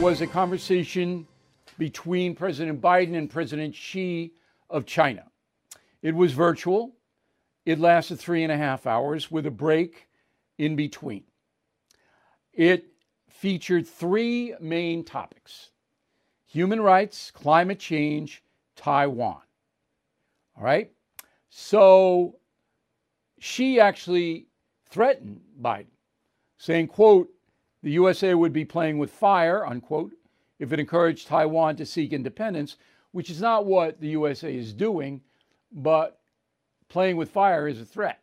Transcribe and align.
was 0.00 0.22
a 0.22 0.26
conversation 0.26 1.26
between 1.76 2.34
President 2.34 2.80
Biden 2.80 3.14
and 3.14 3.28
President 3.28 3.74
Xi 3.74 4.32
of 4.70 4.86
China. 4.86 5.24
It 6.00 6.14
was 6.14 6.32
virtual. 6.32 6.96
It 7.66 7.78
lasted 7.78 8.18
three 8.18 8.42
and 8.42 8.50
a 8.50 8.56
half 8.56 8.86
hours 8.86 9.30
with 9.30 9.44
a 9.44 9.50
break 9.50 10.08
in 10.56 10.74
between. 10.74 11.24
It 12.54 12.86
featured 13.28 13.86
three 13.86 14.54
main 14.58 15.04
topics 15.04 15.70
human 16.46 16.80
rights, 16.80 17.30
climate 17.30 17.78
change, 17.78 18.42
Taiwan. 18.76 19.42
All 20.56 20.64
right? 20.64 20.90
So 21.50 22.36
Xi 23.38 23.78
actually 23.80 24.46
threatened 24.88 25.42
Biden, 25.60 25.92
saying, 26.56 26.86
quote, 26.86 27.28
the 27.82 27.90
USA 27.92 28.34
would 28.34 28.52
be 28.52 28.64
playing 28.64 28.98
with 28.98 29.10
fire, 29.10 29.66
unquote, 29.66 30.12
if 30.58 30.72
it 30.72 30.80
encouraged 30.80 31.26
Taiwan 31.26 31.76
to 31.76 31.86
seek 31.86 32.12
independence, 32.12 32.76
which 33.12 33.30
is 33.30 33.40
not 33.40 33.66
what 33.66 34.00
the 34.00 34.08
USA 34.08 34.54
is 34.54 34.72
doing, 34.72 35.22
but 35.72 36.20
playing 36.88 37.16
with 37.16 37.30
fire 37.30 37.66
is 37.66 37.80
a 37.80 37.84
threat. 37.84 38.20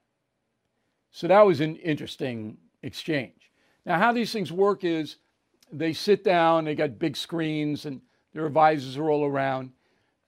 So 1.11 1.27
that 1.27 1.45
was 1.45 1.61
an 1.61 1.77
interesting 1.77 2.57
exchange. 2.83 3.51
Now, 3.85 3.97
how 3.97 4.11
these 4.11 4.31
things 4.31 4.51
work 4.51 4.83
is 4.83 5.17
they 5.71 5.93
sit 5.93 6.23
down, 6.23 6.65
they 6.65 6.75
got 6.75 6.99
big 6.99 7.17
screens, 7.17 7.85
and 7.85 8.01
their 8.33 8.45
advisors 8.45 8.97
are 8.97 9.09
all 9.09 9.25
around, 9.25 9.71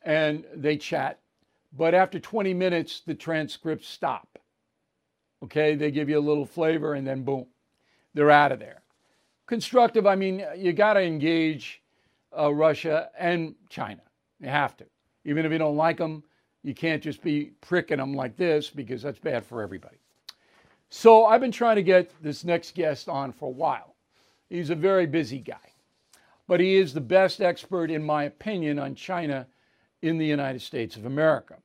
and 0.01 0.45
they 0.55 0.77
chat. 0.77 1.19
But 1.71 1.93
after 1.93 2.19
20 2.19 2.53
minutes, 2.53 3.01
the 3.05 3.13
transcripts 3.13 3.87
stop. 3.87 4.39
Okay, 5.43 5.75
they 5.75 5.91
give 5.91 6.09
you 6.09 6.17
a 6.17 6.19
little 6.19 6.45
flavor, 6.45 6.95
and 6.95 7.05
then 7.05 7.23
boom, 7.23 7.45
they're 8.13 8.31
out 8.31 8.51
of 8.51 8.59
there. 8.59 8.81
Constructive, 9.49 10.05
I 10.05 10.13
mean, 10.13 10.45
you 10.55 10.73
got 10.73 10.93
to 10.93 11.01
engage 11.01 11.81
uh, 12.37 12.53
Russia 12.53 13.09
and 13.17 13.55
China. 13.67 14.01
You 14.39 14.47
have 14.47 14.77
to. 14.77 14.85
Even 15.25 15.43
if 15.43 15.51
you 15.51 15.57
don't 15.57 15.75
like 15.75 15.97
them, 15.97 16.23
you 16.61 16.75
can't 16.75 17.01
just 17.01 17.23
be 17.23 17.53
pricking 17.59 17.97
them 17.97 18.13
like 18.13 18.37
this 18.37 18.69
because 18.69 19.01
that's 19.01 19.17
bad 19.17 19.43
for 19.43 19.63
everybody. 19.63 19.97
So 20.89 21.25
I've 21.25 21.41
been 21.41 21.51
trying 21.51 21.77
to 21.77 21.81
get 21.81 22.11
this 22.21 22.43
next 22.43 22.75
guest 22.75 23.09
on 23.09 23.31
for 23.31 23.47
a 23.47 23.51
while. 23.51 23.95
He's 24.51 24.69
a 24.69 24.75
very 24.75 25.07
busy 25.07 25.39
guy, 25.39 25.73
but 26.47 26.59
he 26.59 26.75
is 26.75 26.93
the 26.93 27.01
best 27.01 27.41
expert, 27.41 27.89
in 27.89 28.03
my 28.03 28.25
opinion, 28.25 28.77
on 28.77 28.93
China 28.93 29.47
in 30.03 30.19
the 30.19 30.27
United 30.27 30.61
States 30.61 30.95
of 30.95 31.07
America. 31.07 31.55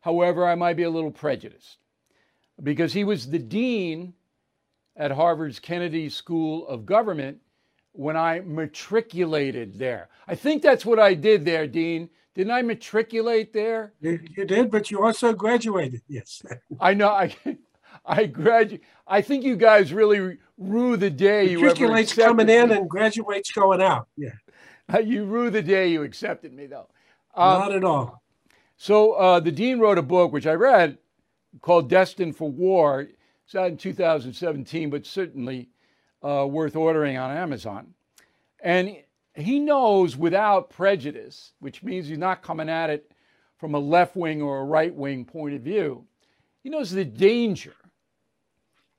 However, 0.00 0.46
I 0.46 0.54
might 0.54 0.78
be 0.78 0.84
a 0.84 0.90
little 0.90 1.10
prejudiced 1.10 1.76
because 2.62 2.94
he 2.94 3.04
was 3.04 3.28
the 3.28 3.38
dean 3.38 4.14
at 4.96 5.10
Harvard's 5.10 5.58
Kennedy 5.58 6.08
School 6.08 6.66
of 6.68 6.86
Government 6.86 7.38
when 7.92 8.16
I 8.16 8.40
matriculated 8.40 9.78
there. 9.78 10.08
I 10.26 10.34
think 10.34 10.62
that's 10.62 10.84
what 10.84 10.98
I 10.98 11.14
did 11.14 11.44
there, 11.44 11.66
Dean. 11.66 12.08
Didn't 12.34 12.52
I 12.52 12.62
matriculate 12.62 13.52
there? 13.52 13.92
You, 14.00 14.20
you 14.36 14.44
did, 14.44 14.70
but 14.70 14.90
you 14.90 15.04
also 15.04 15.32
graduated. 15.34 16.00
Yes. 16.08 16.42
I 16.80 16.94
know. 16.94 17.08
I 17.08 17.34
I 18.04 18.26
graduate. 18.26 18.82
I 19.06 19.20
think 19.20 19.44
you 19.44 19.56
guys 19.56 19.92
really 19.92 20.38
rue 20.56 20.96
the 20.96 21.10
day 21.10 21.50
you 21.50 21.58
matriculates 21.58 22.14
coming 22.14 22.48
in 22.48 22.70
and 22.70 22.88
graduates 22.88 23.52
going 23.52 23.82
out. 23.82 24.08
Yeah. 24.16 24.30
You 25.04 25.24
rue 25.24 25.48
the 25.48 25.62
day 25.62 25.88
you 25.88 26.02
accepted 26.02 26.52
me, 26.52 26.66
though. 26.66 26.86
Um, 27.34 27.60
Not 27.60 27.72
at 27.72 27.84
all. 27.84 28.22
So 28.76 29.12
uh, 29.12 29.40
the 29.40 29.52
dean 29.52 29.78
wrote 29.78 29.96
a 29.96 30.02
book 30.02 30.32
which 30.32 30.46
I 30.46 30.52
read 30.52 30.98
called 31.62 31.88
"Destined 31.88 32.36
for 32.36 32.50
War." 32.50 33.06
It's 33.52 33.58
out 33.58 33.68
in 33.68 33.76
2017, 33.76 34.88
but 34.88 35.04
certainly 35.04 35.68
uh, 36.22 36.46
worth 36.48 36.74
ordering 36.74 37.18
on 37.18 37.36
Amazon. 37.36 37.92
And 38.60 38.96
he 39.34 39.58
knows 39.58 40.16
without 40.16 40.70
prejudice, 40.70 41.52
which 41.58 41.82
means 41.82 42.08
he's 42.08 42.16
not 42.16 42.42
coming 42.42 42.70
at 42.70 42.88
it 42.88 43.12
from 43.58 43.74
a 43.74 43.78
left 43.78 44.16
wing 44.16 44.40
or 44.40 44.60
a 44.60 44.64
right 44.64 44.94
wing 44.94 45.26
point 45.26 45.54
of 45.54 45.60
view. 45.60 46.06
He 46.62 46.70
knows 46.70 46.90
the 46.90 47.04
danger 47.04 47.74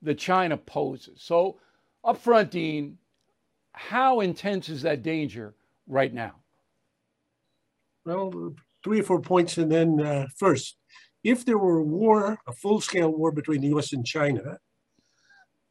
that 0.03 0.19
China 0.19 0.55
poses. 0.55 1.19
So, 1.19 1.57
up 2.03 2.19
front, 2.19 2.51
Dean, 2.51 2.99
how 3.71 4.19
intense 4.19 4.69
is 4.69 4.83
that 4.83 5.01
danger 5.01 5.55
right 5.87 6.13
now? 6.13 6.35
Well, 8.05 8.53
three 8.83 8.99
or 8.99 9.03
four 9.03 9.19
points, 9.19 9.57
and 9.57 9.71
then 9.71 9.99
uh, 9.99 10.27
first, 10.37 10.77
if 11.23 11.45
there 11.45 11.57
were 11.57 11.77
a 11.77 11.83
war, 11.83 12.37
a 12.47 12.53
full 12.53 12.81
scale 12.81 13.11
war 13.11 13.31
between 13.31 13.61
the 13.61 13.69
US 13.69 13.93
and 13.93 14.05
China, 14.05 14.59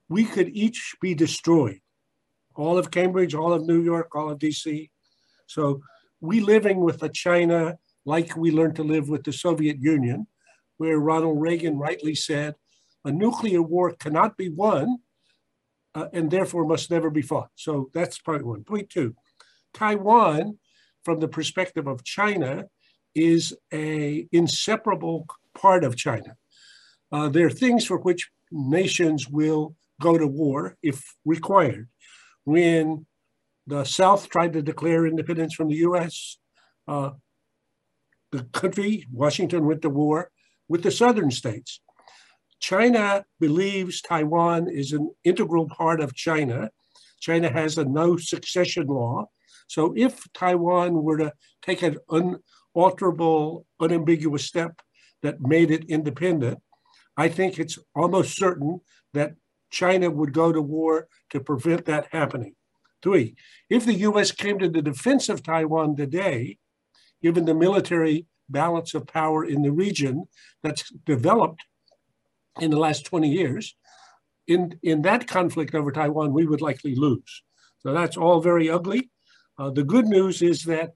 we 0.08 0.24
could 0.24 0.48
each 0.50 0.94
be 1.00 1.14
destroyed. 1.14 1.80
All 2.54 2.78
of 2.78 2.90
Cambridge, 2.90 3.34
all 3.34 3.52
of 3.52 3.66
New 3.66 3.82
York, 3.82 4.14
all 4.14 4.30
of 4.30 4.38
DC. 4.38 4.90
So 5.46 5.82
we 6.20 6.40
living 6.40 6.80
with 6.80 7.02
a 7.02 7.08
China 7.08 7.78
like 8.04 8.36
we 8.36 8.50
learned 8.50 8.76
to 8.76 8.82
live 8.82 9.08
with 9.08 9.24
the 9.24 9.32
Soviet 9.32 9.78
Union, 9.80 10.26
where 10.76 10.98
Ronald 10.98 11.40
Reagan 11.40 11.78
rightly 11.78 12.14
said, 12.14 12.54
a 13.04 13.12
nuclear 13.12 13.62
war 13.62 13.92
cannot 13.92 14.36
be 14.36 14.48
won 14.48 14.98
uh, 15.94 16.08
and 16.12 16.30
therefore 16.30 16.64
must 16.64 16.90
never 16.90 17.10
be 17.10 17.22
fought. 17.22 17.50
So 17.54 17.90
that's 17.92 18.18
point 18.18 18.44
one. 18.44 18.64
Point 18.64 18.90
two, 18.90 19.14
Taiwan, 19.74 20.58
from 21.04 21.20
the 21.20 21.28
perspective 21.28 21.86
of 21.86 22.04
China, 22.04 22.66
is 23.14 23.54
a 23.72 24.26
inseparable 24.32 25.26
part 25.54 25.84
of 25.84 25.96
China. 25.96 26.36
Uh, 27.10 27.28
there 27.28 27.46
are 27.46 27.50
things 27.50 27.84
for 27.84 27.98
which 27.98 28.30
nations 28.50 29.28
will 29.28 29.74
go 30.00 30.18
to 30.18 30.26
war 30.26 30.76
if 30.82 31.14
required. 31.24 31.88
When 32.44 33.06
the 33.66 33.84
South 33.84 34.28
tried 34.28 34.54
to 34.54 34.62
declare 34.62 35.06
independence 35.06 35.54
from 35.54 35.68
the 35.68 35.76
US, 35.76 36.38
uh, 36.88 37.10
the 38.32 38.44
country, 38.44 39.06
Washington, 39.12 39.66
went 39.66 39.82
to 39.82 39.90
war 39.90 40.30
with 40.68 40.82
the 40.82 40.90
southern 40.90 41.30
states. 41.30 41.80
China 42.60 43.24
believes 43.40 44.00
Taiwan 44.00 44.68
is 44.68 44.92
an 44.92 45.10
integral 45.24 45.68
part 45.68 46.00
of 46.00 46.14
China. 46.14 46.70
China 47.20 47.50
has 47.52 47.76
a 47.76 47.84
no 47.84 48.16
secession 48.16 48.86
law. 48.86 49.26
So 49.68 49.94
if 49.96 50.24
Taiwan 50.32 50.94
were 51.02 51.18
to 51.18 51.32
take 51.60 51.82
an 51.82 51.98
unalterable, 52.74 53.66
unambiguous 53.80 54.44
step 54.44 54.80
that 55.22 55.40
made 55.40 55.70
it 55.70 55.84
independent, 55.84 56.58
I 57.16 57.28
think 57.28 57.58
it's 57.58 57.78
almost 57.94 58.36
certain 58.36 58.80
that 59.14 59.34
China 59.70 60.10
would 60.10 60.32
go 60.32 60.52
to 60.52 60.60
war 60.60 61.08
to 61.30 61.40
prevent 61.40 61.86
that 61.86 62.08
happening. 62.12 62.54
Three, 63.02 63.34
if 63.68 63.84
the 63.84 63.94
US 63.94 64.30
came 64.30 64.58
to 64.58 64.68
the 64.68 64.82
defense 64.82 65.28
of 65.28 65.42
Taiwan 65.42 65.96
today, 65.96 66.58
given 67.22 67.44
the 67.44 67.54
military 67.54 68.26
balance 68.48 68.94
of 68.94 69.06
power 69.06 69.44
in 69.44 69.62
the 69.62 69.72
region 69.72 70.28
that's 70.62 70.90
developed 71.06 71.62
in 72.60 72.70
the 72.70 72.78
last 72.78 73.04
20 73.06 73.28
years, 73.28 73.74
in, 74.46 74.78
in 74.82 75.02
that 75.02 75.26
conflict 75.26 75.74
over 75.74 75.90
Taiwan, 75.90 76.32
we 76.32 76.46
would 76.46 76.60
likely 76.60 76.94
lose. 76.94 77.42
So 77.80 77.92
that's 77.92 78.16
all 78.16 78.40
very 78.40 78.68
ugly. 78.68 79.10
Uh, 79.58 79.70
the 79.70 79.84
good 79.84 80.06
news 80.06 80.42
is 80.42 80.64
that 80.64 80.92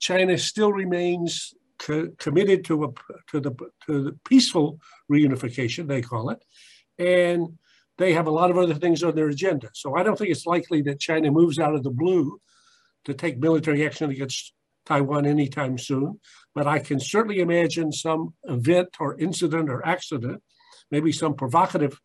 China 0.00 0.38
still 0.38 0.72
remains 0.72 1.54
co- 1.78 2.10
committed 2.18 2.64
to, 2.66 2.84
a, 2.84 2.88
to, 3.30 3.40
the, 3.40 3.52
to 3.86 4.02
the 4.04 4.18
peaceful 4.28 4.78
reunification, 5.10 5.86
they 5.86 6.02
call 6.02 6.30
it. 6.30 6.42
And 6.98 7.58
they 7.98 8.12
have 8.12 8.26
a 8.26 8.32
lot 8.32 8.50
of 8.50 8.58
other 8.58 8.74
things 8.74 9.02
on 9.02 9.14
their 9.14 9.28
agenda. 9.28 9.70
So 9.74 9.96
I 9.96 10.02
don't 10.02 10.16
think 10.16 10.30
it's 10.30 10.46
likely 10.46 10.82
that 10.82 11.00
China 11.00 11.30
moves 11.30 11.58
out 11.58 11.74
of 11.74 11.82
the 11.82 11.90
blue 11.90 12.40
to 13.04 13.14
take 13.14 13.38
military 13.38 13.84
action 13.84 14.10
against 14.10 14.52
Taiwan 14.86 15.26
anytime 15.26 15.78
soon. 15.78 16.20
But 16.54 16.66
I 16.66 16.78
can 16.78 17.00
certainly 17.00 17.40
imagine 17.40 17.92
some 17.92 18.34
event 18.44 18.88
or 19.00 19.18
incident 19.18 19.68
or 19.68 19.86
accident, 19.86 20.42
maybe 20.90 21.12
some 21.12 21.34
provocative 21.34 22.00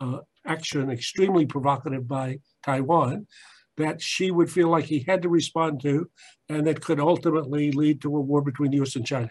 uh, 0.00 0.18
action, 0.44 0.90
extremely 0.90 1.46
provocative 1.46 2.06
by 2.06 2.38
Taiwan, 2.64 3.26
that 3.76 4.00
Xi 4.00 4.30
would 4.30 4.50
feel 4.50 4.68
like 4.68 4.84
he 4.84 5.04
had 5.06 5.22
to 5.22 5.28
respond 5.28 5.80
to, 5.82 6.08
and 6.48 6.66
that 6.66 6.80
could 6.80 7.00
ultimately 7.00 7.72
lead 7.72 8.00
to 8.02 8.16
a 8.16 8.20
war 8.20 8.40
between 8.42 8.70
the 8.70 8.82
US 8.82 8.96
and 8.96 9.06
China. 9.06 9.30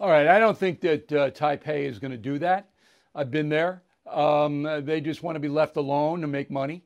All 0.00 0.10
right. 0.10 0.28
I 0.28 0.38
don't 0.38 0.56
think 0.56 0.80
that 0.82 1.12
uh, 1.12 1.30
Taipei 1.30 1.84
is 1.84 1.98
going 1.98 2.12
to 2.12 2.18
do 2.18 2.38
that. 2.38 2.70
I've 3.14 3.30
been 3.30 3.48
there. 3.48 3.82
Um, 4.08 4.62
they 4.84 5.00
just 5.00 5.22
want 5.22 5.36
to 5.36 5.40
be 5.40 5.48
left 5.48 5.76
alone 5.76 6.20
to 6.20 6.26
make 6.26 6.50
money. 6.50 6.84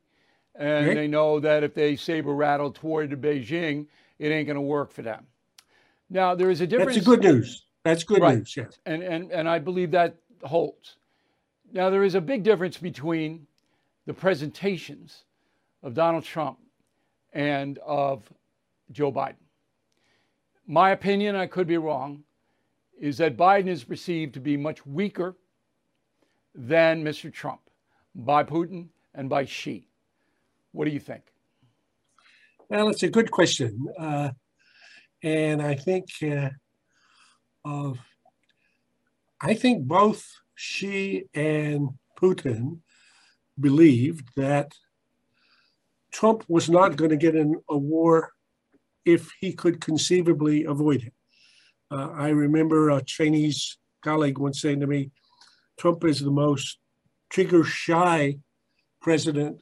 And 0.55 0.97
they 0.97 1.09
know 1.09 1.41
that 1.41 1.63
if 1.63 1.75
they 1.75 1.97
saber 1.97 2.35
rattle 2.35 2.71
toward 2.71 3.11
Beijing, 3.23 3.87
it 4.19 4.29
ain't 4.29 4.47
going 4.47 4.57
to 4.57 4.61
work 4.61 4.93
for 4.93 5.03
them. 5.03 5.27
Now, 6.11 6.35
there 6.35 6.51
is 6.51 6.61
a 6.61 6.67
difference. 6.67 6.95
That's 6.95 7.07
good 7.07 7.23
news. 7.23 7.65
That's 7.85 8.05
good 8.05 8.21
right. 8.21 8.39
news, 8.39 8.55
yes. 8.57 8.79
And, 8.85 9.03
and, 9.03 9.31
and 9.33 9.49
I 9.49 9.59
believe 9.59 9.91
that 9.93 10.17
holds. 10.43 10.97
Now, 11.73 11.89
there 11.89 12.05
is 12.05 12.15
a 12.15 12.21
big 12.21 12.43
difference 12.43 12.77
between 12.77 13.47
the 14.07 14.13
presentations 14.13 15.25
of 15.83 15.95
Donald 15.95 16.25
Trump 16.25 16.59
and 17.33 17.79
of 17.79 18.31
Joe 18.91 19.13
Biden. 19.13 19.37
My 20.67 20.91
opinion, 20.91 21.35
I 21.37 21.47
could 21.47 21.67
be 21.67 21.79
wrong, 21.79 22.25
is 22.99 23.19
that 23.19 23.37
Biden 23.37 23.69
is 23.69 23.85
perceived 23.85 24.35
to 24.35 24.41
be 24.41 24.57
much 24.57 24.87
weaker 24.87 25.37
than 26.55 27.03
Mr. 27.03 27.33
Trump 27.33 27.61
by 28.15 28.45
Putin 28.45 28.89
and 29.15 29.29
by 29.29 29.45
Xi. 29.45 29.89
What 30.73 30.85
do 30.85 30.91
you 30.91 31.01
think? 31.01 31.23
Well, 32.69 32.89
it's 32.89 33.03
a 33.03 33.09
good 33.09 33.31
question. 33.31 33.87
Uh, 33.99 34.31
and 35.23 35.61
I 35.63 35.75
think 35.75 36.07
uh, 36.23 36.51
uh, 37.65 37.93
I 39.41 39.55
think 39.55 39.87
both 39.87 40.25
Xi 40.55 41.25
and 41.35 41.91
Putin 42.19 42.79
believed 43.59 44.29
that 44.37 44.73
Trump 46.13 46.45
was 46.49 46.69
not 46.69 46.97
going 46.97 47.11
to 47.11 47.17
get 47.17 47.35
in 47.35 47.57
a 47.69 47.77
war 47.77 48.33
if 49.05 49.31
he 49.41 49.53
could 49.53 49.81
conceivably 49.81 50.65
avoid 50.65 51.03
it. 51.03 51.15
Uh, 51.91 52.11
I 52.15 52.29
remember 52.29 52.91
a 52.91 53.03
Chinese 53.03 53.79
colleague 54.03 54.39
once 54.39 54.61
saying 54.61 54.81
to 54.81 54.87
me, 54.87 55.11
Trump 55.79 56.05
is 56.05 56.21
the 56.21 56.31
most 56.31 56.79
trigger 57.31 57.65
shy 57.65 58.39
president 59.01 59.61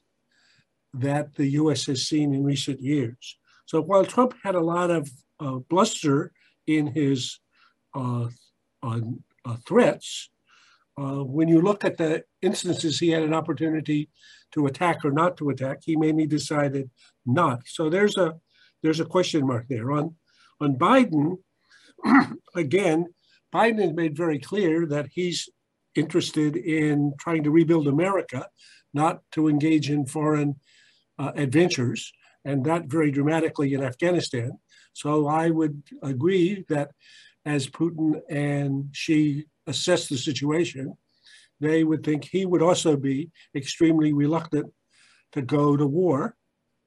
that 0.93 1.35
the 1.35 1.49
US 1.50 1.87
has 1.87 2.06
seen 2.06 2.35
in 2.35 2.44
recent 2.44 2.81
years. 2.81 3.38
So 3.67 3.81
while 3.81 4.05
Trump 4.05 4.35
had 4.43 4.55
a 4.55 4.61
lot 4.61 4.91
of 4.91 5.08
uh, 5.38 5.58
bluster 5.69 6.32
in 6.67 6.88
his 6.88 7.38
uh, 7.94 8.29
uh, 8.82 9.00
threats, 9.67 10.31
uh, 11.00 11.25
when 11.25 11.49
you 11.49 11.62
look 11.62 11.85
at 11.85 11.97
the 11.97 12.23
instances 12.43 12.99
he 12.99 13.08
had 13.08 13.23
an 13.23 13.32
opportunity 13.32 14.11
to 14.52 14.67
attack 14.67 15.05
or 15.05 15.11
not 15.11 15.37
to 15.38 15.49
attack, 15.49 15.79
he 15.82 15.97
mainly 15.97 16.26
decided 16.26 16.91
not. 17.25 17.62
So 17.67 17.88
there's 17.88 18.17
a 18.19 18.35
there's 18.82 19.00
a 19.00 19.05
question 19.05 19.47
mark 19.47 19.67
there. 19.69 19.93
On 19.93 20.14
on 20.61 20.76
Biden, 20.76 21.38
again, 22.55 23.06
Biden 23.55 23.81
has 23.81 23.93
made 23.93 24.17
very 24.17 24.38
clear 24.38 24.87
that 24.87 25.08
he's 25.12 25.49
interested 25.94 26.56
in 26.56 27.14
trying 27.19 27.44
to 27.44 27.50
rebuild 27.50 27.88
America, 27.88 28.47
not 28.93 29.23
to 29.32 29.49
engage 29.49 29.91
in 29.91 30.06
foreign 30.06 30.56
uh, 31.19 31.32
adventures, 31.35 32.12
and 32.44 32.64
that 32.64 32.87
very 32.87 33.11
dramatically 33.11 33.73
in 33.73 33.82
Afghanistan. 33.82 34.52
So 34.93 35.26
I 35.26 35.50
would 35.50 35.82
agree 36.02 36.64
that 36.69 36.91
as 37.47 37.67
Putin 37.69 38.20
and 38.29 38.91
Xi 38.93 39.47
assess 39.67 40.09
the 40.09 40.17
situation, 40.17 40.97
they 41.61 41.85
would 41.85 42.05
think 42.05 42.25
he 42.25 42.47
would 42.47 42.62
also 42.62 42.97
be 42.97 43.31
extremely 43.55 44.12
reluctant 44.12 44.73
to 45.33 45.43
go 45.43 45.77
to 45.77 45.87
war 45.87 46.37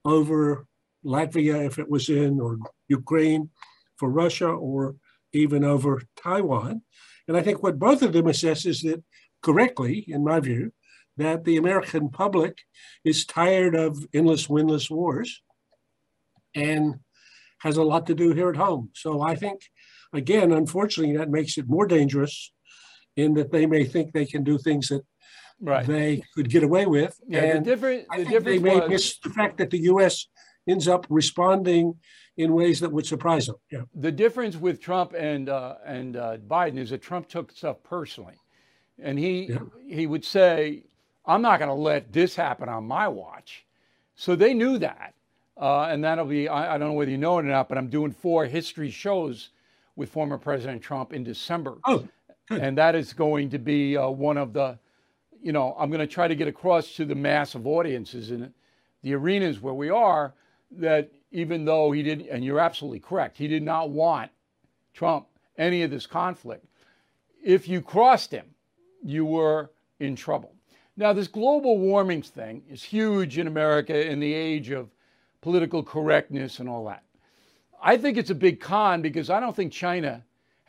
over 0.03 0.65
Latvia 1.05 1.65
if 1.65 1.79
it 1.79 1.89
was 1.89 2.09
in, 2.09 2.39
or 2.39 2.57
Ukraine 2.87 3.49
for 3.97 4.09
Russia, 4.09 4.47
or 4.47 4.95
even 5.33 5.63
over 5.63 6.01
Taiwan. 6.15 6.81
And 7.27 7.37
I 7.37 7.41
think 7.41 7.61
what 7.61 7.79
both 7.79 8.01
of 8.01 8.13
them 8.13 8.27
assess 8.27 8.65
is 8.65 8.81
that 8.81 9.03
correctly, 9.41 10.05
in 10.07 10.23
my 10.23 10.39
view, 10.39 10.73
that 11.17 11.43
the 11.43 11.57
American 11.57 12.09
public 12.09 12.57
is 13.05 13.25
tired 13.25 13.75
of 13.75 14.05
endless 14.13 14.47
winless 14.47 14.89
wars 14.89 15.41
and 16.55 16.95
has 17.59 17.77
a 17.77 17.83
lot 17.83 18.07
to 18.07 18.15
do 18.15 18.33
here 18.33 18.49
at 18.49 18.55
home. 18.55 18.89
So 18.93 19.21
I 19.21 19.35
think, 19.35 19.61
again, 20.11 20.51
unfortunately, 20.51 21.15
that 21.17 21.29
makes 21.29 21.57
it 21.57 21.69
more 21.69 21.85
dangerous 21.85 22.51
in 23.15 23.33
that 23.35 23.51
they 23.51 23.65
may 23.65 23.83
think 23.83 24.11
they 24.11 24.25
can 24.25 24.43
do 24.43 24.57
things 24.57 24.87
that 24.89 25.03
right. 25.61 25.85
they 25.85 26.23
could 26.35 26.49
get 26.49 26.63
away 26.63 26.85
with. 26.85 27.19
Yeah, 27.27 27.43
and 27.43 27.65
the 27.65 27.71
different, 27.71 28.05
I 28.11 28.23
think 28.23 28.43
they 28.43 28.59
may 28.59 28.79
was... 28.79 28.89
miss 28.89 29.19
the 29.19 29.29
fact 29.29 29.57
that 29.57 29.69
the 29.69 29.79
U.S. 29.79 30.27
ends 30.67 30.87
up 30.87 31.05
responding 31.09 31.95
in 32.37 32.53
ways 32.53 32.79
that 32.79 32.91
would 32.91 33.05
surprise 33.05 33.45
them. 33.45 33.55
Yeah. 33.71 33.81
The 33.95 34.11
difference 34.11 34.57
with 34.57 34.81
Trump 34.81 35.13
and 35.17 35.49
uh, 35.49 35.75
and 35.85 36.15
uh, 36.15 36.37
Biden 36.37 36.77
is 36.77 36.89
that 36.89 37.01
Trump 37.01 37.27
took 37.27 37.51
stuff 37.51 37.77
personally, 37.83 38.35
and 38.99 39.17
he 39.17 39.49
yeah. 39.49 39.59
he 39.87 40.07
would 40.07 40.25
say, 40.25 40.83
"I'm 41.25 41.41
not 41.41 41.59
going 41.59 41.69
to 41.69 41.75
let 41.75 42.11
this 42.11 42.35
happen 42.35 42.69
on 42.69 42.85
my 42.85 43.07
watch." 43.07 43.65
So 44.15 44.35
they 44.35 44.53
knew 44.53 44.77
that, 44.79 45.13
uh, 45.57 45.83
and 45.83 46.03
that'll 46.03 46.25
be 46.25 46.47
I, 46.47 46.75
I, 46.75 46.77
don't 46.77 46.89
know 46.89 46.93
whether 46.93 47.11
you 47.11 47.17
know 47.17 47.37
it 47.39 47.45
or 47.45 47.49
not, 47.49 47.69
but 47.69 47.77
I'm 47.77 47.89
doing 47.89 48.11
four 48.11 48.45
history 48.45 48.89
shows 48.89 49.49
with 49.95 50.09
former 50.09 50.37
President 50.37 50.81
Trump 50.81 51.13
in 51.13 51.23
December. 51.23 51.77
Oh, 51.85 52.07
good. 52.47 52.61
and 52.61 52.77
that 52.77 52.95
is 52.95 53.13
going 53.13 53.49
to 53.51 53.59
be 53.59 53.97
uh, 53.97 54.07
one 54.09 54.37
of 54.37 54.53
the, 54.53 54.77
you 55.41 55.51
know, 55.51 55.75
I'm 55.77 55.89
going 55.89 55.99
to 55.99 56.07
try 56.07 56.27
to 56.27 56.35
get 56.35 56.47
across 56.47 56.95
to 56.95 57.05
the 57.05 57.15
mass 57.15 57.55
of 57.55 57.67
audiences 57.67 58.31
in 58.31 58.53
the 59.01 59.13
arenas 59.13 59.61
where 59.61 59.73
we 59.73 59.89
are 59.89 60.33
that 60.71 61.11
even 61.31 61.65
though 61.65 61.91
he 61.91 62.03
didn't, 62.03 62.27
and 62.29 62.43
you're 62.43 62.59
absolutely 62.59 62.99
correct, 62.99 63.37
he 63.37 63.47
did 63.47 63.63
not 63.63 63.89
want 63.89 64.31
Trump 64.93 65.27
any 65.57 65.83
of 65.83 65.91
this 65.91 66.05
conflict. 66.05 66.65
If 67.43 67.67
you 67.67 67.81
crossed 67.81 68.31
him, 68.31 68.45
you 69.03 69.25
were 69.25 69.71
in 69.99 70.15
trouble. 70.15 70.53
Now, 70.95 71.11
this 71.11 71.27
global 71.27 71.77
warming 71.79 72.21
thing 72.21 72.63
is 72.69 72.83
huge 72.83 73.37
in 73.37 73.47
America 73.47 74.09
in 74.09 74.19
the 74.19 74.33
age 74.33 74.69
of 74.69 74.89
political 75.41 75.83
correctness 75.83 76.59
and 76.59 76.69
all 76.69 76.85
that. 76.85 77.03
I 77.81 77.97
think 77.97 78.17
it's 78.17 78.29
a 78.29 78.35
big 78.35 78.61
con 78.61 79.01
because 79.01 79.29
I 79.29 79.39
don't 79.39 79.55
think 79.55 79.73
China 79.73 80.23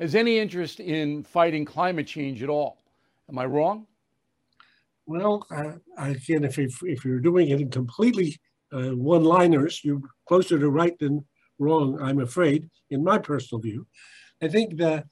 has 0.05 0.15
any 0.15 0.39
interest 0.39 0.81
in 0.81 1.23
fighting 1.23 1.65
climate 1.65 2.07
change 2.07 2.43
at 2.43 2.51
all. 2.51 2.83
Am 3.31 3.39
I 3.39 3.47
wrong? 3.47 3.87
Well, 5.07 5.47
uh, 5.51 5.73
again, 5.97 6.45
if, 6.45 6.59
if, 6.59 6.79
if, 6.83 7.07
you're 7.07 7.21
doing 7.21 7.49
it 7.49 7.61
in 7.63 7.71
completely 7.71 8.39
uh, 8.71 8.91
one-liners, 8.91 9.81
you're 9.83 10.03
closer 10.29 10.59
to 10.59 10.69
right 10.69 10.99
than 10.99 11.25
wrong, 11.59 11.99
I'm 12.03 12.21
afraid, 12.21 12.69
in 12.91 13.03
my 13.03 13.17
personal 13.17 13.63
view. 13.63 13.87
I 14.43 14.49
think 14.49 14.77
the 14.77 15.05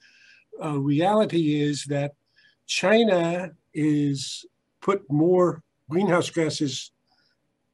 uh, 0.62 0.78
reality 0.78 1.62
is 1.62 1.86
that 1.86 2.12
China 2.66 3.52
is 3.72 4.44
put 4.82 5.10
more 5.10 5.62
greenhouse 5.88 6.28
gases 6.28 6.92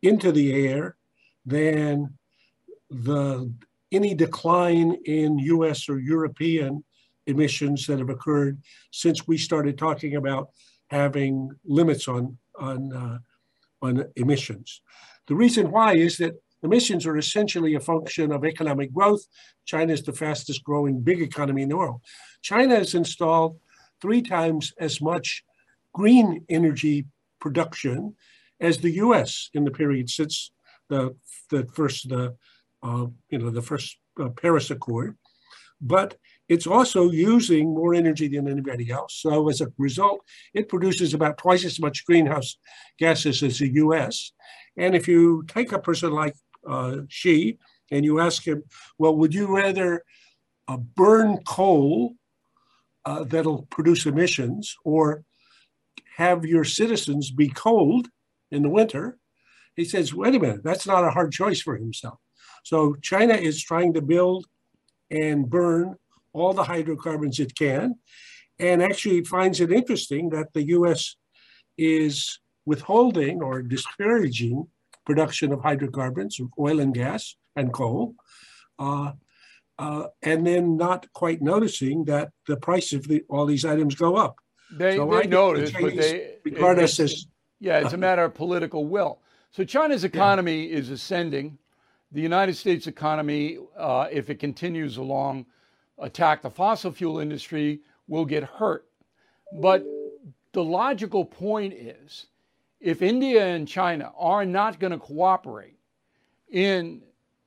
into 0.03 0.31
the 0.31 0.55
air 0.55 0.97
than 1.44 2.15
the 2.91 3.53
any 3.91 4.15
decline 4.15 4.93
in 5.05 5.38
US 5.38 5.88
or 5.88 5.99
European 5.99 6.85
emissions 7.28 7.86
that 7.86 7.98
have 7.98 8.10
occurred 8.10 8.60
since 8.90 9.26
we 9.28 9.38
started 9.38 9.78
talking 9.78 10.16
about 10.16 10.50
having 10.90 11.50
limits 11.64 12.08
on, 12.08 12.36
on, 12.58 12.92
uh, 12.92 13.19
on 13.86 14.04
emissions. 14.16 14.82
The 15.28 15.34
reason 15.34 15.70
why 15.70 15.94
is 15.94 16.16
that 16.16 16.34
emissions 16.62 17.06
are 17.06 17.16
essentially 17.16 17.75
a 17.75 17.80
function 17.80 18.32
of 18.32 18.44
economic 18.44 18.92
growth. 18.92 19.25
China 19.64 19.92
is 19.92 20.02
the 20.02 20.12
fastest 20.12 20.64
growing 20.64 21.00
big 21.00 21.20
economy 21.20 21.62
in 21.62 21.69
the 21.69 21.76
world. 21.76 22.00
China 22.42 22.76
has 22.76 22.94
installed 22.94 23.58
three 24.00 24.22
times 24.22 24.72
as 24.79 25.00
much 25.00 25.44
green 25.93 26.44
energy 26.48 27.06
production 27.41 28.14
as 28.60 28.79
the 28.79 28.91
U.S. 28.93 29.50
in 29.55 29.64
the 29.64 29.70
period 29.70 30.10
since 30.10 30.50
the 30.88 31.14
the 31.50 31.67
first 31.72 32.08
the 32.08 32.34
uh, 32.82 33.06
you 33.31 33.38
know 33.38 33.50
the 33.50 33.62
first 33.62 33.98
uh, 34.20 34.29
Paris 34.31 34.70
Accord, 34.70 35.17
but 35.81 36.17
it's 36.48 36.67
also 36.67 37.10
using 37.10 37.74
more 37.74 37.94
energy 37.94 38.28
than 38.28 38.48
anybody 38.48 38.90
else. 38.90 39.20
So 39.20 39.48
as 39.48 39.60
a 39.60 39.72
result, 39.76 40.20
it 40.55 40.69
produces 40.69 41.12
about 41.14 41.38
twice 41.38 41.64
as 41.64 41.78
much 41.78 42.06
greenhouse 42.06 42.56
gases 42.98 43.43
as 43.43 43.58
the 43.58 43.69
U.S. 43.74 44.32
And 44.76 44.94
if 44.94 45.06
you 45.06 45.44
take 45.46 45.72
a 45.72 45.78
person 45.78 46.12
like 46.12 46.34
uh, 46.67 46.98
Xi 47.08 47.58
and 47.90 48.05
you 48.05 48.20
ask 48.20 48.46
him, 48.46 48.62
well, 48.98 49.14
would 49.17 49.34
you 49.34 49.55
rather 49.55 50.02
uh, 50.67 50.78
burn 50.78 51.38
coal 51.46 52.14
uh, 53.05 53.24
that'll 53.24 53.62
produce 53.70 54.06
emissions 54.06 54.74
or 54.84 55.24
have 56.17 56.44
your 56.44 56.64
citizens 56.64 57.31
be 57.31 57.48
cold 57.48 58.08
in 58.50 58.62
the 58.62 58.70
winter? 58.70 59.19
He 59.76 59.84
says, 59.84 60.14
wait 60.14 60.34
a 60.34 60.40
minute, 60.40 60.64
that's 60.64 60.86
not 60.86 61.05
a 61.05 61.10
hard 61.10 61.31
choice 61.31 61.60
for 61.60 61.76
himself. 61.76 62.19
So 62.64 62.96
China 63.02 63.34
is 63.34 63.62
trying 63.62 63.94
to 63.94 64.02
build 64.02 64.46
and 65.10 65.48
burn 65.48 65.96
all 66.32 66.53
the 66.53 66.65
hydrocarbons 66.65 67.39
it 67.39 67.55
can, 67.55 67.97
and 68.58 68.82
actually 68.82 69.25
finds 69.25 69.61
it 69.61 69.73
interesting 69.73 70.31
that 70.31 70.53
the 70.53 70.65
US 70.69 71.17
is 71.77 72.41
withholding 72.67 73.43
or 73.43 73.63
discouraging 73.63 74.67
production 75.06 75.53
of 75.53 75.63
hydrocarbons, 75.63 76.39
of 76.41 76.49
oil 76.58 76.81
and 76.81 76.94
gas 76.94 77.37
and 77.56 77.73
coal, 77.73 78.15
uh, 78.79 79.13
uh, 79.79 80.05
and 80.23 80.47
then 80.47 80.77
not 80.77 81.11
quite 81.13 81.41
noticing 81.41 82.05
that 82.05 82.31
the 82.47 82.56
price 82.56 82.93
of 82.93 83.06
the, 83.08 83.23
all 83.31 83.47
these 83.47 83.65
items 83.65 83.94
go 83.94 84.17
up. 84.17 84.37
They, 84.70 84.97
so 84.97 85.08
they 85.11 85.27
notice, 85.27 85.73
but 85.73 85.97
they 85.97 86.35
regard 86.44 86.79
us 86.79 87.01
as 87.01 87.27
yeah, 87.61 87.79
it's 87.79 87.93
a 87.93 87.97
matter 87.99 88.25
of 88.25 88.35
political 88.35 88.87
will. 88.87 89.20
So 89.51 89.65
China's 89.65 90.05
economy 90.05 90.67
yeah. 90.67 90.77
is 90.77 90.91
ascending. 90.91 91.58
The 92.13 92.20
United 92.20 92.56
States 92.56 92.87
economy, 92.87 93.58
uh, 93.77 94.06
if 94.11 94.31
it 94.31 94.37
continues 94.39 94.97
along, 94.97 95.47
attack 96.00 96.43
the 96.43 96.50
fossil 96.50 96.93
fuel 96.93 97.19
industry, 97.19 97.81
will 98.06 98.24
get 98.24 98.43
hurt. 98.43 98.86
But 99.60 99.84
the 100.52 100.64
logical 100.64 101.24
point 101.24 101.72
is 101.72 102.26
if 102.81 103.02
India 103.02 103.46
and 103.46 103.67
China 103.67 104.12
are 104.19 104.44
not 104.44 104.78
going 104.78 104.93
to 104.93 104.98
cooperate 104.98 105.78
in 106.50 107.02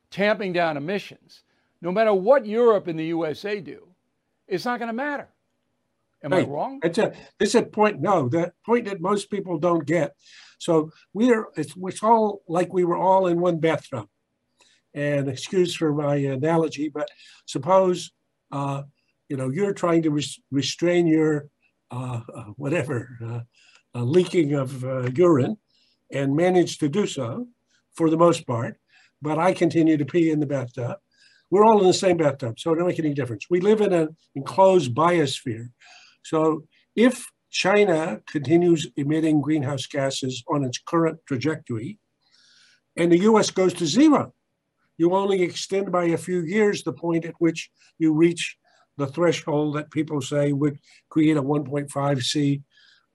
tamping 0.09 0.53
down 0.53 0.77
emissions, 0.77 1.43
no 1.81 1.91
matter 1.91 2.13
what 2.13 2.45
Europe 2.45 2.87
and 2.87 2.99
the 2.99 3.05
USA 3.05 3.59
do, 3.59 3.87
it's 4.47 4.65
not 4.65 4.79
going 4.79 4.87
to 4.87 4.93
matter. 4.93 5.29
Am 6.23 6.31
right. 6.31 6.45
I 6.45 6.49
wrong? 6.49 6.79
It's 6.83 6.99
a 6.99 7.13
it's 7.39 7.55
a 7.55 7.63
point. 7.63 7.99
No, 7.99 8.29
the 8.29 8.53
point 8.63 8.85
that 8.85 9.01
most 9.01 9.31
people 9.31 9.57
don't 9.57 9.85
get. 9.85 10.15
So 10.59 10.91
we're 11.13 11.47
it's, 11.55 11.73
it's 11.75 12.03
all 12.03 12.43
like 12.47 12.71
we 12.71 12.83
were 12.83 12.97
all 12.97 13.25
in 13.25 13.39
one 13.39 13.59
bathtub, 13.59 14.07
and 14.93 15.27
excuse 15.27 15.73
for 15.75 15.91
my 15.91 16.17
analogy, 16.17 16.89
but 16.89 17.09
suppose 17.47 18.11
uh, 18.51 18.83
you 19.29 19.37
know 19.37 19.49
you're 19.49 19.73
trying 19.73 20.01
to 20.03 20.11
res- 20.11 20.39
restrain 20.51 21.07
your 21.07 21.47
uh, 21.91 22.21
uh, 22.33 22.43
whatever 22.55 23.45
uh, 23.95 24.03
leaking 24.03 24.53
of 24.53 24.83
urine, 25.17 25.57
and 26.11 26.35
manage 26.35 26.77
to 26.79 26.89
do 26.89 27.05
so 27.05 27.47
for 27.93 28.09
the 28.09 28.17
most 28.17 28.47
part, 28.47 28.77
but 29.21 29.37
I 29.37 29.53
continue 29.53 29.97
to 29.97 30.05
pee 30.05 30.31
in 30.31 30.39
the 30.39 30.45
bathtub. 30.45 30.97
We're 31.49 31.65
all 31.65 31.81
in 31.81 31.87
the 31.87 31.93
same 31.93 32.17
bathtub, 32.17 32.59
so 32.59 32.71
it 32.71 32.75
doesn't 32.75 32.87
make 32.87 32.99
any 32.99 33.13
difference. 33.13 33.47
We 33.49 33.59
live 33.59 33.81
in 33.81 33.91
an 33.91 34.15
enclosed 34.35 34.95
biosphere. 34.95 35.67
So 36.23 36.63
if 36.95 37.29
China 37.49 38.21
continues 38.25 38.87
emitting 38.95 39.41
greenhouse 39.41 39.85
gases 39.85 40.43
on 40.47 40.63
its 40.63 40.79
current 40.79 41.19
trajectory, 41.25 41.99
and 42.95 43.11
the 43.11 43.19
US 43.19 43.51
goes 43.51 43.73
to 43.75 43.85
zero, 43.85 44.33
you 44.97 45.13
only 45.13 45.41
extend 45.41 45.91
by 45.91 46.05
a 46.05 46.17
few 46.17 46.41
years 46.41 46.83
the 46.83 46.93
point 46.93 47.25
at 47.25 47.35
which 47.39 47.69
you 47.97 48.13
reach 48.13 48.57
the 48.97 49.07
threshold 49.07 49.75
that 49.75 49.91
people 49.91 50.21
say 50.21 50.51
would 50.53 50.77
create 51.09 51.37
a 51.37 51.43
1.5 51.43 52.21
C 52.21 52.61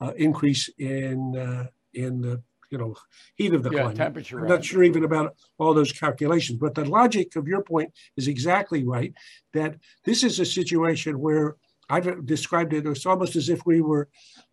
uh, 0.01 0.13
increase 0.17 0.69
in 0.79 1.37
uh, 1.37 1.67
in 1.95 2.21
the 2.21 2.43
you 2.71 2.79
know 2.79 2.95
heat 3.37 3.55
of 3.55 3.63
the 3.63 3.71
Yeah, 3.71 3.83
climate. 3.83 3.97
temperature 3.97 4.41
I'm 4.41 4.49
not 4.49 4.65
sure 4.65 4.83
even 4.83 5.05
about 5.05 5.35
all 5.59 5.75
those 5.75 5.93
calculations, 5.93 6.59
but 6.59 6.75
the 6.75 6.85
logic 6.85 7.37
of 7.37 7.47
your 7.47 7.63
point 7.63 7.93
is 8.17 8.29
exactly 8.29 8.85
right. 8.85 9.15
That 9.55 9.77
this 10.05 10.25
is 10.25 10.41
a 10.41 10.45
situation 10.45 11.21
where 11.21 11.57
I've 11.89 12.27
described 12.27 12.73
it 12.73 12.87
it's 12.87 13.07
almost 13.07 13.37
as 13.37 13.49
if 13.49 13.65
we 13.65 13.81
were 13.81 14.09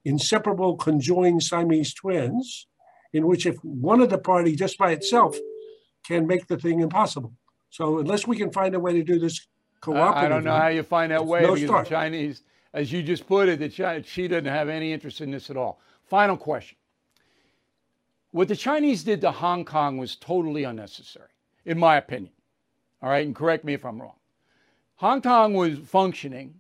inseparable 0.05 0.75
conjoined 0.77 1.41
Siamese 1.41 1.93
twins, 1.93 2.67
in 3.11 3.25
which 3.25 3.45
if 3.45 3.57
one 3.63 4.01
of 4.01 4.09
the 4.09 4.19
party 4.19 4.55
just 4.55 4.77
by 4.77 4.91
itself 4.91 5.35
can 6.05 6.27
make 6.27 6.47
the 6.47 6.57
thing 6.57 6.81
impossible. 6.81 7.33
So 7.69 7.99
unless 7.99 8.27
we 8.27 8.37
can 8.37 8.51
find 8.51 8.75
a 8.75 8.79
way 8.79 8.93
to 8.93 9.03
do 9.03 9.19
this 9.19 9.47
cooperatively, 9.81 10.15
I, 10.15 10.29
don't 10.29 10.43
know 10.43 10.55
how 10.55 10.67
you 10.67 10.83
find 10.83 11.11
that 11.11 11.25
way 11.25 11.41
no 11.41 11.55
because 11.55 11.67
start. 11.67 11.85
the 11.85 11.89
Chinese, 11.89 12.43
as 12.73 12.91
you 12.91 13.01
just 13.01 13.27
put 13.27 13.49
it, 13.49 13.59
the 13.59 13.69
China, 13.69 14.03
Xi 14.03 14.27
doesn't 14.27 14.45
have 14.45 14.69
any 14.69 14.93
interest 14.93 15.21
in 15.21 15.31
this 15.31 15.49
at 15.49 15.57
all. 15.57 15.79
Final 16.05 16.37
question. 16.37 16.77
What 18.31 18.47
the 18.47 18.55
Chinese 18.55 19.03
did 19.03 19.21
to 19.21 19.31
Hong 19.31 19.63
Kong 19.65 19.97
was 19.97 20.15
totally 20.15 20.63
unnecessary, 20.63 21.29
in 21.65 21.77
my 21.79 21.97
opinion. 21.97 22.33
All 23.01 23.09
right, 23.09 23.25
and 23.25 23.35
correct 23.35 23.63
me 23.63 23.73
if 23.73 23.85
I'm 23.85 24.01
wrong. 24.01 24.15
Hong 24.95 25.21
Kong 25.21 25.53
was 25.53 25.77
functioning 25.79 26.59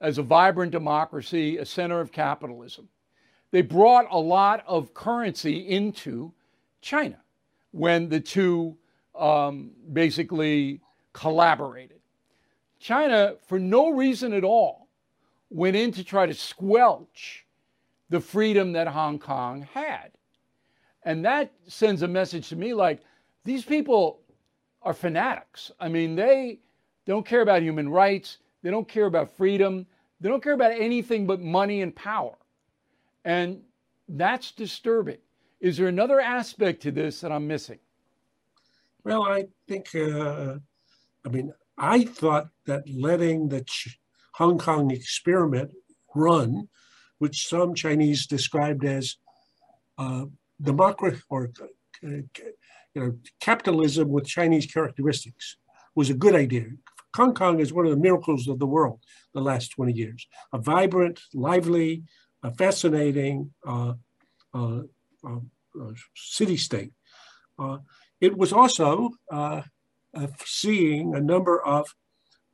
as 0.00 0.18
a 0.18 0.22
vibrant 0.22 0.72
democracy, 0.72 1.56
a 1.58 1.64
center 1.64 2.00
of 2.00 2.12
capitalism. 2.12 2.88
They 3.52 3.62
brought 3.62 4.06
a 4.10 4.18
lot 4.18 4.64
of 4.66 4.94
currency 4.94 5.68
into 5.68 6.32
China 6.80 7.20
when 7.70 8.08
the 8.08 8.20
two 8.20 8.76
um, 9.14 9.70
basically 9.92 10.80
collaborated. 11.12 12.00
China, 12.78 13.34
for 13.46 13.58
no 13.58 13.90
reason 13.90 14.32
at 14.32 14.44
all, 14.44 14.88
went 15.50 15.76
in 15.76 15.92
to 15.92 16.04
try 16.04 16.26
to 16.26 16.34
squelch 16.34 17.46
the 18.10 18.20
freedom 18.20 18.72
that 18.72 18.88
Hong 18.88 19.18
Kong 19.18 19.66
had. 19.72 20.10
And 21.04 21.24
that 21.24 21.52
sends 21.66 22.02
a 22.02 22.08
message 22.08 22.48
to 22.48 22.56
me 22.56 22.74
like 22.74 23.00
these 23.44 23.64
people 23.64 24.20
are 24.82 24.94
fanatics. 24.94 25.70
I 25.80 25.88
mean, 25.88 26.14
they 26.14 26.60
don't 27.06 27.26
care 27.26 27.40
about 27.42 27.62
human 27.62 27.88
rights, 27.88 28.38
they 28.62 28.70
don't 28.70 28.88
care 28.88 29.06
about 29.06 29.36
freedom, 29.36 29.86
they 30.20 30.28
don't 30.28 30.42
care 30.42 30.52
about 30.52 30.72
anything 30.72 31.26
but 31.26 31.40
money 31.40 31.82
and 31.82 31.94
power. 31.94 32.36
And 33.24 33.62
that's 34.08 34.52
disturbing. 34.52 35.18
Is 35.60 35.76
there 35.76 35.88
another 35.88 36.20
aspect 36.20 36.82
to 36.82 36.90
this 36.90 37.20
that 37.20 37.32
I'm 37.32 37.46
missing? 37.46 37.78
Well, 39.04 39.24
I 39.24 39.46
think, 39.68 39.94
uh, 39.94 40.56
I 41.24 41.28
mean, 41.28 41.52
I 41.76 42.04
thought 42.04 42.48
that 42.66 42.84
letting 42.88 43.48
the 43.48 43.62
Ch- 43.62 43.98
Hong 44.34 44.58
Kong 44.58 44.90
experiment 44.90 45.72
run, 46.14 46.68
which 47.18 47.46
some 47.46 47.74
Chinese 47.74 48.26
described 48.26 48.84
as 48.84 49.16
uh, 49.98 50.24
democracy 50.60 51.20
or 51.28 51.50
uh, 51.60 51.66
you 52.02 52.32
know 52.94 53.14
capitalism 53.40 54.08
with 54.08 54.26
Chinese 54.26 54.66
characteristics, 54.66 55.56
was 55.94 56.10
a 56.10 56.14
good 56.14 56.34
idea. 56.34 56.66
Hong 57.14 57.34
Kong 57.34 57.60
is 57.60 57.72
one 57.72 57.84
of 57.84 57.90
the 57.92 58.04
miracles 58.08 58.48
of 58.48 58.58
the 58.58 58.66
world 58.66 59.00
the 59.34 59.40
last 59.40 59.68
20 59.72 59.92
years. 59.92 60.26
A 60.52 60.58
vibrant, 60.58 61.20
lively, 61.34 62.04
a 62.42 62.52
fascinating 62.54 63.52
uh, 63.66 63.94
uh, 64.54 64.80
uh, 65.26 65.40
uh, 65.80 65.92
city 66.16 66.56
state. 66.56 66.92
It 68.26 68.38
was 68.38 68.52
also 68.52 69.10
uh, 69.30 69.62
seeing 70.44 71.14
a 71.14 71.20
number 71.20 71.56
of 71.76 71.84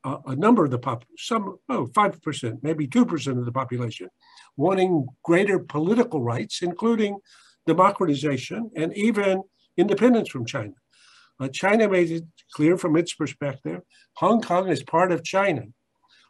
uh, 0.02 0.18
a 0.34 0.36
number 0.44 0.64
of 0.64 0.70
the 0.70 0.78
pop, 0.78 1.04
some 1.16 1.44
oh 1.68 1.86
five 1.94 2.20
percent, 2.22 2.56
maybe 2.62 2.86
two 2.86 3.04
percent 3.04 3.38
of 3.38 3.44
the 3.44 3.52
population, 3.52 4.08
wanting 4.56 5.06
greater 5.22 5.58
political 5.76 6.20
rights, 6.32 6.56
including 6.62 7.12
democratization 7.66 8.60
and 8.80 8.90
even 8.96 9.42
independence 9.76 10.28
from 10.28 10.44
China. 10.44 10.76
Uh, 11.38 11.48
China 11.62 11.88
made 11.88 12.10
it 12.10 12.24
clear 12.56 12.76
from 12.76 12.96
its 12.96 13.12
perspective, 13.14 13.80
Hong 14.22 14.40
Kong 14.40 14.68
is 14.68 14.82
part 14.82 15.12
of 15.12 15.22
China. 15.22 15.64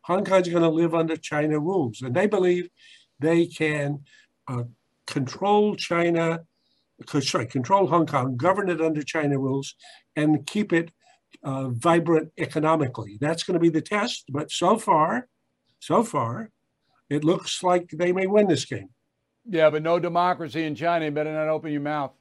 Hong 0.09 0.25
Kong 0.25 0.41
is 0.43 0.49
going 0.49 0.69
to 0.69 0.69
live 0.83 0.95
under 0.95 1.17
China 1.17 1.59
rules, 1.59 2.03
and 2.03 2.15
they 2.15 2.27
believe 2.27 2.69
they 3.21 3.47
can 3.47 4.01
uh, 4.49 4.65
control 5.07 5.77
China 5.77 6.41
sorry, 7.09 7.47
control 7.47 7.87
Hong 7.87 8.07
Kong, 8.07 8.37
govern 8.37 8.69
it 8.71 8.81
under 8.81 9.03
China 9.03 9.39
rules, 9.39 9.75
and 10.17 10.47
keep 10.47 10.73
it 10.73 10.93
uh, 11.43 11.69
vibrant 11.69 12.31
economically. 12.39 13.19
That's 13.21 13.43
going 13.43 13.55
to 13.55 13.61
be 13.61 13.69
the 13.71 13.81
test. 13.81 14.25
But 14.31 14.51
so 14.51 14.77
far, 14.79 15.29
so 15.79 16.03
far, 16.03 16.51
it 17.09 17.25
looks 17.25 17.63
like 17.63 17.91
they 17.91 18.13
may 18.13 18.27
win 18.27 18.49
this 18.49 18.65
game. 18.65 18.91
Yeah, 19.49 19.71
but 19.71 19.83
no 19.83 19.99
democracy 19.99 20.65
in 20.65 20.75
China. 20.75 21.07
You 21.07 21.11
better 21.11 21.33
not 21.33 21.49
open 21.49 21.73
your 21.73 21.81
mouth. 21.81 22.13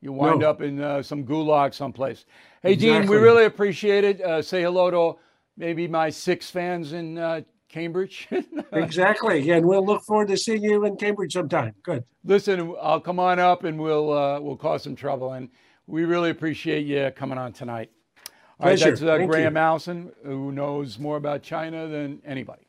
You 0.00 0.12
wind 0.12 0.40
No. 0.40 0.50
up 0.50 0.62
in 0.62 0.80
uh, 0.80 1.02
some 1.02 1.24
gulag 1.24 1.74
someplace. 1.74 2.24
Hey, 2.62 2.76
Dean, 2.76 3.06
we 3.06 3.16
really 3.16 3.44
appreciate 3.44 4.04
it. 4.04 4.20
Uh, 4.20 4.42
say 4.42 4.62
hello 4.62 4.90
to 4.90 5.18
maybe 5.56 5.88
my 5.88 6.10
six 6.10 6.50
fans 6.50 6.92
in 6.92 7.18
uh, 7.18 7.40
Cambridge. 7.68 8.28
exactly. 8.72 9.50
And 9.50 9.66
we'll 9.66 9.84
look 9.84 10.02
forward 10.04 10.28
to 10.28 10.36
seeing 10.36 10.62
you 10.62 10.84
in 10.84 10.96
Cambridge 10.96 11.34
sometime. 11.34 11.74
Good. 11.82 12.04
Listen, 12.24 12.74
I'll 12.80 13.00
come 13.00 13.18
on 13.20 13.38
up 13.38 13.64
and 13.64 13.78
we'll 13.78 14.12
uh, 14.12 14.40
we'll 14.40 14.56
cause 14.56 14.82
some 14.82 14.96
trouble. 14.96 15.32
And 15.32 15.48
we 15.86 16.04
really 16.04 16.30
appreciate 16.30 16.86
you 16.86 17.10
coming 17.14 17.38
on 17.38 17.52
tonight. 17.52 17.90
All 18.60 18.68
right, 18.68 18.78
Pleasure. 18.78 18.90
that's 18.90 19.02
uh, 19.02 19.16
Thank 19.18 19.30
Graham 19.30 19.54
you. 19.54 19.60
Allison, 19.60 20.12
who 20.24 20.50
knows 20.50 20.98
more 20.98 21.16
about 21.16 21.42
China 21.42 21.86
than 21.86 22.20
anybody. 22.24 22.66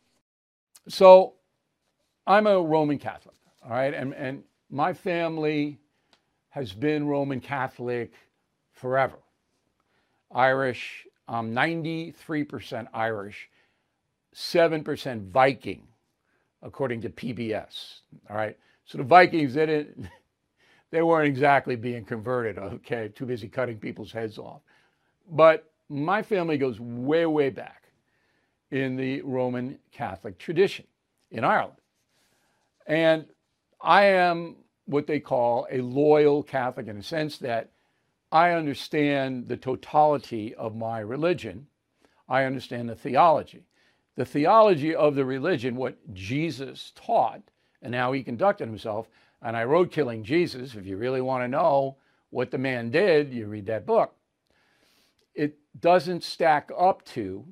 So, 0.88 1.34
I'm 2.28 2.46
a 2.46 2.62
Roman 2.62 3.00
Catholic, 3.00 3.36
all 3.64 3.72
right, 3.72 3.94
and 3.94 4.14
and 4.14 4.44
my 4.70 4.94
family 4.94 5.80
has 6.50 6.74
been 6.74 7.08
Roman 7.08 7.40
Catholic 7.40 8.14
forever. 8.72 9.18
Irish, 10.32 11.08
I'm 11.28 11.54
93% 11.54 12.88
Irish, 12.94 13.50
7% 14.36 15.30
Viking, 15.30 15.88
according 16.62 17.02
to 17.02 17.10
PBS. 17.10 18.02
All 18.30 18.36
right. 18.36 18.58
So 18.86 18.98
the 18.98 19.04
Vikings, 19.04 19.54
they 19.54 19.66
didn't, 19.66 20.10
they 20.92 21.02
weren't 21.02 21.28
exactly 21.28 21.76
being 21.76 22.06
converted. 22.06 22.58
Okay, 22.58 23.10
too 23.10 23.26
busy 23.26 23.48
cutting 23.48 23.78
people's 23.78 24.12
heads 24.12 24.38
off. 24.38 24.62
But 25.30 25.72
my 25.90 26.22
family 26.22 26.58
goes 26.58 26.80
way, 26.80 27.26
way 27.26 27.50
back 27.50 27.84
in 28.72 28.96
the 28.96 29.22
Roman 29.22 29.80
Catholic 29.92 30.38
tradition 30.38 30.86
in 31.32 31.44
Ireland, 31.44 31.78
and 32.88 33.26
I 33.82 34.06
am 34.06 34.56
what 34.86 35.08
they 35.08 35.20
call 35.20 35.68
a 35.72 35.82
loyal 35.82 36.44
Catholic 36.44 36.88
in 36.88 36.98
the 36.98 37.04
sense 37.04 37.38
that 37.40 37.70
I 38.32 38.52
understand 38.52 39.48
the 39.48 39.58
totality 39.58 40.54
of 40.56 40.76
my 40.76 41.00
religion. 41.00 41.68
I 42.28 42.44
understand 42.44 42.90
the 42.90 42.96
theology. 42.96 43.64
The 44.20 44.26
theology 44.26 44.94
of 44.94 45.16
the 45.16 45.24
religion, 45.24 45.78
what 45.78 45.96
Jesus 46.14 46.92
taught 46.94 47.42
and 47.82 47.96
how 47.96 48.12
he 48.12 48.22
conducted 48.22 48.68
himself. 48.68 49.08
And 49.42 49.56
I 49.56 49.64
wrote 49.64 49.94
Killing 49.94 50.26
Jesus. 50.26 50.76
If 50.76 50.86
you 50.86 50.98
really 50.98 51.22
want 51.22 51.46
to 51.46 51.48
know 51.48 51.96
what 52.30 52.52
the 52.52 52.58
man 52.58 52.92
did, 52.92 53.34
you 53.34 53.46
read 53.46 53.68
that 53.68 53.86
book. 53.86 54.14
It 55.34 55.58
doesn't 55.80 56.26
stack 56.26 56.70
up 56.78 57.06
to 57.14 57.46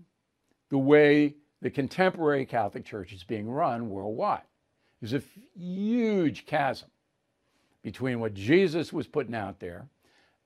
the 0.70 0.78
way 0.78 1.36
the 1.62 1.70
contemporary 1.70 2.46
Catholic 2.46 2.84
Church 2.84 3.14
is 3.14 3.24
being 3.24 3.50
run 3.50 3.90
worldwide. 3.90 4.42
There's 5.00 5.14
a 5.14 5.24
huge 5.58 6.46
chasm 6.46 6.90
between 7.82 8.20
what 8.20 8.34
Jesus 8.34 8.92
was 8.92 9.08
putting 9.08 9.36
out 9.36 9.62
there 9.62 9.88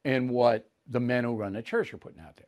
and 0.05 0.29
what 0.29 0.69
the 0.87 0.99
men 0.99 1.23
who 1.23 1.35
run 1.35 1.53
the 1.53 1.63
church 1.63 1.91
are 1.95 1.97
putting 1.97 2.21
out 2.21 2.37
there. 2.37 2.45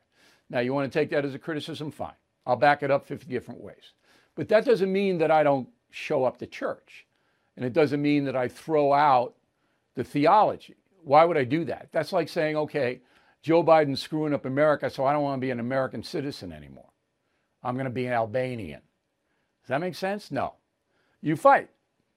Now, 0.48 0.60
you 0.60 0.76
want 0.76 0.94
to 0.94 1.00
take 1.00 1.10
that 1.10 1.26
as 1.26 1.34
a 1.34 1.40
criticism? 1.40 1.90
Fine. 1.90 2.14
I'll 2.46 2.56
back 2.56 2.84
it 2.84 2.92
up 2.92 3.08
50 3.08 3.28
different 3.28 3.62
ways. 3.62 3.94
But 4.36 4.50
that 4.50 4.66
doesn't 4.66 4.92
mean 4.92 5.18
that 5.20 5.32
I 5.32 5.44
don't 5.44 5.70
show 5.92 6.24
up 6.24 6.38
to 6.40 6.48
church. 6.48 7.06
And 7.56 7.66
it 7.66 7.74
doesn't 7.74 8.02
mean 8.02 8.26
that 8.26 8.36
I 8.36 8.48
throw 8.48 8.94
out 8.94 9.36
the 9.96 10.04
theology. 10.04 10.76
Why 11.04 11.24
would 11.26 11.38
I 11.38 11.44
do 11.44 11.66
that? 11.66 11.90
That's 11.92 12.14
like 12.14 12.30
saying, 12.30 12.56
okay, 12.56 13.02
Joe 13.42 13.64
Biden's 13.64 14.02
screwing 14.02 14.34
up 14.34 14.46
America, 14.46 14.90
so 14.90 15.06
I 15.06 15.14
don't 15.14 15.24
want 15.24 15.40
to 15.40 15.46
be 15.46 15.52
an 15.52 15.60
American 15.60 16.02
citizen 16.02 16.52
anymore. 16.52 16.90
I'm 17.62 17.76
going 17.76 17.86
to 17.86 17.92
be 17.92 18.06
an 18.06 18.14
Albanian. 18.14 18.82
Does 19.62 19.70
that 19.70 19.82
make 19.82 19.96
sense? 19.96 20.32
No. 20.32 20.56
You 21.22 21.36
fight, 21.36 21.70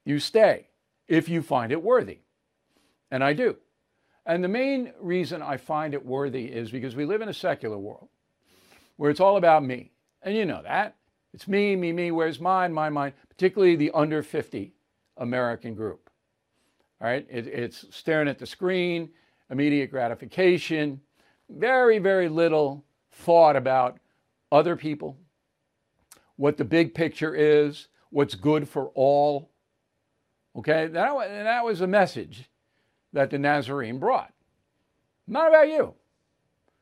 you 0.05 0.19
stay 0.19 0.69
if 1.07 1.29
you 1.29 1.43
find 1.43 1.71
it 1.71 1.83
worthy. 1.83 2.21
And 3.11 3.23
I 3.23 3.35
do. 3.35 3.57
And 4.25 4.43
the 4.43 4.49
main 4.49 4.93
reason 5.01 5.43
I 5.43 5.57
find 5.57 5.95
it 5.95 6.05
worthy 6.05 6.47
is 6.47 6.71
because 6.71 6.97
we 6.97 7.05
live 7.05 7.23
in 7.23 7.29
a 7.29 7.35
secular 7.35 7.79
world 7.79 8.09
where 8.97 9.11
it's 9.11 9.21
all 9.21 9.37
about 9.37 9.65
me. 9.65 9.93
And 10.27 10.37
you 10.37 10.45
know 10.45 10.61
that. 10.65 10.97
It's 11.33 11.47
me, 11.47 11.77
me, 11.77 11.93
me, 11.93 12.11
where's 12.11 12.41
mine, 12.41 12.73
mine, 12.73 12.93
mine, 12.93 13.13
particularly 13.29 13.77
the 13.77 13.93
under 13.95 14.25
50 14.25 14.75
American 15.19 15.75
group. 15.75 16.11
All 17.01 17.07
right, 17.07 17.25
it, 17.31 17.47
it's 17.47 17.87
staring 17.91 18.27
at 18.27 18.39
the 18.39 18.47
screen, 18.47 19.11
immediate 19.51 19.89
gratification, 19.89 21.01
very, 21.49 22.01
very 22.01 22.29
little 22.29 22.85
thought 23.13 23.55
about 23.55 24.01
other 24.51 24.75
people, 24.75 25.17
what 26.35 26.57
the 26.57 26.65
big 26.65 26.93
picture 26.93 27.35
is, 27.35 27.87
what's 28.11 28.35
good 28.35 28.69
for 28.69 28.91
all. 28.95 29.51
Okay, 30.57 30.89
that, 30.89 31.15
that 31.15 31.65
was 31.65 31.83
a 31.83 31.87
message 31.87 32.51
that 33.13 33.31
the 33.31 33.39
Nazarene 33.39 34.01
brought. 34.01 34.33
Not 35.29 35.51
about 35.51 35.69
you, 35.69 35.95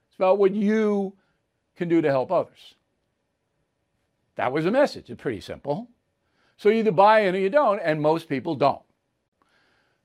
it's 0.08 0.16
about 0.16 0.38
what 0.38 0.54
you 0.54 1.12
can 1.76 1.90
do 1.90 2.00
to 2.00 2.08
help 2.08 2.32
others. 2.32 2.74
That 4.36 4.52
was 4.52 4.66
a 4.66 4.70
message. 4.70 5.10
It's 5.10 5.22
pretty 5.22 5.40
simple. 5.40 5.88
So 6.56 6.68
you 6.68 6.76
either 6.76 6.92
buy 6.92 7.20
in 7.20 7.34
or 7.34 7.38
you 7.38 7.50
don't, 7.50 7.80
and 7.80 8.00
most 8.00 8.28
people 8.28 8.54
don't. 8.54 8.82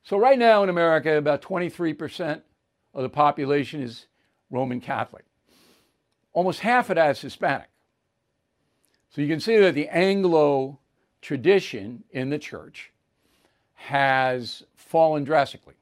So 0.03 0.17
right 0.17 0.39
now 0.39 0.63
in 0.63 0.69
America, 0.69 1.17
about 1.17 1.41
23% 1.41 2.41
of 2.93 3.03
the 3.03 3.09
population 3.09 3.81
is 3.81 4.07
Roman 4.49 4.81
Catholic. 4.81 5.25
Almost 6.33 6.61
half 6.61 6.89
of 6.89 6.95
that 6.95 7.11
is 7.11 7.21
Hispanic. 7.21 7.69
So 9.09 9.21
you 9.21 9.27
can 9.27 9.39
see 9.39 9.57
that 9.57 9.73
the 9.73 9.87
Anglo 9.89 10.79
tradition 11.21 12.03
in 12.11 12.29
the 12.29 12.39
church 12.39 12.91
has 13.73 14.63
fallen 14.75 15.23
drastically. 15.23 15.75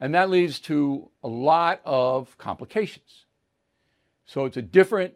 And 0.00 0.14
that 0.14 0.30
leads 0.30 0.58
to 0.60 1.08
a 1.22 1.28
lot 1.28 1.80
of 1.84 2.36
complications. 2.38 3.26
So 4.26 4.44
it's 4.44 4.56
a 4.56 4.62
different 4.62 5.14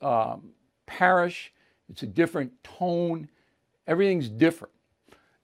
um, 0.00 0.50
parish, 0.86 1.52
it's 1.88 2.02
a 2.02 2.06
different 2.06 2.62
tone, 2.62 3.28
everything's 3.86 4.28
different. 4.28 4.74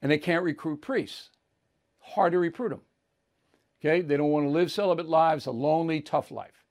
And 0.03 0.11
they 0.11 0.19
can't 0.19 0.45
recruit 0.45 0.83
priests. 0.83 1.31
Hard 2.01 2.33
to 2.33 2.39
recruit 2.39 2.71
them. 2.71 2.83
Okay, 3.81 4.01
they 4.01 4.17
don't 4.17 4.31
want 4.31 4.47
to 4.47 4.51
live 4.51 4.71
celibate 4.71 5.09
lives, 5.09 5.47
a 5.47 5.51
lonely, 5.51 6.01
tough 6.01 6.31
life 6.31 6.65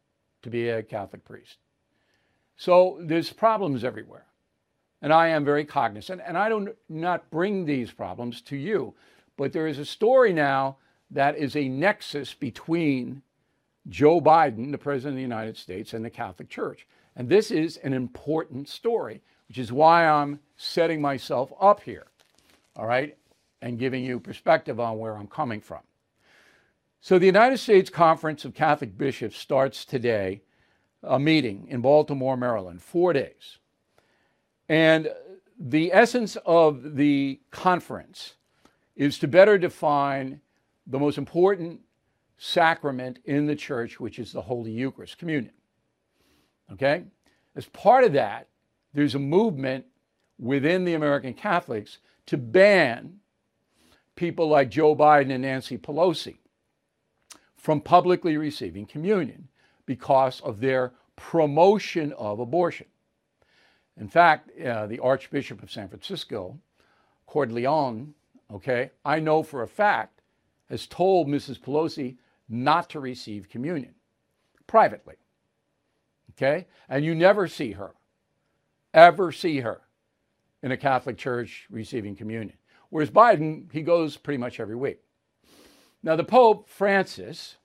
to 0.44 0.50
be 0.50 0.70
a 0.70 0.84
Catholic 0.84 1.24
priest. 1.24 1.58
So 2.58 2.98
there's 3.02 3.32
problems 3.32 3.84
everywhere. 3.84 4.26
And 5.02 5.12
I 5.12 5.28
am 5.30 5.44
very 5.44 5.66
cognizant, 5.66 6.22
and 6.26 6.38
I 6.38 6.48
do 6.50 6.60
not 6.62 6.76
not 6.88 7.30
bring 7.30 7.66
these 7.66 7.92
problems 7.92 8.42
to 8.44 8.56
you. 8.56 8.94
But 9.36 9.52
there 9.52 9.68
is 9.68 9.78
a 9.78 9.86
story 9.86 10.32
now 10.32 10.78
that 11.12 11.36
is 11.38 11.56
a 11.56 11.68
nexus 11.68 12.34
between 12.34 13.22
Joe 13.90 14.22
Biden, 14.22 14.72
the 14.72 14.78
President 14.78 15.14
of 15.14 15.18
the 15.18 15.22
United 15.22 15.58
States, 15.58 15.94
and 15.94 16.06
the 16.06 16.10
Catholic 16.10 16.50
Church. 16.50 16.88
And 17.16 17.28
this 17.28 17.52
is 17.52 17.78
an 17.78 17.94
important 17.94 18.70
story, 18.70 19.22
which 19.48 19.58
is 19.58 19.72
why 19.72 20.08
I'm 20.08 20.40
setting 20.58 21.02
myself 21.02 21.52
up 21.60 21.82
here, 21.82 22.08
all 22.76 22.86
right, 22.86 23.18
and 23.62 23.80
giving 23.80 24.04
you 24.04 24.20
perspective 24.20 24.80
on 24.80 25.00
where 25.00 25.16
I'm 25.16 25.28
coming 25.28 25.62
from. 25.62 25.82
So, 27.02 27.20
the 27.20 27.26
United 27.26 27.58
States 27.58 27.90
Conference 27.90 28.46
of 28.46 28.54
Catholic 28.54 28.98
Bishops 28.98 29.38
starts 29.38 29.84
today 29.84 30.42
a 31.04 31.20
meeting 31.20 31.68
in 31.70 31.82
Baltimore, 31.82 32.38
Maryland, 32.38 32.82
four 32.82 33.12
days. 33.12 33.58
And 34.70 35.12
the 35.60 35.92
essence 35.94 36.38
of 36.46 36.96
the 36.96 37.42
conference 37.52 38.36
is 38.96 39.20
to 39.20 39.28
better 39.28 39.58
define 39.58 40.40
the 40.88 41.00
most 41.00 41.18
important 41.18 41.82
sacrament 42.38 43.20
in 43.26 43.48
the 43.48 43.56
church, 43.56 44.00
which 44.00 44.20
is 44.20 44.32
the 44.32 44.42
Holy 44.42 44.72
Eucharist, 44.72 45.18
communion. 45.18 45.54
Okay? 46.72 47.04
As 47.56 47.66
part 47.68 48.04
of 48.04 48.14
that, 48.14 48.48
there's 48.94 49.16
a 49.16 49.20
movement 49.20 49.86
within 50.40 50.86
the 50.86 50.94
American 50.94 51.34
Catholics 51.34 52.00
to 52.28 52.38
ban 52.38 53.20
people 54.16 54.48
like 54.48 54.70
Joe 54.70 54.96
Biden 54.96 55.32
and 55.32 55.42
Nancy 55.42 55.78
Pelosi 55.78 56.38
from 57.58 57.82
publicly 57.82 58.38
receiving 58.38 58.86
communion 58.86 59.48
because 59.86 60.42
of 60.42 60.60
their 60.60 60.94
promotion 61.16 62.14
of 62.14 62.40
abortion. 62.40 62.88
In 63.98 64.08
fact, 64.08 64.50
uh, 64.60 64.88
the 64.88 65.00
Archbishop 65.00 65.62
of 65.62 65.72
San 65.72 65.88
Francisco, 65.88 66.60
Cordileone, 67.28 68.14
okay, 68.52 68.92
I 69.06 69.20
know 69.20 69.44
for 69.44 69.62
a 69.64 69.68
fact, 69.68 70.22
has 70.70 70.88
told 70.88 71.28
Mrs. 71.28 71.60
Pelosi 71.60 72.18
not 72.50 72.90
to 72.90 73.00
receive 73.00 73.50
communion 73.50 73.94
privately. 74.68 75.16
Okay? 76.32 76.68
And 76.90 77.06
you 77.06 77.14
never 77.14 77.48
see 77.48 77.74
her, 77.74 77.94
ever 78.94 79.32
see 79.32 79.60
her 79.60 79.82
in 80.62 80.72
a 80.72 80.78
Catholic 80.78 81.18
church 81.18 81.66
receiving 81.70 82.16
communion. 82.16 82.58
Whereas 82.90 83.10
Biden, 83.10 83.72
he 83.72 83.82
goes 83.82 84.18
pretty 84.18 84.38
much 84.38 84.60
every 84.60 84.76
week. 84.76 85.00
Now, 86.04 86.16
the 86.16 86.24
Pope 86.24 86.70
Francis, 86.70 87.58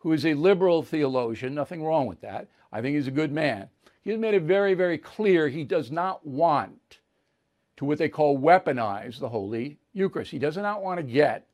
who 0.00 0.12
is 0.12 0.26
a 0.26 0.34
liberal 0.34 0.82
theologian, 0.82 1.54
nothing 1.54 1.84
wrong 1.84 2.06
with 2.06 2.20
that. 2.20 2.48
I 2.72 2.80
think 2.80 2.96
he's 2.96 3.06
a 3.06 3.12
good 3.12 3.32
man. 3.32 3.68
He 4.02 4.10
has 4.10 4.18
made 4.18 4.34
it 4.34 4.42
very, 4.42 4.74
very 4.74 4.98
clear 4.98 5.48
he 5.48 5.64
does 5.64 5.90
not 5.90 6.26
want 6.26 6.98
to 7.76 7.84
what 7.84 7.98
they 7.98 8.08
call 8.08 8.38
weaponize 8.38 9.18
the 9.18 9.28
Holy 9.28 9.78
Eucharist. 9.92 10.30
He 10.30 10.38
does 10.38 10.56
not 10.56 10.82
want 10.82 10.98
to 10.98 11.04
get 11.04 11.46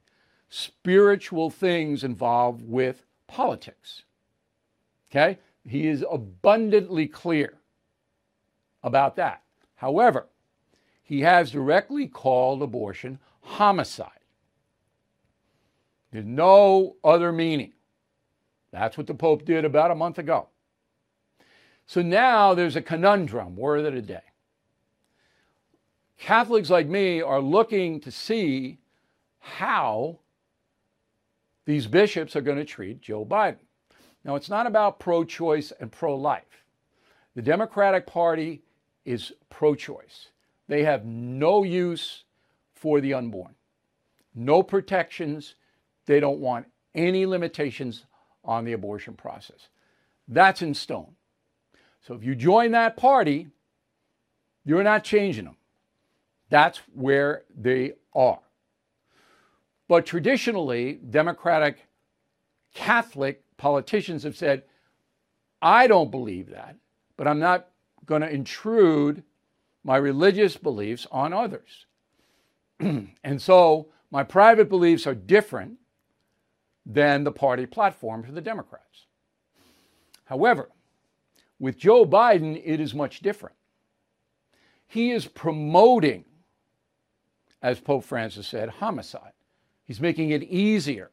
spiritual 0.48 1.50
things 1.50 2.04
involved 2.04 2.62
with 2.66 3.04
politics. 3.26 4.02
Okay? 5.10 5.38
He 5.66 5.86
is 5.86 6.04
abundantly 6.10 7.06
clear 7.06 7.54
about 8.84 9.16
that. 9.16 9.42
However, 9.74 10.28
he 11.02 11.22
has 11.22 11.50
directly 11.50 12.06
called 12.06 12.62
abortion 12.62 13.18
homicide. 13.40 14.10
There's 16.12 16.24
no 16.24 16.94
other 17.02 17.32
meaning. 17.32 17.72
That's 18.70 18.96
what 18.96 19.08
the 19.08 19.14
Pope 19.14 19.44
did 19.44 19.64
about 19.64 19.90
a 19.90 19.96
month 19.96 20.18
ago. 20.18 20.48
So 21.86 22.02
now 22.02 22.54
there's 22.54 22.76
a 22.76 22.82
conundrum, 22.82 23.56
word 23.56 23.84
of 23.84 23.94
the 23.94 24.02
day. 24.02 24.22
Catholics 26.18 26.70
like 26.70 26.86
me 26.86 27.20
are 27.20 27.40
looking 27.40 28.00
to 28.00 28.10
see 28.10 28.78
how 29.40 30.20
these 31.66 31.86
bishops 31.86 32.36
are 32.36 32.40
going 32.40 32.58
to 32.58 32.64
treat 32.64 33.00
Joe 33.00 33.24
Biden. 33.24 33.58
Now, 34.24 34.36
it's 34.36 34.48
not 34.48 34.66
about 34.66 34.98
pro 34.98 35.24
choice 35.24 35.72
and 35.80 35.92
pro 35.92 36.16
life. 36.16 36.64
The 37.34 37.42
Democratic 37.42 38.06
Party 38.06 38.62
is 39.04 39.32
pro 39.50 39.74
choice. 39.74 40.28
They 40.68 40.84
have 40.84 41.04
no 41.04 41.62
use 41.62 42.24
for 42.72 43.00
the 43.00 43.14
unborn, 43.14 43.54
no 44.34 44.62
protections. 44.62 45.54
They 46.06 46.20
don't 46.20 46.40
want 46.40 46.66
any 46.94 47.26
limitations 47.26 48.06
on 48.44 48.64
the 48.64 48.72
abortion 48.72 49.14
process. 49.14 49.68
That's 50.28 50.62
in 50.62 50.74
stone. 50.74 51.16
So 52.02 52.14
if 52.14 52.24
you 52.24 52.34
join 52.34 52.72
that 52.72 52.96
party, 52.96 53.48
you're 54.64 54.82
not 54.82 55.04
changing 55.04 55.44
them. 55.44 55.56
That's 56.50 56.78
where 56.94 57.42
they 57.54 57.92
are. 58.14 58.40
But 59.88 60.06
traditionally, 60.06 60.94
Democratic 60.94 61.86
Catholic 62.74 63.42
politicians 63.56 64.22
have 64.24 64.36
said, 64.36 64.64
I 65.62 65.86
don't 65.86 66.10
believe 66.10 66.50
that, 66.50 66.76
but 67.16 67.26
I'm 67.26 67.38
not 67.38 67.68
going 68.06 68.22
to 68.22 68.30
intrude 68.30 69.22
my 69.82 69.96
religious 69.96 70.56
beliefs 70.56 71.06
on 71.10 71.32
others. 71.32 71.86
and 72.80 73.40
so 73.40 73.88
my 74.10 74.22
private 74.22 74.68
beliefs 74.68 75.06
are 75.06 75.14
different 75.14 75.78
than 76.86 77.24
the 77.24 77.32
party 77.32 77.66
platform 77.66 78.22
for 78.22 78.32
the 78.32 78.40
Democrats. 78.40 79.06
However, 80.24 80.70
with 81.58 81.78
Joe 81.78 82.04
Biden, 82.04 82.60
it 82.64 82.80
is 82.80 82.94
much 82.94 83.20
different. 83.20 83.56
He 84.86 85.10
is 85.10 85.26
promoting, 85.26 86.24
as 87.62 87.80
Pope 87.80 88.04
Francis 88.04 88.46
said, 88.46 88.68
homicide. 88.68 89.32
He's 89.84 90.00
making 90.00 90.30
it 90.30 90.42
easier. 90.42 91.10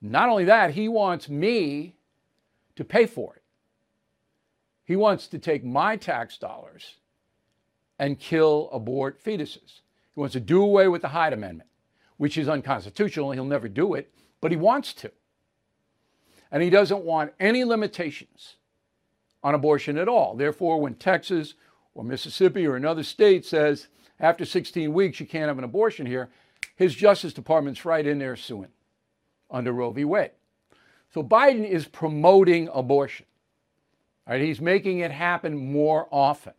Not 0.00 0.28
only 0.28 0.44
that, 0.44 0.72
he 0.72 0.88
wants 0.88 1.28
me 1.28 1.94
to 2.76 2.84
pay 2.84 3.06
for 3.06 3.36
it. 3.36 3.41
He 4.92 4.96
wants 4.96 5.26
to 5.28 5.38
take 5.38 5.64
my 5.64 5.96
tax 5.96 6.36
dollars 6.36 6.96
and 7.98 8.18
kill 8.20 8.68
abort 8.74 9.24
fetuses. 9.24 9.80
He 10.14 10.20
wants 10.20 10.34
to 10.34 10.40
do 10.40 10.62
away 10.62 10.86
with 10.86 11.00
the 11.00 11.08
Hyde 11.08 11.32
Amendment, 11.32 11.70
which 12.18 12.36
is 12.36 12.46
unconstitutional. 12.46 13.30
He'll 13.30 13.46
never 13.46 13.68
do 13.68 13.94
it, 13.94 14.12
but 14.42 14.50
he 14.50 14.58
wants 14.58 14.92
to. 14.92 15.10
And 16.50 16.62
he 16.62 16.68
doesn't 16.68 17.04
want 17.06 17.32
any 17.40 17.64
limitations 17.64 18.56
on 19.42 19.54
abortion 19.54 19.96
at 19.96 20.08
all. 20.08 20.36
Therefore, 20.36 20.78
when 20.78 20.96
Texas 20.96 21.54
or 21.94 22.04
Mississippi 22.04 22.66
or 22.66 22.76
another 22.76 23.02
state 23.02 23.46
says 23.46 23.88
after 24.20 24.44
16 24.44 24.92
weeks 24.92 25.20
you 25.20 25.24
can't 25.24 25.48
have 25.48 25.56
an 25.56 25.64
abortion 25.64 26.04
here, 26.04 26.28
his 26.76 26.94
Justice 26.94 27.32
Department's 27.32 27.86
right 27.86 28.06
in 28.06 28.18
there 28.18 28.36
suing 28.36 28.72
under 29.50 29.72
Roe 29.72 29.90
v. 29.90 30.04
Wade. 30.04 30.32
So 31.14 31.22
Biden 31.22 31.66
is 31.66 31.86
promoting 31.86 32.68
abortion. 32.74 33.24
Right? 34.26 34.40
He's 34.40 34.60
making 34.60 35.00
it 35.00 35.10
happen 35.10 35.72
more 35.72 36.08
often. 36.10 36.54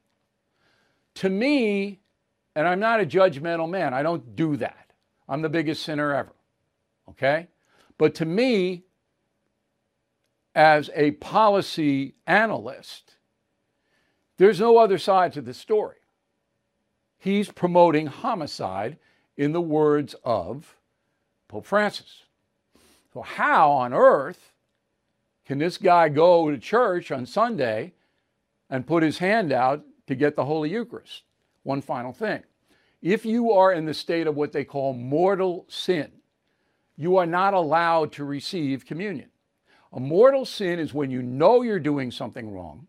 To 1.15 1.29
me, 1.29 2.01
and 2.55 2.67
I'm 2.67 2.79
not 2.79 2.99
a 2.99 3.05
judgmental 3.05 3.69
man, 3.69 3.93
I 3.93 4.03
don't 4.03 4.35
do 4.35 4.57
that. 4.57 4.91
I'm 5.27 5.41
the 5.41 5.49
biggest 5.49 5.83
sinner 5.83 6.13
ever. 6.13 6.33
Okay? 7.09 7.47
But 7.97 8.15
to 8.15 8.25
me, 8.25 8.83
as 10.55 10.89
a 10.95 11.11
policy 11.11 12.15
analyst, 12.27 13.15
there's 14.37 14.59
no 14.59 14.77
other 14.77 14.97
side 14.97 15.33
to 15.33 15.41
the 15.41 15.53
story. 15.53 15.97
He's 17.17 17.51
promoting 17.51 18.07
homicide 18.07 18.97
in 19.37 19.53
the 19.53 19.61
words 19.61 20.15
of 20.23 20.75
Pope 21.47 21.65
Francis. 21.65 22.23
So, 23.13 23.21
how 23.21 23.71
on 23.71 23.93
earth 23.93 24.52
can 25.45 25.57
this 25.57 25.77
guy 25.77 26.09
go 26.09 26.49
to 26.49 26.57
church 26.57 27.11
on 27.11 27.25
Sunday 27.25 27.93
and 28.69 28.87
put 28.87 29.03
his 29.03 29.17
hand 29.17 29.51
out 29.51 29.83
to 30.07 30.15
get 30.15 30.35
the 30.35 30.45
Holy 30.45 30.69
Eucharist? 30.69 31.23
One 31.63 31.81
final 31.81 32.13
thing. 32.13 32.43
If 33.01 33.25
you 33.25 33.51
are 33.51 33.73
in 33.73 33.85
the 33.85 33.93
state 33.93 34.27
of 34.27 34.35
what 34.35 34.53
they 34.53 34.63
call 34.63 34.93
mortal 34.93 35.65
sin, 35.67 36.11
you 36.95 37.17
are 37.17 37.25
not 37.25 37.53
allowed 37.53 38.13
to 38.13 38.23
receive 38.23 38.85
communion. 38.85 39.29
A 39.91 39.99
mortal 39.99 40.45
sin 40.45 40.79
is 40.79 40.93
when 40.93 41.11
you 41.11 41.21
know 41.21 41.61
you're 41.61 41.79
doing 41.79 42.11
something 42.11 42.51
wrong 42.51 42.87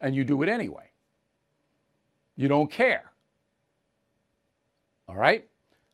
and 0.00 0.14
you 0.14 0.24
do 0.24 0.42
it 0.42 0.48
anyway. 0.48 0.90
You 2.36 2.48
don't 2.48 2.70
care. 2.70 3.12
All 5.06 5.16
right? 5.16 5.46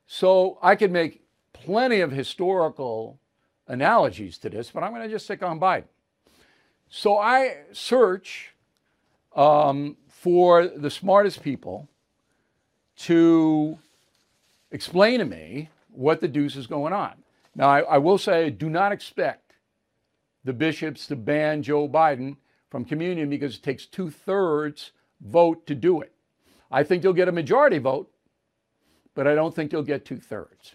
So 0.07 0.59
I 0.63 0.77
could 0.77 0.93
make 0.93 1.23
plenty 1.53 2.01
of 2.01 2.13
historical 2.13 3.19
analogies 3.69 4.39
to 4.39 4.51
this, 4.51 4.71
but 4.71 4.83
I'm 4.83 4.93
going 4.93 5.03
to 5.03 5.09
just 5.09 5.25
stick 5.25 5.43
on 5.43 5.59
Biden. 5.59 5.85
So 6.89 7.19
I 7.19 7.57
search 7.73 8.55
um, 9.35 9.97
for 10.09 10.67
the 10.67 10.91
smartest 10.91 11.43
people 11.43 11.89
to 12.99 13.79
explain 14.71 15.19
to 15.19 15.25
me 15.25 15.71
what 15.91 16.21
the 16.21 16.29
deuce 16.29 16.57
is 16.57 16.67
going 16.67 16.93
on. 16.93 17.15
Now, 17.55 17.69
I, 17.69 17.81
I 17.81 17.99
will 17.99 18.19
say, 18.19 18.51
do 18.51 18.69
not 18.69 18.93
expect 18.93 19.55
the 20.45 20.53
bishops 20.53 21.07
to 21.09 21.17
ban 21.17 21.63
Joe 21.63 21.89
Biden 21.89 22.37
from 22.71 22.85
communion 22.85 23.29
because 23.29 23.57
it 23.57 23.63
takes 23.63 23.87
two 23.87 24.11
thirds 24.11 24.93
vote 25.21 25.67
to 25.67 25.75
do 25.75 26.01
it. 26.01 26.13
I 26.71 26.83
think 26.83 27.03
you'll 27.03 27.13
get 27.13 27.29
a 27.29 27.33
majority 27.33 27.79
vote, 27.79 28.11
but 29.15 29.27
I 29.27 29.35
don't 29.35 29.55
think 29.55 29.73
you'll 29.73 29.83
get 29.83 30.05
two 30.05 30.19
thirds. 30.19 30.75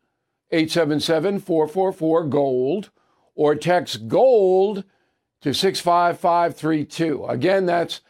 877 0.51 1.39
444 1.39 2.25
GOLD, 2.25 2.89
or 3.35 3.55
text 3.55 4.07
GOLD 4.07 4.83
to 5.41 5.53
65532. 5.53 7.25
Again, 7.25 7.65
that's 7.65 8.01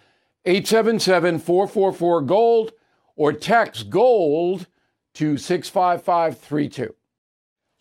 877 0.45 1.39
444 1.39 2.21
GOLD, 2.21 2.71
or 3.15 3.34
text 3.34 3.89
GOLD 3.89 4.67
to 5.13 5.38
65532. 5.38 6.95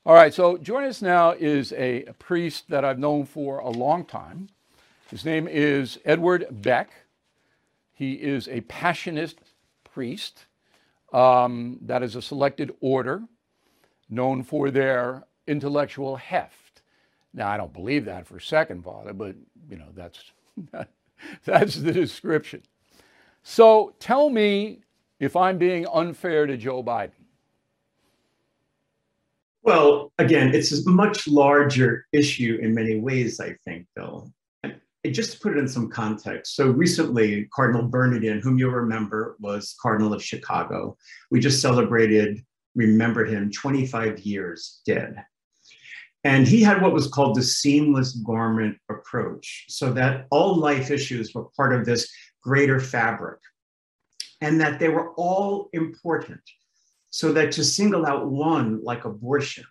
All 0.07 0.15
right, 0.15 0.33
so 0.33 0.57
joining 0.57 0.91
us 0.91 1.03
now 1.03 1.33
is 1.33 1.73
a 1.73 2.05
priest 2.19 2.69
that 2.69 2.85
I've 2.85 2.99
known 2.99 3.27
for 3.27 3.59
a 3.59 3.69
long 3.69 4.05
time. 4.05 4.49
His 5.11 5.25
name 5.25 5.47
is 5.49 5.99
Edward 6.05 6.47
Beck. 6.51 6.91
He 7.93 8.15
is 8.15 8.49
a 8.49 8.63
Passionist 8.63 9.37
priest. 9.85 10.47
Um, 11.13 11.79
that 11.83 12.03
is 12.03 12.15
a 12.15 12.23
selected 12.23 12.73
order 12.81 13.23
known 14.11 14.43
for 14.43 14.71
their 14.71 15.25
intellectual 15.47 16.17
heft. 16.17 16.83
Now, 17.33 17.49
I 17.49 17.57
don't 17.57 17.73
believe 17.73 18.05
that 18.07 18.27
for 18.27 18.37
a 18.37 18.41
second, 18.41 18.85
Father, 18.85 19.13
but 19.13 19.37
you 19.69 19.77
know 19.77 19.89
that's 19.95 20.33
that's 21.45 21.77
the 21.77 21.93
description. 21.93 22.63
So, 23.43 23.95
tell 24.01 24.29
me 24.29 24.81
if 25.19 25.37
I'm 25.37 25.57
being 25.57 25.87
unfair 25.93 26.47
to 26.47 26.57
Joe 26.57 26.83
Biden. 26.83 27.13
Well, 29.63 30.13
again, 30.19 30.55
it's 30.55 30.73
a 30.73 30.91
much 30.91 31.29
larger 31.29 32.07
issue 32.13 32.59
in 32.61 32.75
many 32.75 32.99
ways, 32.99 33.41
I 33.41 33.55
think, 33.65 33.87
Bill 33.95 34.33
just 35.09 35.33
to 35.33 35.41
put 35.41 35.57
it 35.57 35.59
in 35.59 35.69
some 35.69 35.89
context, 35.89 36.55
so 36.57 36.71
recently, 36.71 37.49
Cardinal 37.55 37.89
Bernardin, 37.89 38.41
whom 38.41 38.59
you'll 38.59 38.71
remember, 38.73 39.37
was 39.41 39.75
Cardinal 39.81 40.13
of 40.13 40.23
Chicago. 40.23 40.97
We 41.31 41.41
just 41.41 41.63
celebrated, 41.63 42.45
remember 42.75 43.25
him, 43.25 43.51
25 43.51 44.21
years 44.21 44.81
dead. 44.87 45.25
And 46.25 46.47
he 46.47 46.63
had 46.63 46.83
what 46.83 46.93
was 46.93 47.09
called 47.09 47.35
the 47.37 47.43
seamless 47.43 48.13
garment 48.13 48.77
approach, 48.91 49.65
so 49.69 49.93
that 49.95 50.27
all 50.31 50.57
life 50.57 50.91
issues 50.91 51.35
were 51.35 51.47
part 51.57 51.75
of 51.75 51.87
this 51.87 52.11
greater 52.43 52.79
fabric 52.79 53.39
and 54.41 54.61
that 54.61 54.79
they 54.79 54.89
were 54.89 55.13
all 55.15 55.69
important. 55.73 56.41
So 57.11 57.33
that 57.33 57.53
to 57.53 57.65
single 57.65 58.07
out 58.07 58.31
one, 58.31 58.83
like 58.83 59.05
abortion, 59.05 59.65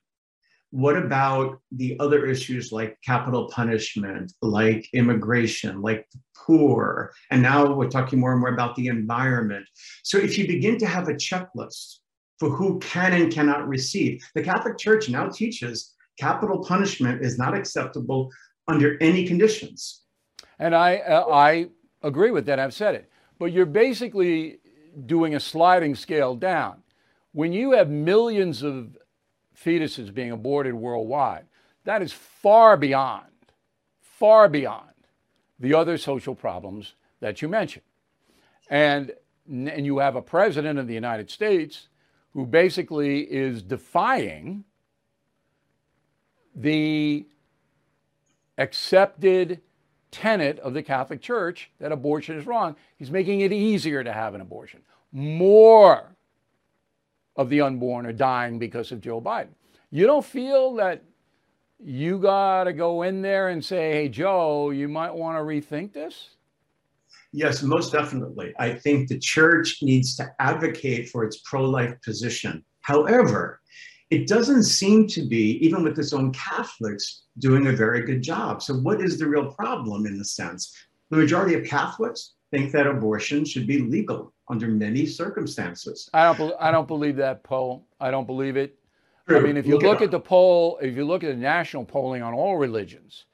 what 0.71 0.97
about 0.97 1.59
the 1.71 1.99
other 1.99 2.25
issues 2.25 2.71
like 2.71 2.97
capital 3.03 3.49
punishment, 3.49 4.33
like 4.41 4.87
immigration, 4.93 5.81
like 5.81 6.07
the 6.11 6.19
poor? 6.35 7.11
And 7.31 7.41
now 7.41 7.73
we're 7.73 7.89
talking 7.89 8.19
more 8.19 8.33
and 8.33 8.41
more 8.41 8.53
about 8.53 8.75
the 8.75 8.87
environment. 8.87 9.65
So 10.03 10.17
if 10.17 10.37
you 10.37 10.47
begin 10.47 10.77
to 10.79 10.85
have 10.85 11.07
a 11.07 11.13
checklist 11.13 11.99
for 12.39 12.49
who 12.49 12.79
can 12.79 13.13
and 13.13 13.31
cannot 13.31 13.67
receive, 13.67 14.23
the 14.33 14.41
Catholic 14.41 14.77
Church 14.77 15.09
now 15.09 15.27
teaches 15.27 15.93
capital 16.17 16.63
punishment 16.63 17.21
is 17.23 17.37
not 17.37 17.53
acceptable 17.53 18.29
under 18.67 18.97
any 19.01 19.27
conditions. 19.27 20.01
And 20.59 20.75
I, 20.75 20.97
uh, 20.97 21.25
I 21.31 21.69
agree 22.01 22.31
with 22.31 22.45
that. 22.47 22.59
I've 22.59 22.73
said 22.73 22.95
it. 22.95 23.09
But 23.39 23.51
you're 23.51 23.65
basically 23.65 24.59
doing 25.05 25.35
a 25.35 25.39
sliding 25.39 25.95
scale 25.95 26.35
down. 26.35 26.83
When 27.31 27.53
you 27.53 27.71
have 27.71 27.89
millions 27.89 28.63
of 28.63 28.97
fetuses 29.63 30.13
being 30.13 30.31
aborted 30.31 30.73
worldwide. 30.73 31.45
That 31.85 32.01
is 32.01 32.13
far 32.13 32.77
beyond, 32.77 33.25
far 34.01 34.47
beyond 34.47 34.85
the 35.59 35.73
other 35.73 35.97
social 35.97 36.35
problems 36.35 36.93
that 37.19 37.41
you 37.41 37.49
mentioned. 37.49 37.83
And, 38.69 39.11
and 39.47 39.85
you 39.85 39.97
have 39.99 40.15
a 40.15 40.21
president 40.21 40.79
of 40.79 40.87
the 40.87 40.93
United 40.93 41.29
States 41.29 41.88
who 42.33 42.45
basically 42.45 43.21
is 43.21 43.61
defying 43.61 44.63
the 46.55 47.25
accepted 48.57 49.61
tenet 50.11 50.59
of 50.59 50.73
the 50.73 50.83
Catholic 50.83 51.21
Church 51.21 51.71
that 51.79 51.91
abortion 51.91 52.37
is 52.37 52.45
wrong. 52.45 52.75
He's 52.97 53.11
making 53.11 53.41
it 53.41 53.53
easier 53.53 54.03
to 54.03 54.11
have 54.11 54.33
an 54.35 54.41
abortion. 54.41 54.81
More 55.11 56.15
of 57.35 57.49
the 57.49 57.61
unborn 57.61 58.05
are 58.05 58.13
dying 58.13 58.59
because 58.59 58.91
of 58.91 59.01
Joe 59.01 59.21
Biden. 59.21 59.49
You 59.91 60.05
don't 60.05 60.25
feel 60.25 60.73
that 60.75 61.03
you 61.79 62.19
got 62.19 62.65
to 62.65 62.73
go 62.73 63.03
in 63.03 63.21
there 63.21 63.49
and 63.49 63.63
say, 63.63 63.91
hey, 63.93 64.09
Joe, 64.09 64.71
you 64.71 64.87
might 64.87 65.15
want 65.15 65.37
to 65.37 65.41
rethink 65.41 65.93
this? 65.93 66.31
Yes, 67.31 67.61
most 67.61 67.91
definitely. 67.91 68.53
I 68.57 68.73
think 68.73 69.07
the 69.07 69.19
church 69.19 69.79
needs 69.81 70.15
to 70.15 70.29
advocate 70.39 71.09
for 71.09 71.23
its 71.23 71.41
pro 71.45 71.63
life 71.63 71.95
position. 72.03 72.63
However, 72.81 73.61
it 74.09 74.27
doesn't 74.27 74.63
seem 74.63 75.05
to 75.07 75.27
be, 75.27 75.63
even 75.63 75.83
with 75.83 75.99
its 75.99 76.13
own 76.13 76.31
Catholics, 76.33 77.23
doing 77.37 77.67
a 77.67 77.71
very 77.71 78.01
good 78.01 78.23
job. 78.23 78.63
So, 78.63 78.73
what 78.75 79.01
is 79.01 79.19
the 79.19 79.27
real 79.27 79.51
problem 79.51 80.07
in 80.07 80.17
the 80.17 80.25
sense? 80.25 80.75
The 81.11 81.17
majority 81.17 81.53
of 81.53 81.65
Catholics 81.65 82.33
think 82.51 82.71
that 82.71 82.87
abortion 82.87 83.45
should 83.45 83.67
be 83.67 83.79
legal 83.79 84.33
under 84.49 84.67
many 84.67 85.05
circumstances. 85.05 86.09
I 86.13 86.33
don't, 86.33 86.53
I 86.59 86.71
don't 86.71 86.87
believe 86.87 87.15
that 87.17 87.43
poll. 87.43 87.87
I 87.99 88.09
don't 88.09 88.25
believe 88.25 88.57
it. 88.57 88.75
I 89.27 89.39
mean, 89.39 89.57
if 89.57 89.67
you 89.67 89.75
look, 89.75 89.83
look 89.83 90.01
at 90.01 90.09
the 90.09 90.19
poll, 90.19 90.79
if 90.81 90.95
you 90.95 91.05
look 91.05 91.23
at 91.23 91.27
the 91.27 91.35
national 91.35 91.85
polling 91.85 92.23
on 92.23 92.33
all 92.33 92.57
religions, 92.57 93.25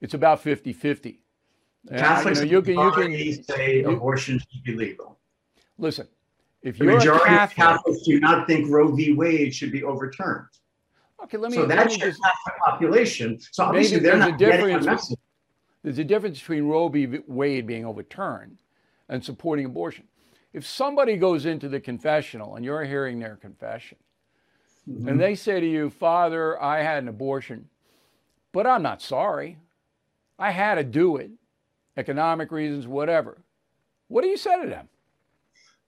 it's 0.00 0.14
about 0.14 0.40
50 0.40 0.72
50. 0.72 1.20
Catholics 1.90 2.40
you, 2.40 2.46
know, 2.46 2.50
you 2.50 2.62
can, 2.62 3.12
you 3.12 3.32
can 3.32 3.44
say 3.44 3.80
you, 3.80 3.90
abortion 3.90 4.38
should 4.38 4.64
be 4.64 4.74
legal. 4.74 5.18
Listen, 5.78 6.08
if 6.62 6.78
the 6.78 6.84
majority 6.84 7.26
Catholic, 7.26 7.58
of 7.58 7.64
Catholics 7.64 8.02
do 8.02 8.20
not 8.20 8.46
think 8.46 8.70
Roe 8.70 8.90
v. 8.94 9.12
Wade 9.12 9.54
should 9.54 9.70
be 9.70 9.84
overturned. 9.84 10.46
Okay, 11.24 11.36
let 11.36 11.50
me. 11.50 11.58
So 11.58 11.66
that's 11.66 11.96
your 11.98 12.12
population. 12.64 13.38
So 13.52 13.64
obviously 13.64 13.98
they're 13.98 14.16
not 14.16 14.38
getting 14.38 14.74
a 14.74 14.80
message. 14.80 15.18
There's 15.82 15.98
a 15.98 16.04
difference 16.04 16.38
between 16.38 16.64
Roe 16.64 16.88
v. 16.88 17.20
Wade 17.26 17.66
being 17.66 17.84
overturned 17.84 18.58
and 19.08 19.22
supporting 19.22 19.66
abortion. 19.66 20.04
If 20.54 20.66
somebody 20.66 21.16
goes 21.16 21.46
into 21.46 21.68
the 21.68 21.80
confessional 21.80 22.56
and 22.56 22.64
you're 22.64 22.84
hearing 22.84 23.18
their 23.18 23.36
confession, 23.36 23.98
mm-hmm. 24.88 25.08
and 25.08 25.20
they 25.20 25.34
say 25.34 25.60
to 25.60 25.66
you, 25.66 25.90
Father, 25.90 26.60
I 26.62 26.82
had 26.82 27.02
an 27.02 27.08
abortion, 27.08 27.68
but 28.52 28.66
I'm 28.66 28.82
not 28.82 29.02
sorry. 29.02 29.58
I 30.38 30.50
had 30.50 30.76
to 30.76 30.84
do 30.84 31.16
it, 31.16 31.30
economic 31.96 32.50
reasons, 32.52 32.86
whatever. 32.86 33.38
What 34.08 34.22
do 34.22 34.28
you 34.28 34.36
say 34.36 34.60
to 34.62 34.68
them? 34.68 34.88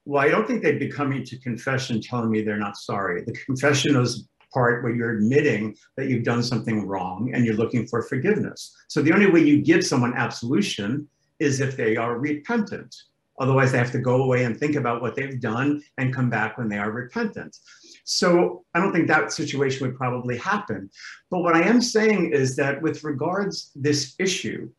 Well, 0.04 0.22
I 0.22 0.28
don't 0.28 0.46
think 0.46 0.62
they'd 0.62 0.78
be 0.78 0.90
coming 0.90 1.24
to 1.24 1.38
confession 1.38 2.00
telling 2.00 2.30
me 2.30 2.42
they're 2.42 2.56
not 2.56 2.76
sorry. 2.76 3.22
The 3.22 3.32
confession 3.32 3.96
is 3.96 4.28
part 4.54 4.82
where 4.82 4.94
you're 4.94 5.16
admitting 5.16 5.76
that 5.96 6.08
you've 6.08 6.24
done 6.24 6.42
something 6.42 6.86
wrong 6.86 7.32
and 7.34 7.44
you're 7.44 7.56
looking 7.56 7.86
for 7.86 8.02
forgiveness. 8.02 8.74
So 8.88 9.02
the 9.02 9.12
only 9.12 9.30
way 9.30 9.40
you 9.40 9.62
give 9.62 9.84
someone 9.84 10.14
absolution 10.14 11.08
is 11.40 11.60
if 11.60 11.76
they 11.76 11.96
are 11.96 12.18
repentant. 12.18 12.94
Otherwise, 13.38 13.72
they 13.72 13.78
have 13.78 13.92
to 13.92 13.98
go 13.98 14.22
away 14.22 14.44
and 14.44 14.58
think 14.58 14.76
about 14.76 15.02
what 15.02 15.14
they've 15.14 15.40
done 15.40 15.82
and 15.98 16.14
come 16.14 16.30
back 16.30 16.56
when 16.56 16.68
they 16.68 16.78
are 16.78 16.90
repentant. 16.90 17.58
So 18.04 18.64
I 18.74 18.80
don't 18.80 18.92
think 18.92 19.08
that 19.08 19.32
situation 19.32 19.86
would 19.86 19.96
probably 19.96 20.38
happen. 20.38 20.88
But 21.30 21.40
what 21.40 21.54
I 21.54 21.62
am 21.62 21.82
saying 21.82 22.32
is 22.32 22.56
that 22.56 22.80
with 22.80 23.04
regards 23.04 23.72
this 23.74 24.14
issue, 24.18 24.70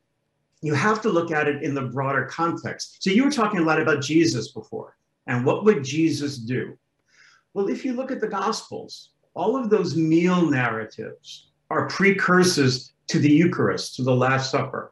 you 0.61 0.73
have 0.73 1.01
to 1.01 1.09
look 1.09 1.31
at 1.31 1.47
it 1.47 1.63
in 1.63 1.73
the 1.73 1.81
broader 1.81 2.25
context. 2.25 2.97
So 3.03 3.09
you 3.09 3.23
were 3.23 3.31
talking 3.31 3.59
a 3.59 3.63
lot 3.63 3.81
about 3.81 4.01
Jesus 4.01 4.51
before, 4.51 4.95
and 5.27 5.45
what 5.45 5.65
would 5.65 5.83
Jesus 5.83 6.37
do? 6.37 6.77
Well, 7.53 7.69
if 7.69 7.85
you 7.85 7.93
look 7.93 8.11
at 8.11 8.21
the 8.21 8.27
Gospels, 8.27 9.11
all 9.33 9.55
of 9.55 9.69
those 9.69 9.95
meal 9.95 10.49
narratives 10.49 11.51
are 11.69 11.87
precursors 11.87 12.93
to 13.07 13.19
the 13.19 13.31
Eucharist, 13.31 13.95
to 13.95 14.03
the 14.03 14.15
Last 14.15 14.51
Supper. 14.51 14.91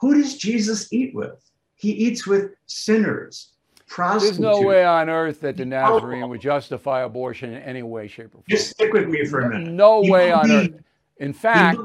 Who 0.00 0.14
does 0.14 0.36
Jesus 0.36 0.92
eat 0.92 1.14
with? 1.14 1.38
He 1.76 1.92
eats 1.92 2.26
with 2.26 2.52
sinners, 2.66 3.52
prostitutes. 3.86 4.38
There's 4.38 4.60
no 4.60 4.66
way 4.66 4.84
on 4.84 5.08
earth 5.08 5.40
that 5.40 5.56
the 5.56 5.64
Nazarene 5.64 6.28
would 6.28 6.40
justify 6.40 7.02
abortion 7.02 7.54
in 7.54 7.62
any 7.62 7.82
way, 7.82 8.06
shape, 8.06 8.26
or 8.26 8.30
form. 8.30 8.44
Just 8.48 8.70
stick 8.70 8.92
with 8.92 9.08
me 9.08 9.24
for 9.24 9.40
a 9.40 9.48
minute. 9.48 9.68
No, 9.68 10.00
no 10.02 10.10
way 10.10 10.30
on 10.30 10.50
earth. 10.50 10.70
In 11.18 11.32
fact, 11.32 11.78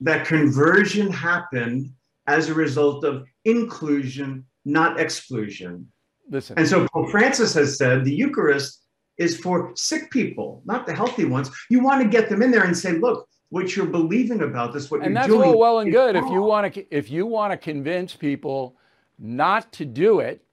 that 0.00 0.26
conversion 0.26 1.10
happened 1.10 1.92
as 2.28 2.48
a 2.48 2.54
result 2.54 3.04
of 3.04 3.24
inclusion, 3.44 4.44
not 4.64 5.00
exclusion. 5.00 5.90
Listen. 6.30 6.58
And 6.58 6.68
so 6.68 6.86
Pope 6.92 7.10
Francis 7.10 7.54
has 7.54 7.78
said 7.78 8.04
the 8.04 8.14
Eucharist 8.14 8.84
is 9.16 9.36
for 9.36 9.72
sick 9.74 10.10
people, 10.10 10.62
not 10.66 10.86
the 10.86 10.94
healthy 10.94 11.24
ones. 11.24 11.50
You 11.70 11.82
want 11.82 12.02
to 12.02 12.08
get 12.08 12.28
them 12.28 12.42
in 12.42 12.50
there 12.50 12.64
and 12.64 12.76
say, 12.76 12.92
look, 12.92 13.26
what 13.48 13.74
you're 13.74 13.86
believing 13.86 14.42
about 14.42 14.74
this, 14.74 14.90
what 14.90 15.02
and 15.02 15.14
you're 15.14 15.26
doing. 15.26 15.32
And 15.32 15.42
that's 15.42 15.54
all 15.54 15.58
well 15.58 15.78
and 15.80 15.90
good. 15.90 16.14
If 16.16 16.30
you 16.30 16.42
want 16.42 16.74
to, 16.74 16.94
if 16.94 17.10
you 17.10 17.24
want 17.26 17.52
to 17.52 17.56
convince 17.56 18.14
people 18.14 18.76
not 19.18 19.72
to 19.72 19.86
do 19.86 20.20
it, 20.20 20.44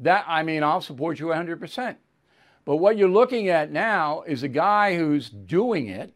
that 0.00 0.24
I 0.28 0.42
mean, 0.42 0.62
I'll 0.62 0.82
support 0.82 1.18
you 1.18 1.26
100%. 1.26 1.96
But 2.66 2.76
what 2.76 2.98
you're 2.98 3.08
looking 3.08 3.48
at 3.48 3.72
now 3.72 4.22
is 4.26 4.42
a 4.42 4.48
guy 4.48 4.94
who's 4.94 5.30
doing 5.30 5.88
it 5.88 6.12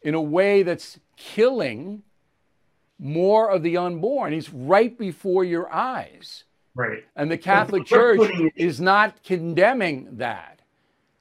in 0.00 0.14
a 0.14 0.22
way 0.22 0.62
that's 0.62 0.98
killing 1.18 2.02
more 3.00 3.50
of 3.50 3.62
the 3.62 3.76
unborn. 3.76 4.32
He's 4.32 4.52
right 4.52 4.96
before 4.96 5.42
your 5.44 5.72
eyes. 5.72 6.44
Right. 6.74 7.04
And 7.16 7.30
the 7.30 7.38
Catholic 7.38 7.86
Church 7.86 8.20
is 8.54 8.80
not 8.80 9.22
condemning 9.24 10.08
that. 10.12 10.60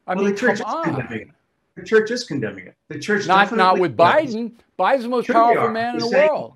I 0.06 0.14
well, 0.14 0.26
mean, 0.26 0.34
the 0.34 0.40
church 0.40 0.60
come 0.60 0.80
is 0.80 0.86
condemning 0.86 1.28
it. 1.30 1.36
The 1.76 1.84
church 1.84 2.12
is 2.12 2.24
condemning 2.26 2.68
it. 2.68 2.76
The 2.90 3.00
church 3.00 3.28
not 3.28 3.52
not 3.56 3.80
with 3.80 3.96
Biden. 3.96 4.54
Biden's 4.78 5.04
the 5.04 5.10
most 5.10 5.28
sure 5.28 5.36
powerful 5.36 5.70
man 5.70 5.96
in 5.96 6.00
the 6.02 6.08
saying, 6.08 6.30
world. 6.30 6.54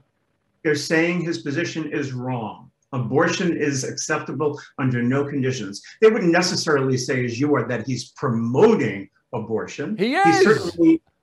They're 0.63 0.75
saying 0.75 1.21
his 1.21 1.39
position 1.39 1.91
is 1.91 2.13
wrong. 2.13 2.69
Abortion 2.91 3.57
is 3.57 3.83
acceptable 3.83 4.59
under 4.77 5.01
no 5.01 5.25
conditions. 5.25 5.81
They 6.01 6.09
wouldn't 6.09 6.31
necessarily 6.31 6.97
say, 6.97 7.25
as 7.25 7.39
you 7.39 7.55
are, 7.55 7.67
that 7.67 7.87
he's 7.87 8.11
promoting 8.11 9.09
abortion. 9.33 9.97
He 9.97 10.15
is. 10.15 10.77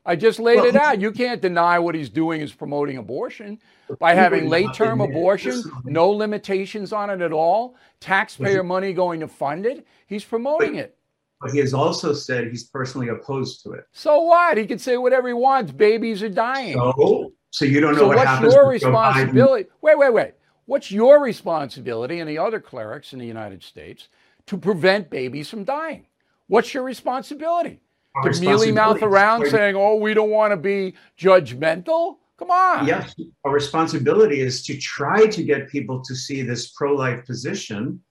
I 0.06 0.16
just 0.16 0.38
laid 0.38 0.56
well, 0.56 0.66
it 0.66 0.76
out. 0.76 1.00
You 1.00 1.12
can't 1.12 1.42
deny 1.42 1.78
what 1.78 1.94
he's 1.94 2.08
doing 2.08 2.40
is 2.40 2.52
promoting 2.52 2.96
abortion 2.96 3.58
by 3.98 4.14
having 4.14 4.48
late 4.48 4.72
term 4.72 5.00
abortion, 5.00 5.62
no 5.84 6.08
limitations 6.08 6.92
on 6.92 7.10
it 7.10 7.20
at 7.20 7.32
all, 7.32 7.76
taxpayer 8.00 8.62
money 8.62 8.92
going 8.92 9.20
to 9.20 9.28
fund 9.28 9.66
it. 9.66 9.86
He's 10.06 10.24
promoting 10.24 10.76
it. 10.76 10.96
But 11.40 11.52
he 11.52 11.58
has 11.58 11.72
also 11.72 12.12
said 12.12 12.48
he's 12.48 12.64
personally 12.64 13.08
opposed 13.08 13.62
to 13.64 13.72
it. 13.72 13.84
So 13.92 14.20
what? 14.22 14.58
He 14.58 14.66
can 14.66 14.78
say 14.78 14.96
whatever 14.96 15.28
he 15.28 15.34
wants. 15.34 15.72
Babies 15.72 16.22
are 16.22 16.28
dying. 16.28 16.74
So, 16.74 17.32
so 17.50 17.64
you 17.64 17.80
don't 17.80 17.94
know 17.94 18.00
so 18.00 18.08
what 18.08 18.16
what's 18.18 18.28
happens. 18.28 18.54
your 18.54 18.68
responsibility? 18.68 19.68
Wait, 19.80 19.98
wait, 19.98 20.12
wait. 20.12 20.32
What's 20.66 20.90
your 20.90 21.22
responsibility 21.22 22.20
and 22.20 22.28
the 22.28 22.38
other 22.38 22.60
clerics 22.60 23.12
in 23.12 23.18
the 23.18 23.26
United 23.26 23.62
States 23.62 24.08
to 24.46 24.56
prevent 24.56 25.10
babies 25.10 25.48
from 25.48 25.64
dying? 25.64 26.06
What's 26.46 26.74
your 26.74 26.84
responsibility? 26.84 27.80
To 28.22 28.40
mealy 28.40 28.72
mouth 28.72 29.02
around 29.02 29.46
saying, 29.46 29.76
"Oh, 29.76 29.96
we 29.96 30.14
don't 30.14 30.30
want 30.30 30.52
to 30.52 30.56
be 30.56 30.94
judgmental." 31.18 32.16
Come 32.38 32.50
on. 32.50 32.86
Yes, 32.86 33.14
our 33.44 33.52
responsibility 33.52 34.40
is 34.40 34.64
to 34.64 34.76
try 34.78 35.26
to 35.26 35.42
get 35.42 35.68
people 35.68 36.00
to 36.00 36.14
see 36.14 36.42
this 36.42 36.70
pro-life 36.70 37.24
position 37.26 38.02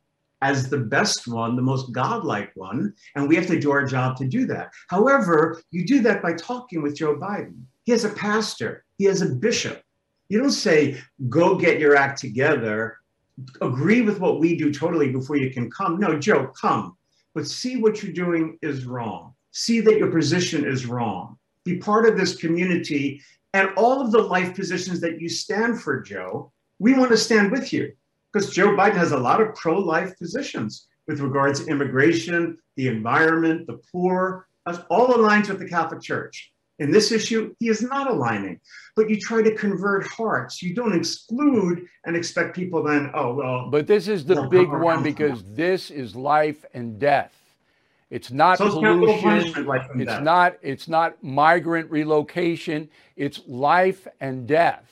as 0.42 0.70
the 0.70 0.78
best 0.78 1.28
one, 1.28 1.56
the 1.56 1.62
most 1.62 1.92
godlike 1.92 2.52
one, 2.56 2.94
and 3.16 3.28
we 3.28 3.36
have 3.36 3.48
to 3.48 3.60
do 3.60 3.72
our 3.72 3.86
job 3.86 4.16
to 4.18 4.26
do 4.26 4.46
that. 4.46 4.72
However, 4.88 5.62
you 5.72 5.86
do 5.86 6.00
that 6.02 6.22
by 6.22 6.34
talking 6.34 6.82
with 6.82 6.96
Joe 6.96 7.16
Biden. 7.16 7.64
He 7.84 7.92
has 7.92 8.06
a 8.06 8.10
pastor, 8.10 8.86
he 8.98 9.06
has 9.06 9.22
a 9.22 9.36
bishop. 9.36 9.82
You 10.30 10.40
don't 10.40 10.52
say, 10.52 11.02
go 11.28 11.58
get 11.58 11.80
your 11.80 11.96
act 11.96 12.22
together, 12.22 13.00
agree 13.62 14.02
with 14.02 14.20
what 14.20 14.40
we 14.40 14.56
do 14.56 14.72
totally 14.72 15.12
before 15.12 15.38
you 15.38 15.50
can 15.50 15.70
come. 15.72 16.00
No, 16.00 16.20
Joe, 16.20 16.52
come, 16.60 16.96
but 17.34 17.48
see 17.48 17.78
what 17.78 18.04
you're 18.04 18.14
doing 18.14 18.58
is 18.62 18.86
wrong. 18.86 19.34
See 19.52 19.80
that 19.82 19.98
your 19.98 20.12
position 20.12 20.66
is 20.66 20.86
wrong. 20.86 21.38
Be 21.66 21.78
part 21.78 22.08
of 22.08 22.18
this 22.18 22.36
community 22.36 23.22
and 23.54 23.70
all 23.76 24.02
of 24.02 24.12
the 24.12 24.22
life 24.22 24.56
positions 24.56 25.02
that 25.02 25.20
you 25.20 25.28
stand 25.28 25.82
for, 25.82 26.02
Joe. 26.02 26.52
We 26.78 26.94
want 26.94 27.12
to 27.12 27.18
stand 27.18 27.52
with 27.52 27.74
you 27.74 27.92
because 28.32 28.54
Joe 28.54 28.70
Biden 28.70 28.96
has 28.96 29.12
a 29.12 29.18
lot 29.18 29.42
of 29.42 29.56
pro 29.56 29.78
life 29.80 30.18
positions 30.18 30.88
with 31.08 31.20
regards 31.20 31.60
to 31.60 31.72
immigration, 31.72 32.58
the 32.76 32.88
environment, 32.88 33.66
the 33.66 33.80
poor, 33.92 34.48
that's 34.66 34.80
all 34.90 35.08
aligns 35.08 35.50
with 35.50 35.60
the 35.60 35.68
Catholic 35.68 36.02
Church. 36.02 36.52
In 36.78 36.92
this 36.92 37.12
issue, 37.12 37.54
he 37.60 37.68
is 37.68 37.82
not 37.82 38.10
aligning, 38.10 38.60
but 38.96 39.10
you 39.10 39.20
try 39.20 39.42
to 39.42 39.54
convert 39.56 40.08
hearts. 40.08 40.62
You 40.62 40.74
don't 40.74 40.96
exclude 40.96 41.86
and 42.06 42.16
expect 42.16 42.56
people 42.56 42.84
then, 42.84 43.12
oh, 43.14 43.34
well. 43.34 43.70
But 43.70 43.88
this 43.88 44.08
is 44.08 44.24
the 44.26 44.44
big 44.44 44.70
one 44.70 45.04
because 45.04 45.44
this 45.44 45.92
is 45.92 46.16
life 46.16 46.64
and 46.74 46.98
death. 47.00 47.34
It's 48.10 48.32
not 48.32 48.58
so 48.58 48.72
pollution. 48.72 49.66
It's 49.66 50.06
death. 50.06 50.24
not. 50.24 50.58
It's 50.62 50.88
not 50.88 51.24
migrant 51.24 51.92
relocation. 51.92 52.90
It's 53.16 53.42
life 53.48 54.08
and 54.20 54.48
death. 54.48 54.86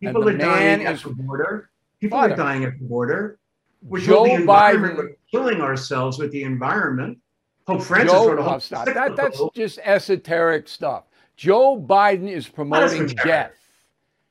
People 0.00 0.26
and 0.28 0.40
are 0.40 0.44
dying 0.44 0.86
at 0.86 1.02
the 1.02 1.10
border. 1.10 1.70
People 2.00 2.18
Father, 2.18 2.34
are 2.34 2.36
dying 2.36 2.64
at 2.64 2.78
the 2.78 2.84
border. 2.84 3.38
We're 3.82 4.00
Joe 4.00 4.24
Biden, 4.24 4.96
we're 4.96 5.16
killing 5.30 5.60
ourselves 5.60 6.18
with 6.18 6.30
the 6.32 6.44
environment. 6.44 7.18
Pope 7.66 7.82
Francis 7.82 8.12
Joe, 8.12 8.28
wrote 8.28 8.38
a 8.38 8.42
whole 8.42 8.60
stop. 8.60 8.86
That, 8.86 9.16
that's 9.16 9.40
just 9.54 9.78
esoteric 9.82 10.68
stuff. 10.68 11.04
Joe 11.36 11.78
Biden 11.78 12.28
is 12.28 12.48
promoting 12.48 13.06
death. 13.06 13.52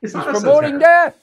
He's 0.02 0.14
promoting 0.14 0.80
death. 0.80 1.16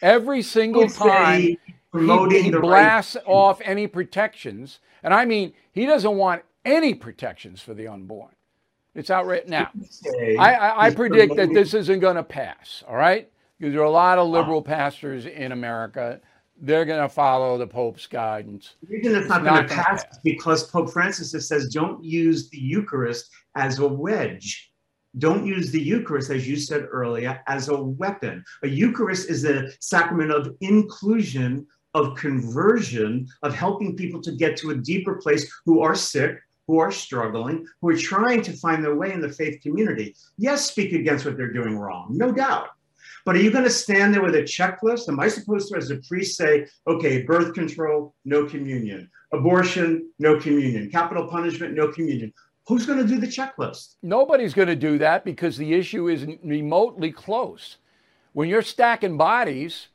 Every 0.00 0.42
single 0.42 0.88
time 0.88 1.40
he, 1.40 1.58
he 1.92 2.50
blasts 2.50 3.16
right. 3.16 3.24
off 3.26 3.60
any 3.64 3.86
protections, 3.86 4.80
and 5.02 5.12
I 5.12 5.24
mean, 5.24 5.52
he 5.72 5.86
doesn't 5.86 6.16
want 6.16 6.42
any 6.64 6.94
protections 6.94 7.60
for 7.60 7.74
the 7.74 7.88
unborn. 7.88 8.30
It's 8.94 9.10
outright 9.10 9.48
now. 9.48 9.70
I, 10.38 10.54
I, 10.54 10.86
I 10.86 10.94
predict 10.94 11.36
that 11.36 11.52
this 11.54 11.72
isn't 11.72 12.00
going 12.00 12.16
to 12.16 12.22
pass. 12.22 12.84
All 12.86 12.96
right, 12.96 13.30
because 13.58 13.72
there 13.72 13.80
are 13.80 13.86
a 13.86 13.90
lot 13.90 14.18
of 14.18 14.28
liberal 14.28 14.60
pastors 14.62 15.26
in 15.26 15.52
America. 15.52 16.20
They're 16.60 16.84
going 16.84 17.02
to 17.02 17.08
follow 17.08 17.58
the 17.58 17.66
Pope's 17.66 18.06
guidance. 18.06 18.74
The 18.82 18.96
reason 18.96 19.16
it's 19.16 19.28
not, 19.28 19.42
going 19.42 19.66
to 19.66 19.74
pass 19.74 20.02
is 20.02 20.18
because 20.22 20.70
Pope 20.70 20.90
Francis 20.90 21.32
says 21.48 21.68
don't 21.72 22.04
use 22.04 22.50
the 22.50 22.58
Eucharist 22.58 23.30
as 23.56 23.78
a 23.78 23.88
wedge. 23.88 24.72
Don't 25.18 25.44
use 25.44 25.70
the 25.70 25.80
Eucharist, 25.80 26.30
as 26.30 26.48
you 26.48 26.56
said 26.56 26.86
earlier, 26.90 27.40
as 27.46 27.68
a 27.68 27.82
weapon. 27.82 28.44
A 28.62 28.68
Eucharist 28.68 29.28
is 29.28 29.44
a 29.44 29.68
sacrament 29.80 30.30
of 30.30 30.56
inclusion, 30.60 31.66
of 31.94 32.16
conversion, 32.16 33.28
of 33.42 33.54
helping 33.54 33.96
people 33.96 34.20
to 34.22 34.32
get 34.32 34.56
to 34.58 34.70
a 34.70 34.76
deeper 34.76 35.16
place 35.16 35.52
who 35.64 35.80
are 35.80 35.94
sick, 35.94 36.38
who 36.66 36.78
are 36.78 36.92
struggling, 36.92 37.66
who 37.80 37.90
are 37.90 37.96
trying 37.96 38.42
to 38.42 38.52
find 38.52 38.84
their 38.84 38.94
way 38.94 39.12
in 39.12 39.20
the 39.20 39.28
faith 39.28 39.60
community. 39.62 40.14
Yes, 40.38 40.70
speak 40.70 40.92
against 40.92 41.24
what 41.24 41.36
they're 41.36 41.52
doing 41.52 41.76
wrong, 41.76 42.08
no 42.10 42.32
doubt. 42.32 42.68
But 43.24 43.36
are 43.36 43.40
you 43.40 43.50
going 43.50 43.64
to 43.64 43.70
stand 43.70 44.12
there 44.12 44.22
with 44.22 44.34
a 44.34 44.42
checklist? 44.42 45.08
Am 45.08 45.20
I 45.20 45.28
supposed 45.28 45.68
to, 45.70 45.76
as 45.76 45.90
a 45.90 45.96
priest, 46.08 46.36
say, 46.36 46.66
okay, 46.86 47.22
birth 47.22 47.54
control, 47.54 48.14
no 48.24 48.46
communion, 48.46 49.10
abortion, 49.32 50.10
no 50.18 50.40
communion, 50.40 50.90
capital 50.90 51.28
punishment, 51.28 51.74
no 51.74 51.88
communion? 51.88 52.32
Who's 52.66 52.86
going 52.86 52.98
to 52.98 53.06
do 53.06 53.20
the 53.20 53.26
checklist? 53.26 53.96
Nobody's 54.02 54.54
going 54.54 54.68
to 54.68 54.76
do 54.76 54.98
that 54.98 55.24
because 55.24 55.56
the 55.56 55.74
issue 55.74 56.08
isn't 56.08 56.40
remotely 56.42 57.12
close. 57.12 57.76
When 58.32 58.48
you're 58.48 58.62
stacking 58.62 59.16
bodies 59.16 59.88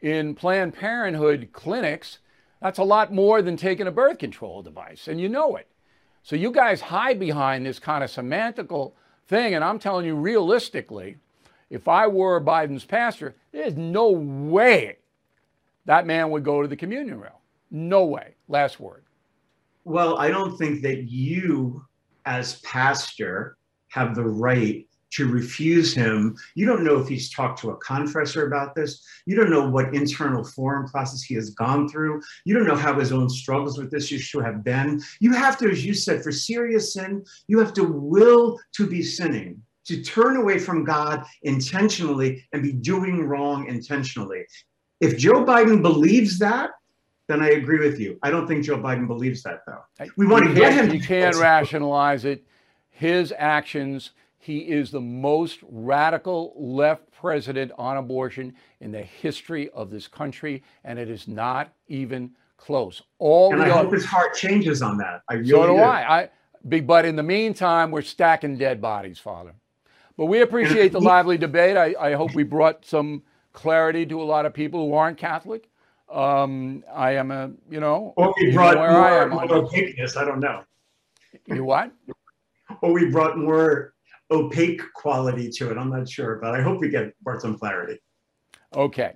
in 0.00 0.34
Planned 0.34 0.74
Parenthood 0.74 1.48
clinics, 1.52 2.18
that's 2.60 2.78
a 2.78 2.84
lot 2.84 3.12
more 3.12 3.42
than 3.42 3.56
taking 3.56 3.86
a 3.86 3.92
birth 3.92 4.18
control 4.18 4.62
device, 4.62 5.08
and 5.08 5.20
you 5.20 5.28
know 5.28 5.56
it. 5.56 5.68
So 6.22 6.36
you 6.36 6.50
guys 6.50 6.80
hide 6.80 7.18
behind 7.18 7.64
this 7.64 7.78
kind 7.78 8.02
of 8.04 8.10
semantical 8.10 8.92
thing, 9.26 9.54
and 9.54 9.64
I'm 9.64 9.78
telling 9.78 10.06
you 10.06 10.14
realistically, 10.14 11.16
if 11.70 11.86
I 11.86 12.06
were 12.06 12.40
Biden's 12.40 12.84
pastor, 12.84 13.36
there's 13.52 13.76
no 13.76 14.10
way 14.10 14.96
that 15.84 16.06
man 16.06 16.30
would 16.30 16.44
go 16.44 16.62
to 16.62 16.68
the 16.68 16.76
communion 16.76 17.20
rail. 17.20 17.40
No 17.70 18.04
way. 18.04 18.34
Last 18.48 18.80
word. 18.80 19.04
Well, 19.84 20.18
I 20.18 20.28
don't 20.28 20.56
think 20.56 20.82
that 20.82 21.04
you 21.04 21.84
as 22.26 22.60
pastor 22.60 23.56
have 23.88 24.14
the 24.14 24.24
right 24.24 24.87
to 25.10 25.26
refuse 25.26 25.94
him. 25.94 26.36
You 26.54 26.66
don't 26.66 26.84
know 26.84 26.98
if 26.98 27.08
he's 27.08 27.30
talked 27.30 27.60
to 27.60 27.70
a 27.70 27.76
confessor 27.76 28.46
about 28.46 28.74
this. 28.74 29.04
You 29.26 29.36
don't 29.36 29.50
know 29.50 29.68
what 29.68 29.94
internal 29.94 30.44
forum 30.44 30.88
process 30.88 31.22
he 31.22 31.34
has 31.34 31.50
gone 31.50 31.88
through. 31.88 32.20
You 32.44 32.54
don't 32.54 32.66
know 32.66 32.76
how 32.76 32.98
his 32.98 33.12
own 33.12 33.28
struggles 33.28 33.78
with 33.78 33.90
this 33.90 34.12
issue 34.12 34.40
have 34.40 34.62
been. 34.62 35.00
You 35.20 35.32
have 35.32 35.58
to, 35.58 35.70
as 35.70 35.84
you 35.84 35.94
said, 35.94 36.22
for 36.22 36.32
serious 36.32 36.92
sin, 36.92 37.24
you 37.46 37.58
have 37.58 37.72
to 37.74 37.84
will 37.84 38.58
to 38.72 38.86
be 38.86 39.02
sinning, 39.02 39.62
to 39.86 40.02
turn 40.02 40.36
away 40.36 40.58
from 40.58 40.84
God 40.84 41.24
intentionally 41.42 42.44
and 42.52 42.62
be 42.62 42.72
doing 42.72 43.22
wrong 43.22 43.66
intentionally. 43.68 44.44
If 45.00 45.16
Joe 45.16 45.44
Biden 45.44 45.80
believes 45.80 46.38
that, 46.40 46.70
then 47.28 47.42
I 47.42 47.50
agree 47.50 47.78
with 47.78 48.00
you. 48.00 48.18
I 48.22 48.30
don't 48.30 48.46
think 48.46 48.64
Joe 48.64 48.78
Biden 48.78 49.06
believes 49.06 49.42
that, 49.42 49.60
though. 49.66 50.06
We 50.16 50.26
want 50.26 50.46
to 50.46 50.54
get 50.54 50.72
him. 50.72 50.92
You 50.92 51.00
can't 51.00 51.36
rationalize 51.36 52.24
it. 52.24 52.44
His 52.90 53.32
actions. 53.36 54.12
He 54.38 54.58
is 54.58 54.90
the 54.90 55.00
most 55.00 55.58
radical 55.68 56.54
left 56.56 57.10
president 57.12 57.72
on 57.76 57.96
abortion 57.96 58.54
in 58.80 58.92
the 58.92 59.02
history 59.02 59.68
of 59.70 59.90
this 59.90 60.06
country, 60.06 60.62
and 60.84 60.98
it 60.98 61.10
is 61.10 61.26
not 61.26 61.72
even 61.88 62.30
close. 62.56 63.02
All 63.18 63.52
and 63.52 63.62
I 63.62 63.68
hope 63.68 63.92
his 63.92 64.04
heart 64.04 64.34
changes 64.34 64.80
on 64.80 64.96
that. 64.98 65.22
I 65.28 65.34
really 65.34 65.50
so 65.50 65.66
do, 65.66 65.72
do. 65.74 65.78
I. 65.78 66.20
I. 66.20 66.80
But 66.80 67.04
in 67.04 67.16
the 67.16 67.22
meantime, 67.22 67.90
we're 67.90 68.02
stacking 68.02 68.58
dead 68.58 68.80
bodies, 68.80 69.18
Father. 69.18 69.54
But 70.16 70.26
we 70.26 70.40
appreciate 70.40 70.92
the 70.92 71.00
lively 71.00 71.38
debate. 71.38 71.76
I, 71.76 71.94
I 71.98 72.12
hope 72.14 72.34
we 72.34 72.42
brought 72.42 72.84
some 72.84 73.22
clarity 73.52 74.04
to 74.06 74.20
a 74.20 74.24
lot 74.24 74.46
of 74.46 74.52
people 74.52 74.88
who 74.88 74.94
aren't 74.94 75.18
Catholic. 75.18 75.68
Um, 76.10 76.84
I 76.92 77.12
am 77.12 77.30
a, 77.30 77.50
you 77.70 77.80
know, 77.80 78.14
or 78.16 78.34
we 78.40 78.50
brought 78.50 78.76
more, 78.76 78.88
I 78.88 79.26
more. 79.26 79.42
I 79.42 79.46
don't 80.24 80.40
know. 80.40 80.64
You 81.46 81.64
what? 81.64 81.92
or 82.82 82.92
we 82.92 83.10
brought 83.10 83.38
more 83.38 83.94
opaque 84.30 84.82
quality 84.94 85.50
to 85.50 85.70
it. 85.70 85.76
I'm 85.76 85.90
not 85.90 86.08
sure, 86.08 86.36
but 86.36 86.54
I 86.54 86.62
hope 86.62 86.80
we 86.80 86.88
get 86.88 87.18
brought 87.22 87.40
some 87.40 87.58
clarity. 87.58 87.98
Okay. 88.74 89.14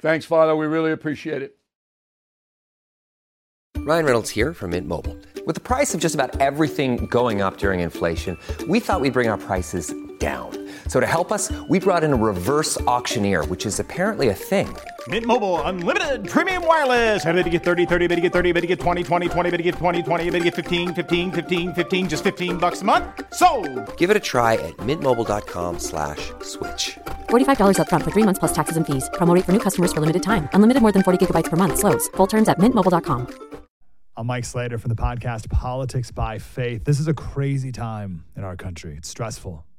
Thanks, 0.00 0.24
Father. 0.24 0.54
We 0.56 0.66
really 0.66 0.92
appreciate 0.92 1.42
it. 1.42 1.56
Ryan 3.78 4.04
Reynolds 4.04 4.30
here 4.30 4.54
from 4.54 4.70
Mint 4.70 4.86
Mobile. 4.86 5.16
With 5.44 5.56
the 5.56 5.60
price 5.60 5.92
of 5.92 6.00
just 6.00 6.14
about 6.14 6.40
everything 6.40 7.06
going 7.06 7.42
up 7.42 7.56
during 7.58 7.80
inflation, 7.80 8.38
we 8.68 8.78
thought 8.78 9.00
we'd 9.00 9.12
bring 9.12 9.28
our 9.28 9.38
prices 9.38 9.92
down. 10.22 10.50
So 10.86 11.00
to 11.00 11.06
help 11.06 11.32
us, 11.32 11.50
we 11.68 11.80
brought 11.80 12.04
in 12.04 12.12
a 12.12 12.20
reverse 12.30 12.80
auctioneer, 12.82 13.44
which 13.46 13.66
is 13.66 13.80
apparently 13.80 14.28
a 14.28 14.34
thing. 14.50 14.68
Mint 15.08 15.26
Mobile 15.26 15.60
unlimited 15.62 16.28
premium 16.28 16.64
wireless. 16.64 17.24
Ready 17.26 17.42
to 17.42 17.50
get 17.50 17.64
30, 17.64 17.86
30, 17.86 18.06
bit 18.06 18.14
to 18.14 18.20
get 18.20 18.32
30, 18.32 18.52
bit 18.52 18.60
to 18.60 18.66
get 18.68 18.78
20, 18.78 19.02
20, 19.02 19.28
20, 19.28 19.50
bit 19.50 19.56
to 19.56 19.62
get 19.64 19.74
20, 19.74 20.02
20, 20.02 20.30
bit 20.30 20.38
to 20.38 20.44
get 20.44 20.54
15, 20.54 20.94
15, 20.94 21.32
15, 21.32 21.74
15 21.74 22.08
just 22.08 22.22
15 22.22 22.58
bucks 22.58 22.82
a 22.82 22.84
month. 22.84 23.04
So, 23.34 23.48
Give 23.96 24.10
it 24.10 24.16
a 24.16 24.24
try 24.32 24.54
at 24.68 24.76
mintmobile.com/switch. 24.88 26.22
slash 26.52 26.98
$45 27.30 27.80
up 27.80 27.88
front 27.88 28.04
for 28.04 28.12
3 28.12 28.22
months 28.28 28.38
plus 28.38 28.52
taxes 28.52 28.76
and 28.76 28.86
fees. 28.86 29.10
Promo 29.14 29.34
rate 29.34 29.44
for 29.44 29.52
new 29.52 29.64
customers 29.66 29.92
for 29.92 30.00
limited 30.00 30.22
time. 30.22 30.48
Unlimited 30.54 30.82
more 30.82 30.92
than 30.92 31.02
40 31.02 31.18
gigabytes 31.18 31.50
per 31.50 31.56
month 31.56 31.78
slows. 31.82 32.06
Full 32.16 32.28
terms 32.28 32.48
at 32.48 32.58
mintmobile.com. 32.60 33.26
I'm 34.14 34.26
Mike 34.26 34.44
Slater 34.44 34.78
from 34.78 34.90
the 34.90 35.00
podcast 35.06 35.48
Politics 35.48 36.10
by 36.10 36.38
Faith. 36.38 36.84
This 36.84 37.00
is 37.00 37.08
a 37.08 37.14
crazy 37.14 37.72
time 37.72 38.24
in 38.36 38.44
our 38.44 38.56
country. 38.56 38.94
It's 38.98 39.08
stressful, 39.08 39.64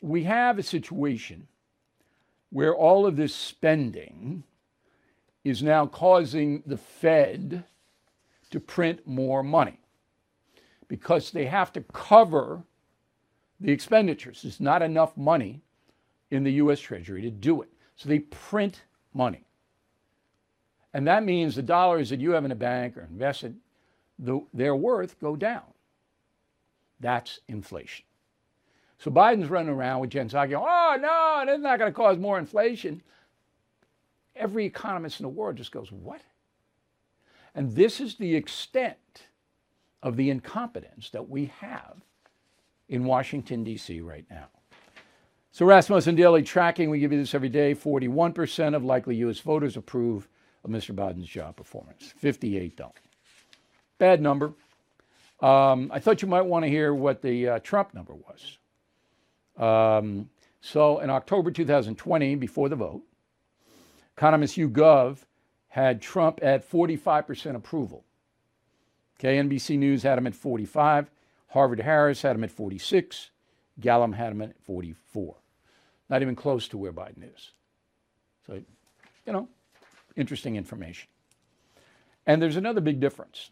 we 0.00 0.24
have 0.24 0.58
a 0.58 0.62
situation 0.62 1.46
where 2.50 2.74
all 2.74 3.06
of 3.06 3.16
this 3.16 3.34
spending 3.34 4.44
is 5.44 5.62
now 5.62 5.86
causing 5.86 6.62
the 6.66 6.76
Fed 6.76 7.64
to 8.50 8.60
print 8.60 9.06
more 9.06 9.42
money 9.42 9.78
because 10.88 11.30
they 11.30 11.46
have 11.46 11.72
to 11.72 11.82
cover 11.92 12.62
the 13.60 13.72
expenditures. 13.72 14.42
There's 14.42 14.60
not 14.60 14.82
enough 14.82 15.16
money 15.16 15.60
in 16.30 16.44
the 16.44 16.52
US 16.52 16.80
Treasury 16.80 17.22
to 17.22 17.30
do 17.30 17.62
it. 17.62 17.68
So 17.96 18.08
they 18.08 18.20
print 18.20 18.82
money. 19.12 19.44
And 20.94 21.06
that 21.06 21.24
means 21.24 21.54
the 21.54 21.62
dollars 21.62 22.10
that 22.10 22.20
you 22.20 22.30
have 22.30 22.44
in 22.44 22.52
a 22.52 22.56
bank 22.56 22.96
or 22.96 23.02
invested, 23.02 23.56
the, 24.18 24.40
their 24.54 24.74
worth 24.74 25.20
go 25.20 25.36
down. 25.36 25.62
That's 27.00 27.40
inflation. 27.48 28.04
So 28.98 29.10
Biden's 29.10 29.48
running 29.48 29.72
around 29.72 30.00
with 30.00 30.10
Jen 30.10 30.28
Psaki, 30.28 30.54
oh, 30.54 30.96
no, 31.00 31.44
that's 31.46 31.62
not 31.62 31.78
going 31.78 31.92
to 31.92 31.96
cause 31.96 32.18
more 32.18 32.38
inflation. 32.38 33.00
Every 34.34 34.66
economist 34.66 35.20
in 35.20 35.24
the 35.24 35.30
world 35.30 35.56
just 35.56 35.72
goes, 35.72 35.92
what? 35.92 36.20
And 37.54 37.74
this 37.74 38.00
is 38.00 38.16
the 38.16 38.34
extent 38.34 39.26
of 40.02 40.16
the 40.16 40.30
incompetence 40.30 41.10
that 41.10 41.28
we 41.28 41.46
have 41.60 41.96
in 42.88 43.04
Washington, 43.04 43.64
D.C. 43.64 44.00
right 44.00 44.24
now. 44.30 44.48
So, 45.50 45.66
Rasmussen 45.66 46.14
Daily 46.14 46.42
Tracking, 46.42 46.90
we 46.90 47.00
give 47.00 47.12
you 47.12 47.18
this 47.18 47.34
every 47.34 47.48
day 47.48 47.74
41% 47.74 48.74
of 48.74 48.84
likely 48.84 49.16
U.S. 49.16 49.40
voters 49.40 49.76
approve 49.76 50.28
of 50.64 50.70
Mr. 50.70 50.94
Biden's 50.94 51.26
job 51.26 51.56
performance, 51.56 52.12
58 52.16 52.76
don't. 52.76 52.92
Bad 53.98 54.20
number. 54.20 54.52
Um, 55.40 55.90
I 55.92 55.98
thought 56.00 56.22
you 56.22 56.28
might 56.28 56.42
want 56.42 56.64
to 56.64 56.68
hear 56.68 56.94
what 56.94 57.22
the 57.22 57.48
uh, 57.48 57.58
Trump 57.60 57.94
number 57.94 58.14
was. 58.14 58.58
Um, 59.58 60.30
so 60.60 61.00
in 61.00 61.10
October 61.10 61.50
2020, 61.50 62.34
before 62.36 62.68
the 62.68 62.76
vote, 62.76 63.02
economist 64.16 64.56
YouGov 64.56 65.18
had 65.68 66.00
Trump 66.00 66.40
at 66.42 66.68
45% 66.68 67.54
approval. 67.54 68.04
Okay, 69.18 69.36
NBC 69.38 69.78
News 69.78 70.02
had 70.02 70.18
him 70.18 70.26
at 70.26 70.34
45. 70.34 71.10
Harvard 71.48 71.80
Harris 71.80 72.22
had 72.22 72.36
him 72.36 72.44
at 72.44 72.50
46. 72.50 73.30
Gallup 73.80 74.14
had 74.14 74.32
him 74.32 74.42
at 74.42 74.58
44. 74.62 75.36
Not 76.08 76.22
even 76.22 76.36
close 76.36 76.68
to 76.68 76.78
where 76.78 76.92
Biden 76.92 77.34
is. 77.34 77.50
So, 78.46 78.62
you 79.26 79.32
know, 79.32 79.48
interesting 80.16 80.56
information. 80.56 81.08
And 82.26 82.40
there's 82.40 82.56
another 82.56 82.80
big 82.80 83.00
difference 83.00 83.50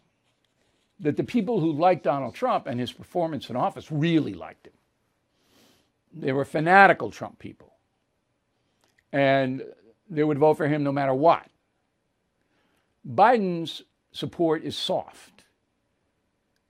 that 0.99 1.17
the 1.17 1.23
people 1.23 1.59
who 1.59 1.71
liked 1.71 2.03
Donald 2.03 2.35
Trump 2.35 2.67
and 2.67 2.79
his 2.79 2.91
performance 2.91 3.49
in 3.49 3.55
office 3.55 3.91
really 3.91 4.33
liked 4.33 4.67
him. 4.67 4.73
They 6.13 6.31
were 6.31 6.45
fanatical 6.45 7.11
Trump 7.11 7.39
people. 7.39 7.73
And 9.11 9.63
they 10.09 10.23
would 10.23 10.37
vote 10.37 10.55
for 10.55 10.67
him 10.67 10.83
no 10.83 10.91
matter 10.91 11.13
what. 11.13 11.47
Biden's 13.07 13.83
support 14.11 14.63
is 14.63 14.75
soft. 14.75 15.43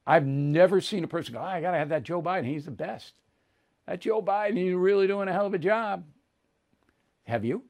I've 0.05 0.25
never 0.25 0.79
seen 0.79 1.03
a 1.03 1.07
person 1.07 1.33
go, 1.33 1.39
oh, 1.39 1.43
I 1.43 1.61
got 1.61 1.71
to 1.71 1.77
have 1.77 1.89
that 1.89 2.03
Joe 2.03 2.21
Biden. 2.21 2.45
He's 2.45 2.65
the 2.65 2.71
best. 2.71 3.13
That 3.85 4.01
Joe 4.01 4.21
Biden, 4.21 4.57
he's 4.57 4.73
really 4.73 5.07
doing 5.07 5.27
a 5.27 5.33
hell 5.33 5.45
of 5.45 5.53
a 5.53 5.59
job. 5.59 6.03
Have 7.25 7.43
you? 7.43 7.63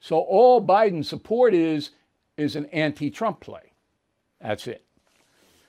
So 0.00 0.18
all 0.18 0.64
Biden's 0.64 1.08
support 1.08 1.54
is 1.54 1.90
is 2.36 2.56
an 2.56 2.66
anti-Trump 2.66 3.40
play. 3.40 3.72
That's 4.40 4.66
it. 4.66 4.84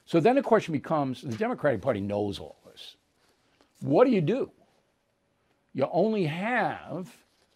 So 0.06 0.20
then 0.20 0.36
the 0.36 0.42
question 0.42 0.72
becomes 0.74 1.22
the 1.22 1.36
Democratic 1.36 1.82
Party 1.82 2.02
knows 2.02 2.40
all. 2.40 2.58
What 3.86 4.06
do 4.06 4.12
you 4.12 4.22
do? 4.22 4.52
You 5.74 5.88
only 5.92 6.26
have 6.26 7.16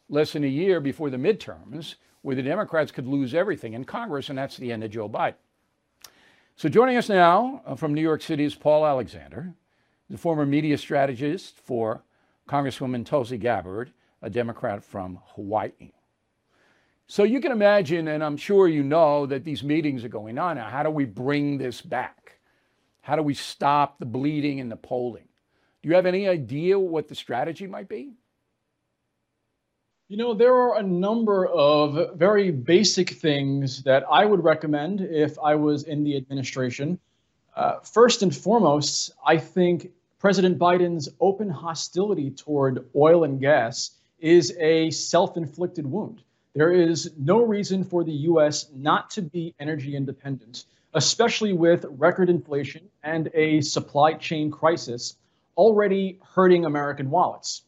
less 0.09 0.33
than 0.33 0.43
a 0.43 0.47
year 0.47 0.79
before 0.79 1.09
the 1.09 1.17
midterms 1.17 1.95
where 2.21 2.35
the 2.35 2.43
Democrats 2.43 2.91
could 2.91 3.07
lose 3.07 3.33
everything 3.33 3.73
in 3.73 3.83
Congress, 3.83 4.29
and 4.29 4.37
that's 4.37 4.57
the 4.57 4.71
end 4.71 4.83
of 4.83 4.91
Joe 4.91 5.09
Biden. 5.09 5.35
So 6.55 6.69
joining 6.69 6.97
us 6.97 7.09
now 7.09 7.63
uh, 7.65 7.75
from 7.75 7.95
New 7.95 8.01
York 8.01 8.21
City 8.21 8.43
is 8.43 8.53
Paul 8.53 8.85
Alexander, 8.85 9.55
the 10.07 10.17
former 10.17 10.45
media 10.45 10.77
strategist 10.77 11.55
for 11.57 12.03
Congresswoman 12.47 13.05
Tulsi 13.05 13.37
Gabbard, 13.37 13.91
a 14.21 14.29
Democrat 14.29 14.83
from 14.83 15.19
Hawaii. 15.33 15.93
So 17.07 17.23
you 17.23 17.41
can 17.41 17.51
imagine, 17.51 18.07
and 18.07 18.23
I'm 18.23 18.37
sure 18.37 18.67
you 18.67 18.83
know, 18.83 19.25
that 19.25 19.45
these 19.45 19.63
meetings 19.63 20.03
are 20.03 20.09
going 20.09 20.37
on 20.37 20.57
now. 20.57 20.69
How 20.69 20.83
do 20.83 20.91
we 20.91 21.05
bring 21.05 21.57
this 21.57 21.81
back? 21.81 22.39
How 23.01 23.15
do 23.15 23.23
we 23.23 23.33
stop 23.33 23.97
the 23.97 24.05
bleeding 24.05 24.59
and 24.59 24.71
the 24.71 24.75
polling? 24.75 25.28
Do 25.81 25.89
you 25.89 25.95
have 25.95 26.05
any 26.05 26.27
idea 26.27 26.77
what 26.77 27.07
the 27.07 27.15
strategy 27.15 27.65
might 27.65 27.87
be? 27.87 28.11
You 30.09 30.17
know, 30.17 30.33
there 30.33 30.53
are 30.53 30.79
a 30.79 30.83
number 30.83 31.47
of 31.47 32.17
very 32.17 32.51
basic 32.51 33.11
things 33.11 33.83
that 33.83 34.03
I 34.11 34.25
would 34.25 34.43
recommend 34.43 35.01
if 35.01 35.37
I 35.39 35.55
was 35.55 35.83
in 35.83 36.03
the 36.03 36.17
administration. 36.17 36.99
Uh, 37.55 37.79
first 37.79 38.23
and 38.23 38.35
foremost, 38.35 39.11
I 39.25 39.37
think 39.37 39.91
President 40.17 40.57
Biden's 40.57 41.07
open 41.21 41.49
hostility 41.49 42.31
toward 42.31 42.85
oil 42.95 43.23
and 43.23 43.39
gas 43.39 43.91
is 44.19 44.53
a 44.59 44.89
self 44.89 45.37
inflicted 45.37 45.85
wound. 45.85 46.23
There 46.55 46.73
is 46.73 47.11
no 47.17 47.45
reason 47.45 47.85
for 47.85 48.03
the 48.03 48.11
U.S. 48.11 48.69
not 48.75 49.09
to 49.11 49.21
be 49.21 49.55
energy 49.59 49.95
independent, 49.95 50.65
especially 50.93 51.53
with 51.53 51.85
record 51.91 52.29
inflation 52.29 52.89
and 53.03 53.29
a 53.33 53.61
supply 53.61 54.13
chain 54.13 54.51
crisis 54.51 55.15
already 55.59 56.17
hurting 56.23 56.63
American 56.63 57.09
wallets. 57.09 57.63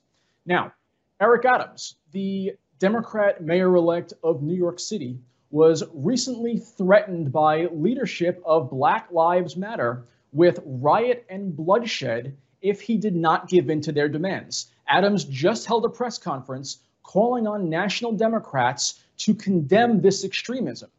Now, 0.46 0.72
Eric 1.20 1.44
Adams, 1.44 1.98
the 2.14 2.54
Democrat 2.80 3.44
mayor 3.44 3.76
elect 3.76 4.14
of 4.24 4.42
New 4.42 4.56
York 4.56 4.80
City, 4.80 5.20
was 5.50 5.84
recently 5.94 6.58
threatened 6.58 7.34
by 7.34 7.66
leadership 7.66 8.42
of 8.46 8.70
Black 8.70 9.12
Lives 9.12 9.58
Matter 9.58 10.06
with 10.32 10.62
riot 10.66 11.26
and 11.30 11.54
bloodshed 11.54 12.38
if 12.62 12.80
he 12.80 12.96
did 12.96 13.14
not 13.14 13.50
give 13.50 13.70
in 13.70 13.82
to 13.82 13.92
their 13.92 14.08
demands. 14.08 14.72
Adams 14.88 15.26
just 15.26 15.66
held 15.66 15.84
a 15.84 15.90
press 15.90 16.18
conference 16.18 16.80
calling 17.04 17.46
on 17.46 17.70
national 17.70 18.14
Democrats 18.14 19.04
to 19.18 19.36
condemn 19.36 20.00
this 20.00 20.24
extremism. 20.24 20.90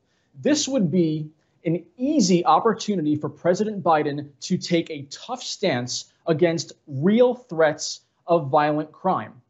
This 0.42 0.68
would 0.68 0.90
be 0.90 1.30
an 1.64 1.86
easy 1.96 2.44
opportunity 2.44 3.16
for 3.16 3.30
President 3.30 3.82
Biden 3.82 4.28
to 4.42 4.58
take 4.58 4.90
a 4.90 5.06
tough 5.10 5.42
stance 5.42 6.11
against 6.26 6.72
real 6.86 7.34
threats 7.34 8.00
of 8.26 8.50
violent 8.50 8.92
crime. 8.92 9.42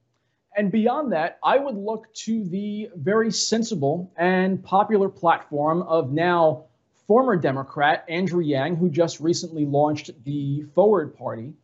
And 0.57 0.71
beyond 0.71 1.13
that, 1.13 1.39
I 1.43 1.59
would 1.59 1.77
look 1.77 2.13
to 2.15 2.45
the 2.45 2.91
very 2.95 3.31
sensible 3.31 4.13
and 4.17 4.63
popular 4.63 5.09
platform 5.09 5.83
of 5.83 6.13
now 6.13 6.65
former 7.07 7.37
Democrat 7.37 8.05
Andrew 8.09 8.43
Yang, 8.43 8.77
who 8.77 8.91
just 8.91 9.21
recently 9.21 9.65
launched 9.65 10.11
the 10.25 10.63
Forward 10.75 11.17
Party. 11.17 11.55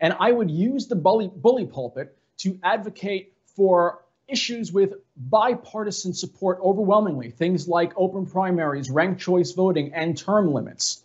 And 0.00 0.14
I 0.18 0.32
would 0.32 0.50
use 0.50 0.88
the 0.88 0.96
bully, 0.96 1.30
bully 1.34 1.66
pulpit 1.66 2.16
to 2.38 2.58
advocate 2.62 3.32
for 3.56 4.02
issues 4.26 4.72
with 4.72 4.94
bipartisan 5.16 6.12
support 6.12 6.58
overwhelmingly, 6.62 7.30
things 7.30 7.68
like 7.68 7.92
open 7.96 8.26
primaries, 8.26 8.90
ranked 8.90 9.20
choice 9.20 9.52
voting, 9.52 9.94
and 9.94 10.16
term 10.16 10.52
limits. 10.52 11.03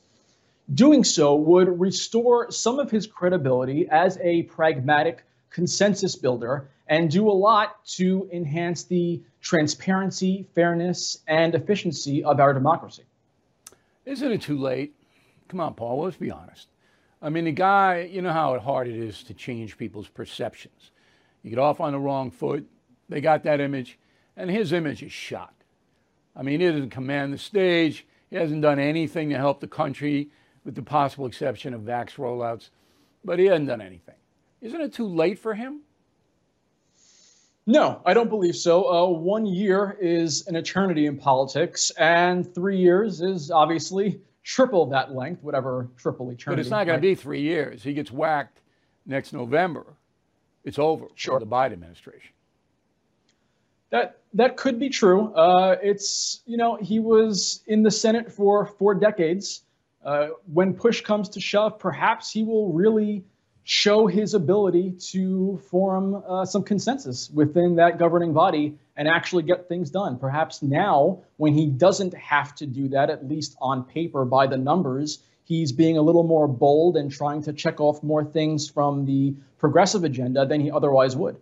Doing 0.73 1.03
so 1.03 1.35
would 1.35 1.79
restore 1.79 2.51
some 2.51 2.79
of 2.79 2.91
his 2.91 3.07
credibility 3.07 3.87
as 3.89 4.17
a 4.21 4.43
pragmatic 4.43 5.23
consensus 5.49 6.15
builder 6.15 6.69
and 6.87 7.09
do 7.09 7.29
a 7.29 7.31
lot 7.31 7.83
to 7.85 8.29
enhance 8.31 8.83
the 8.83 9.21
transparency, 9.41 10.47
fairness, 10.53 11.19
and 11.27 11.55
efficiency 11.55 12.23
of 12.23 12.39
our 12.39 12.53
democracy. 12.53 13.03
Isn't 14.05 14.31
it 14.31 14.41
too 14.41 14.59
late? 14.59 14.93
Come 15.47 15.59
on, 15.59 15.73
Paul, 15.73 16.03
let's 16.03 16.17
be 16.17 16.31
honest. 16.31 16.67
I 17.21 17.29
mean, 17.29 17.45
the 17.45 17.51
guy, 17.51 18.09
you 18.11 18.21
know 18.21 18.31
how 18.31 18.57
hard 18.59 18.87
it 18.87 18.95
is 18.95 19.23
to 19.23 19.33
change 19.33 19.77
people's 19.77 20.07
perceptions. 20.07 20.91
You 21.43 21.49
get 21.49 21.59
off 21.59 21.81
on 21.81 21.93
the 21.93 21.99
wrong 21.99 22.31
foot, 22.31 22.65
they 23.07 23.21
got 23.21 23.43
that 23.43 23.59
image, 23.59 23.97
and 24.37 24.49
his 24.49 24.71
image 24.71 25.03
is 25.03 25.11
shot. 25.11 25.53
I 26.35 26.43
mean, 26.43 26.59
he 26.59 26.67
doesn't 26.67 26.91
command 26.91 27.33
the 27.33 27.37
stage. 27.37 28.05
He 28.29 28.35
hasn't 28.35 28.61
done 28.61 28.79
anything 28.79 29.29
to 29.29 29.37
help 29.37 29.59
the 29.59 29.67
country, 29.67 30.29
with 30.69 30.75
the 30.75 30.83
possible 30.83 31.25
exception 31.25 31.73
of 31.73 31.81
vax 31.81 32.17
rollouts, 32.17 32.69
but 33.25 33.39
he 33.39 33.45
hasn't 33.45 33.67
done 33.67 33.81
anything. 33.81 34.13
Isn't 34.61 34.81
it 34.81 34.93
too 34.93 35.07
late 35.07 35.39
for 35.39 35.55
him? 35.55 35.79
No, 37.65 38.03
I 38.05 38.13
don't 38.13 38.29
believe 38.29 38.55
so. 38.55 38.87
Uh, 38.87 39.07
one 39.07 39.47
year 39.47 39.97
is 39.99 40.45
an 40.45 40.55
eternity 40.55 41.07
in 41.07 41.17
politics, 41.17 41.89
and 41.97 42.53
three 42.53 42.77
years 42.77 43.19
is 43.19 43.49
obviously 43.49 44.21
triple 44.43 44.85
that 44.91 45.11
length, 45.11 45.43
whatever 45.43 45.89
triple 45.97 46.29
eternity. 46.29 46.57
But 46.57 46.59
it's 46.59 46.69
not 46.69 46.85
going 46.85 46.99
to 46.99 47.01
be 47.01 47.15
three 47.15 47.41
years. 47.41 47.81
He 47.81 47.93
gets 47.93 48.11
whacked 48.11 48.61
next 49.07 49.33
November. 49.33 49.87
It's 50.63 50.77
over 50.77 51.07
sure. 51.15 51.39
for 51.39 51.39
the 51.39 51.49
Biden 51.49 51.73
administration. 51.73 52.33
That 53.89 54.19
that 54.35 54.55
could 54.55 54.79
be 54.79 54.89
true. 54.89 55.33
Uh, 55.33 55.77
it's 55.81 56.43
you 56.45 56.57
know 56.57 56.75
he 56.75 56.99
was 56.99 57.63
in 57.65 57.81
the 57.81 57.89
Senate 57.89 58.31
for 58.31 58.67
four 58.67 58.93
decades. 58.93 59.63
Uh, 60.03 60.29
when 60.51 60.73
push 60.73 61.01
comes 61.01 61.29
to 61.29 61.41
shove, 61.41 61.77
perhaps 61.77 62.31
he 62.31 62.43
will 62.43 62.71
really 62.71 63.23
show 63.63 64.07
his 64.07 64.33
ability 64.33 64.91
to 64.99 65.61
form 65.69 66.23
uh, 66.27 66.45
some 66.45 66.63
consensus 66.63 67.29
within 67.29 67.75
that 67.75 67.99
governing 67.99 68.33
body 68.33 68.75
and 68.95 69.07
actually 69.07 69.43
get 69.43 69.67
things 69.67 69.91
done. 69.91 70.17
Perhaps 70.17 70.63
now, 70.63 71.19
when 71.37 71.53
he 71.53 71.67
doesn't 71.67 72.13
have 72.15 72.55
to 72.55 72.65
do 72.65 72.87
that, 72.87 73.09
at 73.09 73.27
least 73.27 73.55
on 73.61 73.83
paper 73.83 74.25
by 74.25 74.47
the 74.47 74.57
numbers, 74.57 75.19
he's 75.43 75.71
being 75.71 75.97
a 75.97 76.01
little 76.01 76.23
more 76.23 76.47
bold 76.47 76.97
and 76.97 77.11
trying 77.11 77.43
to 77.43 77.53
check 77.53 77.79
off 77.79 78.01
more 78.01 78.23
things 78.23 78.69
from 78.69 79.05
the 79.05 79.35
progressive 79.59 80.03
agenda 80.03 80.45
than 80.45 80.61
he 80.61 80.71
otherwise 80.71 81.15
would. 81.15 81.39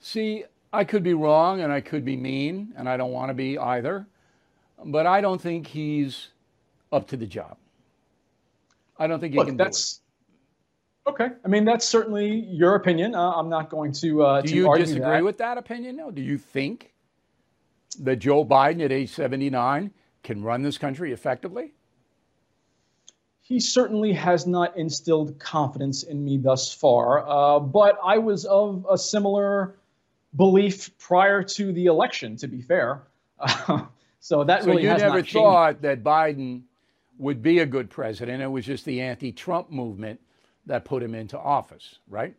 See, 0.00 0.44
I 0.72 0.84
could 0.84 1.02
be 1.02 1.14
wrong 1.14 1.60
and 1.60 1.72
I 1.72 1.80
could 1.80 2.04
be 2.04 2.16
mean, 2.16 2.74
and 2.76 2.88
I 2.88 2.96
don't 2.96 3.12
want 3.12 3.30
to 3.30 3.34
be 3.34 3.58
either. 3.58 4.06
But 4.84 5.06
I 5.06 5.20
don't 5.20 5.40
think 5.40 5.66
he's 5.66 6.28
up 6.92 7.08
to 7.08 7.16
the 7.16 7.26
job. 7.26 7.56
I 8.98 9.06
don't 9.06 9.18
think 9.18 9.34
you 9.34 9.40
Look, 9.40 9.48
can 9.48 9.56
that's, 9.56 10.02
Okay, 11.06 11.28
I 11.44 11.48
mean 11.48 11.64
that's 11.64 11.84
certainly 11.84 12.46
your 12.48 12.76
opinion. 12.76 13.14
Uh, 13.16 13.32
I'm 13.32 13.48
not 13.48 13.70
going 13.70 13.92
to. 13.94 14.22
Uh, 14.22 14.40
do 14.40 14.48
to 14.48 14.54
you 14.54 14.76
disagree 14.76 15.00
that. 15.00 15.24
with 15.24 15.38
that 15.38 15.58
opinion? 15.58 15.96
No. 15.96 16.12
Do 16.12 16.22
you 16.22 16.38
think 16.38 16.92
that 18.00 18.16
Joe 18.16 18.44
Biden 18.44 18.84
at 18.84 18.92
age 18.92 19.10
79 19.10 19.90
can 20.22 20.42
run 20.42 20.62
this 20.62 20.78
country 20.78 21.12
effectively? 21.12 21.72
He 23.40 23.58
certainly 23.58 24.12
has 24.12 24.46
not 24.46 24.76
instilled 24.76 25.40
confidence 25.40 26.04
in 26.04 26.24
me 26.24 26.38
thus 26.38 26.72
far, 26.72 27.28
uh, 27.28 27.58
but 27.58 27.98
I 28.04 28.18
was 28.18 28.44
of 28.44 28.86
a 28.88 28.96
similar 28.96 29.74
belief 30.36 30.96
prior 30.98 31.42
to 31.42 31.72
the 31.72 31.86
election, 31.86 32.36
to 32.36 32.46
be 32.46 32.62
fair. 32.62 33.02
so 34.20 34.44
that 34.44 34.62
so 34.62 34.70
really 34.70 34.84
you 34.84 34.88
never 34.88 35.22
thought 35.24 35.82
that 35.82 36.04
Biden 36.04 36.62
would 37.18 37.42
be 37.42 37.60
a 37.60 37.66
good 37.66 37.90
president. 37.90 38.42
It 38.42 38.48
was 38.48 38.64
just 38.64 38.84
the 38.84 39.00
anti-Trump 39.00 39.70
movement 39.70 40.20
that 40.66 40.84
put 40.84 41.02
him 41.02 41.14
into 41.14 41.38
office, 41.38 41.98
right? 42.08 42.34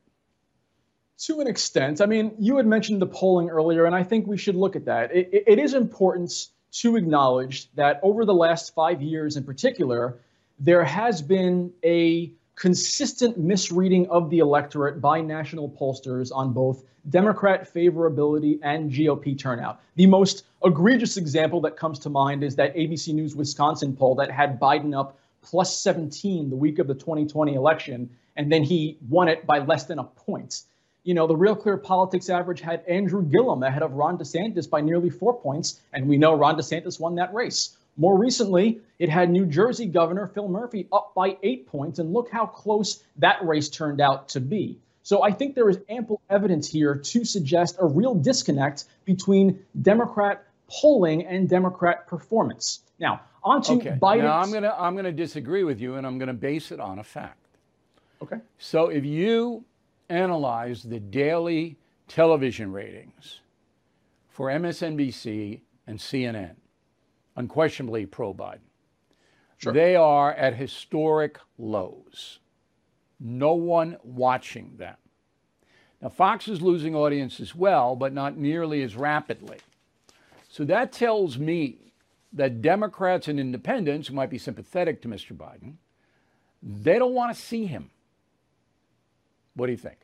To 1.26 1.42
an 1.42 1.48
extent. 1.48 2.02
I 2.02 2.06
mean, 2.06 2.36
you 2.40 2.58
had 2.58 2.66
mentioned 2.66 3.02
the 3.02 3.08
polling 3.08 3.50
earlier, 3.50 3.86
and 3.86 3.96
I 3.96 4.04
think 4.04 4.28
we 4.28 4.38
should 4.38 4.56
look 4.56 4.76
at 4.76 4.86
that. 4.86 5.16
it, 5.16 5.30
it 5.48 5.60
is 5.60 5.74
important 5.74 6.48
to 6.74 6.96
acknowledge 6.96 7.72
that 7.76 8.00
over 8.02 8.26
the 8.26 8.34
last 8.34 8.74
five 8.74 9.02
years 9.02 9.38
in 9.38 9.44
particular, 9.44 10.20
there 10.60 10.84
has 10.84 11.22
been 11.22 11.72
a 11.84 12.32
consistent 12.56 13.38
misreading 13.38 14.08
of 14.10 14.30
the 14.30 14.40
electorate 14.40 15.02
by 15.02 15.22
national 15.22 15.70
pollsters 15.70 16.32
on 16.34 16.54
both 16.54 16.84
Democrat 17.10 17.72
favorability 17.72 18.60
and 18.64 18.92
GOP 18.92 19.38
turnout. 19.38 19.82
The 19.96 20.08
most 20.08 20.46
egregious 20.64 21.18
example 21.18 21.60
that 21.62 21.76
comes 21.76 22.00
to 22.00 22.10
mind 22.10 22.44
is 22.44 22.56
that 22.56 22.76
ABC 22.76 23.14
News 23.14 23.36
Wisconsin 23.36 23.96
poll 23.96 24.16
that 24.16 24.32
had 24.32 24.60
Biden 24.60 24.98
up 24.98 25.18
plus 25.42 25.76
17 25.78 26.50
the 26.50 26.56
week 26.56 26.80
of 26.80 26.88
the 26.88 26.94
2020 26.94 27.54
election. 27.54 28.10
and 28.36 28.52
then 28.52 28.64
he 28.64 28.98
won 29.10 29.28
it 29.28 29.46
by 29.46 29.60
less 29.60 29.84
than 29.86 30.00
a 30.00 30.04
point. 30.04 30.64
You 31.04 31.14
know, 31.14 31.28
the 31.28 31.36
Real 31.36 31.56
Clear 31.56 31.78
Politics 31.78 32.30
average 32.30 32.62
had 32.62 32.84
Andrew 32.88 33.22
Gillum 33.22 33.62
ahead 33.62 33.84
of 33.84 33.94
Ron 33.94 34.18
DeSantis 34.18 34.68
by 34.68 34.82
nearly 34.82 35.12
four 35.12 35.40
points, 35.40 35.82
and 35.92 36.08
we 36.08 36.18
know 36.18 36.34
Ron 36.34 36.58
DeSantis 36.58 37.00
won 37.00 37.14
that 37.16 37.32
race. 37.34 37.78
More 37.98 38.18
recently, 38.18 38.82
it 39.00 39.10
had 39.10 39.30
New 39.30 39.46
Jersey 39.46 39.86
Governor 39.86 40.28
Phil 40.28 40.48
Murphy 40.48 40.88
up 40.92 41.14
by 41.16 41.38
eight 41.44 41.68
points, 41.68 42.00
and 42.00 42.12
look 42.12 42.30
how 42.32 42.46
close 42.46 43.04
that 43.18 43.46
race 43.46 43.70
turned 43.70 44.02
out 44.02 44.30
to 44.30 44.40
be. 44.40 44.80
So 45.04 45.22
I 45.22 45.32
think 45.32 45.54
there 45.54 45.70
is 45.70 45.80
ample 45.90 46.22
evidence 46.30 46.68
here 46.68 46.96
to 46.96 47.26
suggest 47.26 47.76
a 47.80 47.86
real 47.86 48.16
disconnect 48.16 48.86
between 49.06 49.60
Democrat 49.82 50.46
polling 50.70 51.26
and 51.26 51.48
Democrat 51.50 52.08
performance. 52.08 52.80
Now, 53.00 53.22
on 53.44 53.62
to 53.64 53.74
Okay. 53.74 53.98
Biden. 54.02 54.24
Now 54.24 54.40
I'm 54.40 54.52
gonna 54.52 54.74
I'm 54.78 54.96
gonna 54.96 55.12
disagree 55.12 55.64
with 55.64 55.80
you, 55.82 55.96
and 55.96 56.08
I'm 56.08 56.18
gonna 56.18 56.34
base 56.34 56.72
it 56.72 56.80
on 56.80 57.00
a 57.00 57.04
fact. 57.04 57.38
Okay. 58.22 58.38
So 58.58 58.88
if 58.88 59.04
you 59.04 59.66
analyze 60.10 60.84
the 60.84 61.00
daily 61.00 61.78
television 62.08 62.72
ratings 62.72 63.42
for 64.30 64.48
MSNBC 64.50 65.60
and 65.86 66.00
CNN, 66.00 66.56
unquestionably 67.36 68.06
pro 68.06 68.34
Biden, 68.34 68.60
they 69.72 69.96
are 69.96 70.34
at 70.34 70.56
historic 70.56 71.40
lows. 71.58 72.40
No 73.20 73.54
one 73.54 73.98
watching 74.04 74.76
them. 74.78 74.96
Now, 76.02 76.10
Fox 76.10 76.50
is 76.50 76.62
losing 76.62 76.96
audience 76.96 77.40
as 77.40 77.56
well, 77.56 77.96
but 77.96 78.12
not 78.12 78.36
nearly 78.36 78.84
as 78.84 78.98
rapidly. 78.98 79.60
So 80.50 80.66
that 80.66 80.92
tells 80.92 81.38
me 81.38 81.94
that 82.34 82.62
Democrats 82.62 83.28
and 83.28 83.40
independents 83.40 84.08
who 84.10 84.16
might 84.16 84.30
be 84.30 84.38
sympathetic 84.38 85.02
to 85.02 85.08
Mr. 85.08 85.36
Biden, 85.36 85.76
they 86.62 87.00
don't 87.00 87.14
want 87.14 87.34
to 87.34 87.42
see 87.42 87.66
him. 87.66 87.90
What 89.56 89.68
do 89.68 89.72
you 89.72 89.78
think? 89.78 89.98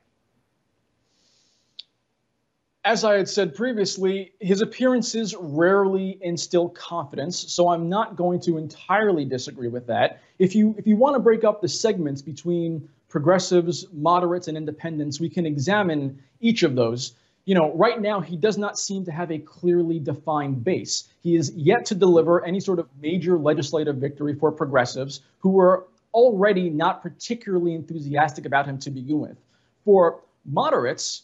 As 2.90 3.04
I 3.04 3.18
had 3.18 3.30
said 3.30 3.54
previously, 3.54 4.32
his 4.40 4.62
appearances 4.62 5.36
rarely 5.40 6.18
instill 6.22 6.70
confidence, 6.70 7.38
so 7.38 7.70
I'm 7.70 7.88
not 7.88 8.16
going 8.16 8.40
to 8.40 8.58
entirely 8.58 9.26
disagree 9.26 9.68
with 9.68 9.86
that. 9.86 10.22
If 10.40 10.56
you 10.56 10.74
if 10.76 10.88
you 10.88 10.96
want 10.96 11.14
to 11.14 11.20
break 11.20 11.44
up 11.44 11.62
the 11.62 11.68
segments 11.68 12.24
between 12.24 12.90
progressives, 13.08 13.86
moderates, 13.94 14.48
and 14.48 14.58
independents, 14.58 15.20
we 15.20 15.30
can 15.30 15.46
examine 15.46 16.20
each 16.40 16.64
of 16.64 16.74
those. 16.74 17.14
You 17.46 17.54
know, 17.54 17.72
right 17.76 18.02
now 18.02 18.22
he 18.22 18.36
does 18.36 18.58
not 18.58 18.80
seem 18.80 19.06
to 19.06 19.12
have 19.12 19.32
a 19.32 19.38
clearly 19.38 20.00
defined 20.00 20.64
base. 20.64 21.10
He 21.22 21.36
is 21.36 21.52
yet 21.52 21.86
to 21.86 21.94
deliver 21.94 22.44
any 22.44 22.60
sort 22.60 22.80
of 22.80 22.90
major 23.00 23.38
legislative 23.38 23.98
victory 23.98 24.34
for 24.34 24.52
progressives 24.52 25.22
who 25.38 25.52
were 25.52 25.86
already 26.16 26.72
not 26.72 27.04
particularly 27.04 27.76
enthusiastic 27.76 28.48
about 28.48 28.66
him 28.66 28.80
to 28.80 28.90
begin 28.90 29.20
with. 29.20 29.38
For 29.86 30.22
moderates, 30.44 31.24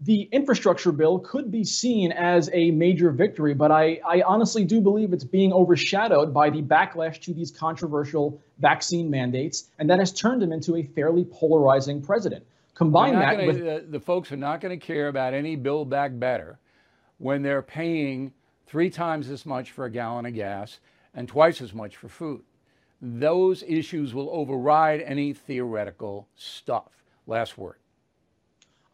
the 0.00 0.28
infrastructure 0.30 0.92
bill 0.92 1.18
could 1.18 1.50
be 1.50 1.64
seen 1.64 2.12
as 2.12 2.50
a 2.52 2.70
major 2.70 3.10
victory, 3.10 3.54
but 3.54 3.70
I, 3.70 3.98
I, 4.06 4.22
honestly 4.22 4.64
do 4.64 4.80
believe 4.80 5.12
it's 5.12 5.24
being 5.24 5.52
overshadowed 5.52 6.34
by 6.34 6.50
the 6.50 6.60
backlash 6.60 7.20
to 7.22 7.32
these 7.32 7.50
controversial 7.50 8.40
vaccine 8.58 9.08
mandates, 9.08 9.70
and 9.78 9.88
that 9.88 9.98
has 9.98 10.12
turned 10.12 10.42
him 10.42 10.52
into 10.52 10.76
a 10.76 10.82
fairly 10.82 11.24
polarizing 11.24 12.02
president. 12.02 12.44
Combine 12.74 13.14
that 13.14 13.36
gonna- 13.36 13.46
with 13.46 13.58
the, 13.58 13.86
the 13.88 14.00
folks 14.00 14.30
are 14.32 14.36
not 14.36 14.60
going 14.60 14.78
to 14.78 14.86
care 14.86 15.08
about 15.08 15.32
any 15.32 15.56
Build 15.56 15.88
Back 15.88 16.10
Better 16.18 16.58
when 17.16 17.42
they're 17.42 17.62
paying 17.62 18.32
three 18.66 18.90
times 18.90 19.30
as 19.30 19.46
much 19.46 19.70
for 19.70 19.86
a 19.86 19.90
gallon 19.90 20.26
of 20.26 20.34
gas 20.34 20.78
and 21.14 21.26
twice 21.26 21.62
as 21.62 21.72
much 21.72 21.96
for 21.96 22.08
food. 22.08 22.42
Those 23.00 23.62
issues 23.62 24.12
will 24.12 24.28
override 24.30 25.00
any 25.00 25.32
theoretical 25.32 26.28
stuff. 26.34 26.90
Last 27.26 27.56
word. 27.56 27.76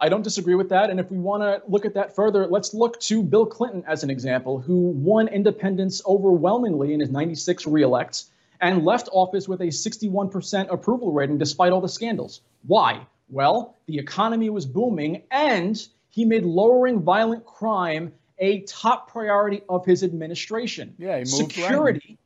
I 0.03 0.09
don't 0.09 0.22
disagree 0.22 0.57
with 0.57 0.68
that. 0.70 0.90
And 0.90 0.98
if 0.98 1.12
we 1.12 1.18
want 1.18 1.44
to 1.44 1.62
look 1.70 1.84
at 1.84 1.94
that 1.94 2.16
further, 2.16 2.48
let's 2.48 2.74
look 2.74 2.98
to 3.03 3.22
Bill 3.22 3.46
Clinton 3.46 3.84
as 3.86 4.03
an 4.03 4.11
example, 4.11 4.59
who 4.59 4.88
won 4.88 5.28
independence 5.28 6.03
overwhelmingly 6.05 6.92
in 6.92 6.98
his 6.98 7.11
96 7.11 7.68
reelects 7.68 8.32
and 8.61 8.84
left 8.84 9.09
office 9.12 9.46
with 9.46 9.61
a 9.61 9.66
61% 9.66 10.72
approval 10.72 11.12
rating 11.12 11.38
despite 11.38 11.72
all 11.72 11.80
the 11.80 11.88
scandals. 11.88 12.40
Why? 12.66 13.07
Well, 13.28 13.76
the 13.86 13.96
economy 13.96 14.50
was 14.50 14.66
booming 14.66 15.22
and 15.30 15.80
he 16.11 16.24
made 16.24 16.44
lowering 16.44 17.00
violent 17.00 17.46
crime 17.46 18.12
a 18.40 18.62
top 18.62 19.09
priority 19.09 19.62
of 19.68 19.86
his 19.86 20.03
administration. 20.03 20.96
Yeah, 20.98 21.18
he 21.18 21.24
moved 21.30 21.32
right. 21.32 21.53
Security 21.53 22.18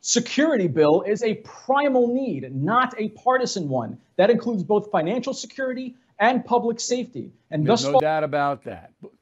security 0.00 0.68
bill 0.68 1.02
is 1.02 1.22
a 1.22 1.34
primal 1.36 2.06
need, 2.14 2.54
not 2.54 2.94
a 2.96 3.08
partisan 3.10 3.68
one. 3.68 3.98
That 4.16 4.30
includes 4.30 4.62
both 4.62 4.90
financial 4.90 5.34
security 5.34 5.96
and 6.18 6.44
public 6.44 6.80
safety. 6.80 7.32
And 7.50 7.66
There's 7.66 7.82
thus 7.82 7.86
no 7.86 7.92
far, 7.92 8.00
doubt 8.00 8.24
about 8.24 8.64
that. 8.64 8.92
But, 9.00 9.12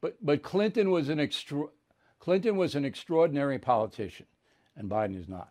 but 0.00 0.16
but 0.22 0.42
Clinton 0.42 0.90
was 0.90 1.08
an 1.08 1.20
extra, 1.20 1.64
Clinton 2.18 2.56
was 2.56 2.74
an 2.74 2.84
extraordinary 2.84 3.58
politician, 3.58 4.26
and 4.76 4.90
Biden 4.90 5.18
is 5.18 5.28
not. 5.28 5.48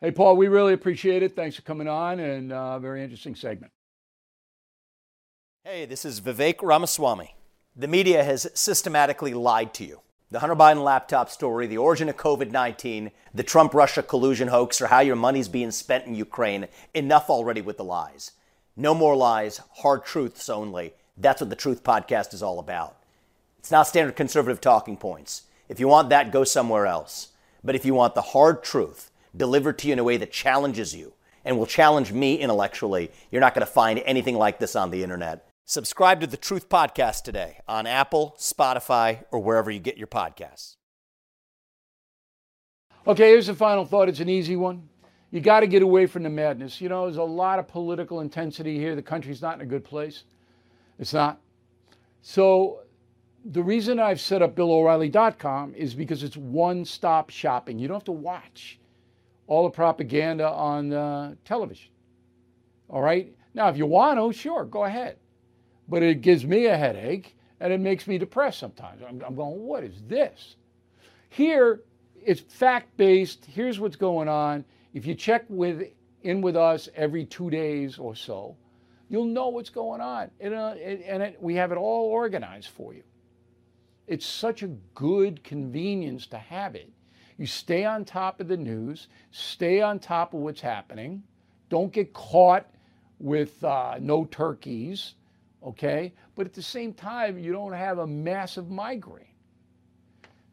Hey, 0.00 0.10
Paul, 0.10 0.36
we 0.36 0.48
really 0.48 0.72
appreciate 0.72 1.22
it. 1.22 1.36
Thanks 1.36 1.56
for 1.56 1.62
coming 1.62 1.88
on, 1.88 2.18
and 2.18 2.52
uh, 2.52 2.78
very 2.78 3.04
interesting 3.04 3.36
segment. 3.36 3.72
Hey, 5.64 5.86
this 5.86 6.04
is 6.04 6.20
Vivek 6.20 6.56
Ramaswamy. 6.60 7.36
The 7.76 7.86
media 7.86 8.24
has 8.24 8.50
systematically 8.52 9.32
lied 9.32 9.72
to 9.74 9.84
you. 9.84 10.00
The 10.32 10.40
Hunter 10.40 10.56
Biden 10.56 10.82
laptop 10.82 11.30
story, 11.30 11.66
the 11.66 11.78
origin 11.78 12.08
of 12.08 12.16
COVID 12.16 12.50
19, 12.50 13.10
the 13.32 13.42
Trump 13.42 13.74
Russia 13.74 14.02
collusion 14.02 14.48
hoax, 14.48 14.80
or 14.80 14.88
how 14.88 15.00
your 15.00 15.14
money's 15.14 15.46
being 15.46 15.70
spent 15.70 16.06
in 16.06 16.14
Ukraine. 16.14 16.66
Enough 16.94 17.30
already 17.30 17.60
with 17.60 17.76
the 17.76 17.84
lies. 17.84 18.32
No 18.76 18.94
more 18.94 19.14
lies, 19.14 19.60
hard 19.76 20.04
truths 20.04 20.48
only. 20.48 20.94
That's 21.16 21.42
what 21.42 21.50
the 21.50 21.56
Truth 21.56 21.84
Podcast 21.84 22.32
is 22.32 22.42
all 22.42 22.58
about. 22.58 22.96
It's 23.58 23.70
not 23.70 23.86
standard 23.86 24.16
conservative 24.16 24.60
talking 24.60 24.96
points. 24.96 25.42
If 25.68 25.78
you 25.78 25.88
want 25.88 26.08
that, 26.08 26.32
go 26.32 26.42
somewhere 26.44 26.86
else. 26.86 27.28
But 27.62 27.74
if 27.74 27.84
you 27.84 27.94
want 27.94 28.14
the 28.14 28.22
hard 28.22 28.64
truth 28.64 29.10
delivered 29.36 29.78
to 29.78 29.88
you 29.88 29.92
in 29.92 29.98
a 29.98 30.04
way 30.04 30.16
that 30.16 30.32
challenges 30.32 30.94
you 30.94 31.12
and 31.44 31.58
will 31.58 31.66
challenge 31.66 32.12
me 32.12 32.36
intellectually, 32.36 33.10
you're 33.30 33.40
not 33.40 33.54
going 33.54 33.66
to 33.66 33.70
find 33.70 33.98
anything 34.06 34.36
like 34.36 34.58
this 34.58 34.74
on 34.74 34.90
the 34.90 35.02
internet. 35.02 35.46
Subscribe 35.66 36.20
to 36.20 36.26
the 36.26 36.36
Truth 36.36 36.68
Podcast 36.68 37.24
today 37.24 37.58
on 37.68 37.86
Apple, 37.86 38.34
Spotify, 38.38 39.24
or 39.30 39.38
wherever 39.38 39.70
you 39.70 39.80
get 39.80 39.98
your 39.98 40.06
podcasts. 40.06 40.76
Okay, 43.06 43.28
here's 43.28 43.48
the 43.48 43.54
final 43.54 43.84
thought. 43.84 44.08
It's 44.08 44.20
an 44.20 44.28
easy 44.28 44.56
one. 44.56 44.88
You 45.32 45.40
got 45.40 45.60
to 45.60 45.66
get 45.66 45.82
away 45.82 46.06
from 46.06 46.22
the 46.22 46.30
madness. 46.30 46.80
You 46.80 46.90
know, 46.90 47.06
there's 47.06 47.16
a 47.16 47.22
lot 47.22 47.58
of 47.58 47.66
political 47.66 48.20
intensity 48.20 48.78
here. 48.78 48.94
The 48.94 49.02
country's 49.02 49.40
not 49.42 49.56
in 49.56 49.62
a 49.62 49.66
good 49.66 49.82
place. 49.82 50.24
It's 50.98 51.14
not. 51.14 51.40
So, 52.20 52.80
the 53.46 53.62
reason 53.62 53.98
I've 53.98 54.20
set 54.20 54.42
up 54.42 54.54
BillO'Reilly.com 54.54 55.74
is 55.74 55.94
because 55.94 56.22
it's 56.22 56.36
one 56.36 56.84
stop 56.84 57.30
shopping. 57.30 57.78
You 57.78 57.88
don't 57.88 57.96
have 57.96 58.04
to 58.04 58.12
watch 58.12 58.78
all 59.46 59.64
the 59.64 59.70
propaganda 59.70 60.48
on 60.48 60.92
uh, 60.92 61.34
television. 61.44 61.90
All 62.88 63.00
right? 63.00 63.34
Now, 63.54 63.68
if 63.68 63.76
you 63.76 63.86
want 63.86 64.18
to, 64.18 64.38
sure, 64.38 64.64
go 64.64 64.84
ahead. 64.84 65.16
But 65.88 66.02
it 66.02 66.20
gives 66.20 66.44
me 66.44 66.66
a 66.66 66.76
headache 66.76 67.36
and 67.58 67.72
it 67.72 67.80
makes 67.80 68.06
me 68.06 68.18
depressed 68.18 68.58
sometimes. 68.58 69.02
I'm, 69.02 69.22
I'm 69.26 69.34
going, 69.34 69.60
what 69.60 69.82
is 69.82 70.02
this? 70.06 70.56
Here, 71.30 71.80
it's 72.24 72.40
fact 72.40 72.96
based. 72.96 73.46
Here's 73.46 73.80
what's 73.80 73.96
going 73.96 74.28
on. 74.28 74.64
If 74.92 75.06
you 75.06 75.14
check 75.14 75.44
with 75.48 75.88
in 76.22 76.40
with 76.40 76.56
us 76.56 76.88
every 76.94 77.24
two 77.24 77.50
days 77.50 77.98
or 77.98 78.14
so, 78.14 78.56
you'll 79.08 79.24
know 79.24 79.48
what's 79.48 79.70
going 79.70 80.00
on, 80.00 80.30
and, 80.40 80.54
uh, 80.54 80.74
and, 80.74 81.22
it, 81.22 81.36
we 81.40 81.54
have 81.56 81.72
it 81.72 81.76
all 81.76 82.06
organized 82.06 82.68
for 82.68 82.94
you. 82.94 83.02
It's 84.06 84.26
such 84.26 84.62
a 84.62 84.68
good 84.94 85.42
convenience 85.42 86.26
to 86.28 86.38
have 86.38 86.74
it. 86.74 86.90
You 87.38 87.46
stay 87.46 87.84
on 87.84 88.04
top 88.04 88.40
of 88.40 88.48
the 88.48 88.56
news, 88.56 89.08
stay 89.30 89.80
on 89.80 89.98
top 89.98 90.34
of 90.34 90.40
what's 90.40 90.60
happening. 90.60 91.22
Don't 91.68 91.92
get 91.92 92.12
caught 92.12 92.66
with 93.18 93.62
uh, 93.64 93.96
no 94.00 94.26
turkeys, 94.26 95.14
okay? 95.64 96.12
But 96.34 96.46
at 96.46 96.52
the 96.52 96.62
same 96.62 96.92
time, 96.92 97.38
you 97.38 97.52
don't 97.52 97.72
have 97.72 97.98
a 97.98 98.06
massive 98.06 98.70
migraine. 98.70 99.26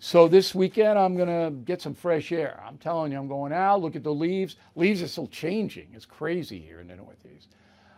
So 0.01 0.29
this 0.29 0.55
weekend, 0.55 0.97
I'm 0.97 1.17
going 1.17 1.27
to 1.27 1.51
get 1.65 1.81
some 1.81 1.93
fresh 1.93 2.31
air. 2.31 2.63
I'm 2.65 2.77
telling 2.77 3.11
you, 3.11 3.17
I'm 3.17 3.27
going 3.27 3.51
out, 3.51 3.81
look 3.81 3.97
at 3.97 4.03
the 4.03 4.13
leaves. 4.13 4.55
Leaves 4.75 5.01
are 5.01 5.09
still 5.09 5.27
changing. 5.27 5.89
It's 5.93 6.05
crazy 6.05 6.57
here 6.57 6.79
in 6.79 6.87
the 6.87 6.95
Northeast. 6.95 7.49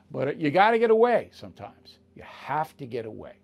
But 0.09 0.27
uh, 0.27 0.31
you 0.31 0.49
got 0.49 0.71
to 0.71 0.79
get 0.79 0.89
away 0.89 1.29
sometimes. 1.31 1.99
You 2.15 2.23
have 2.23 2.75
to 2.77 2.87
get 2.87 3.05
away. 3.05 3.40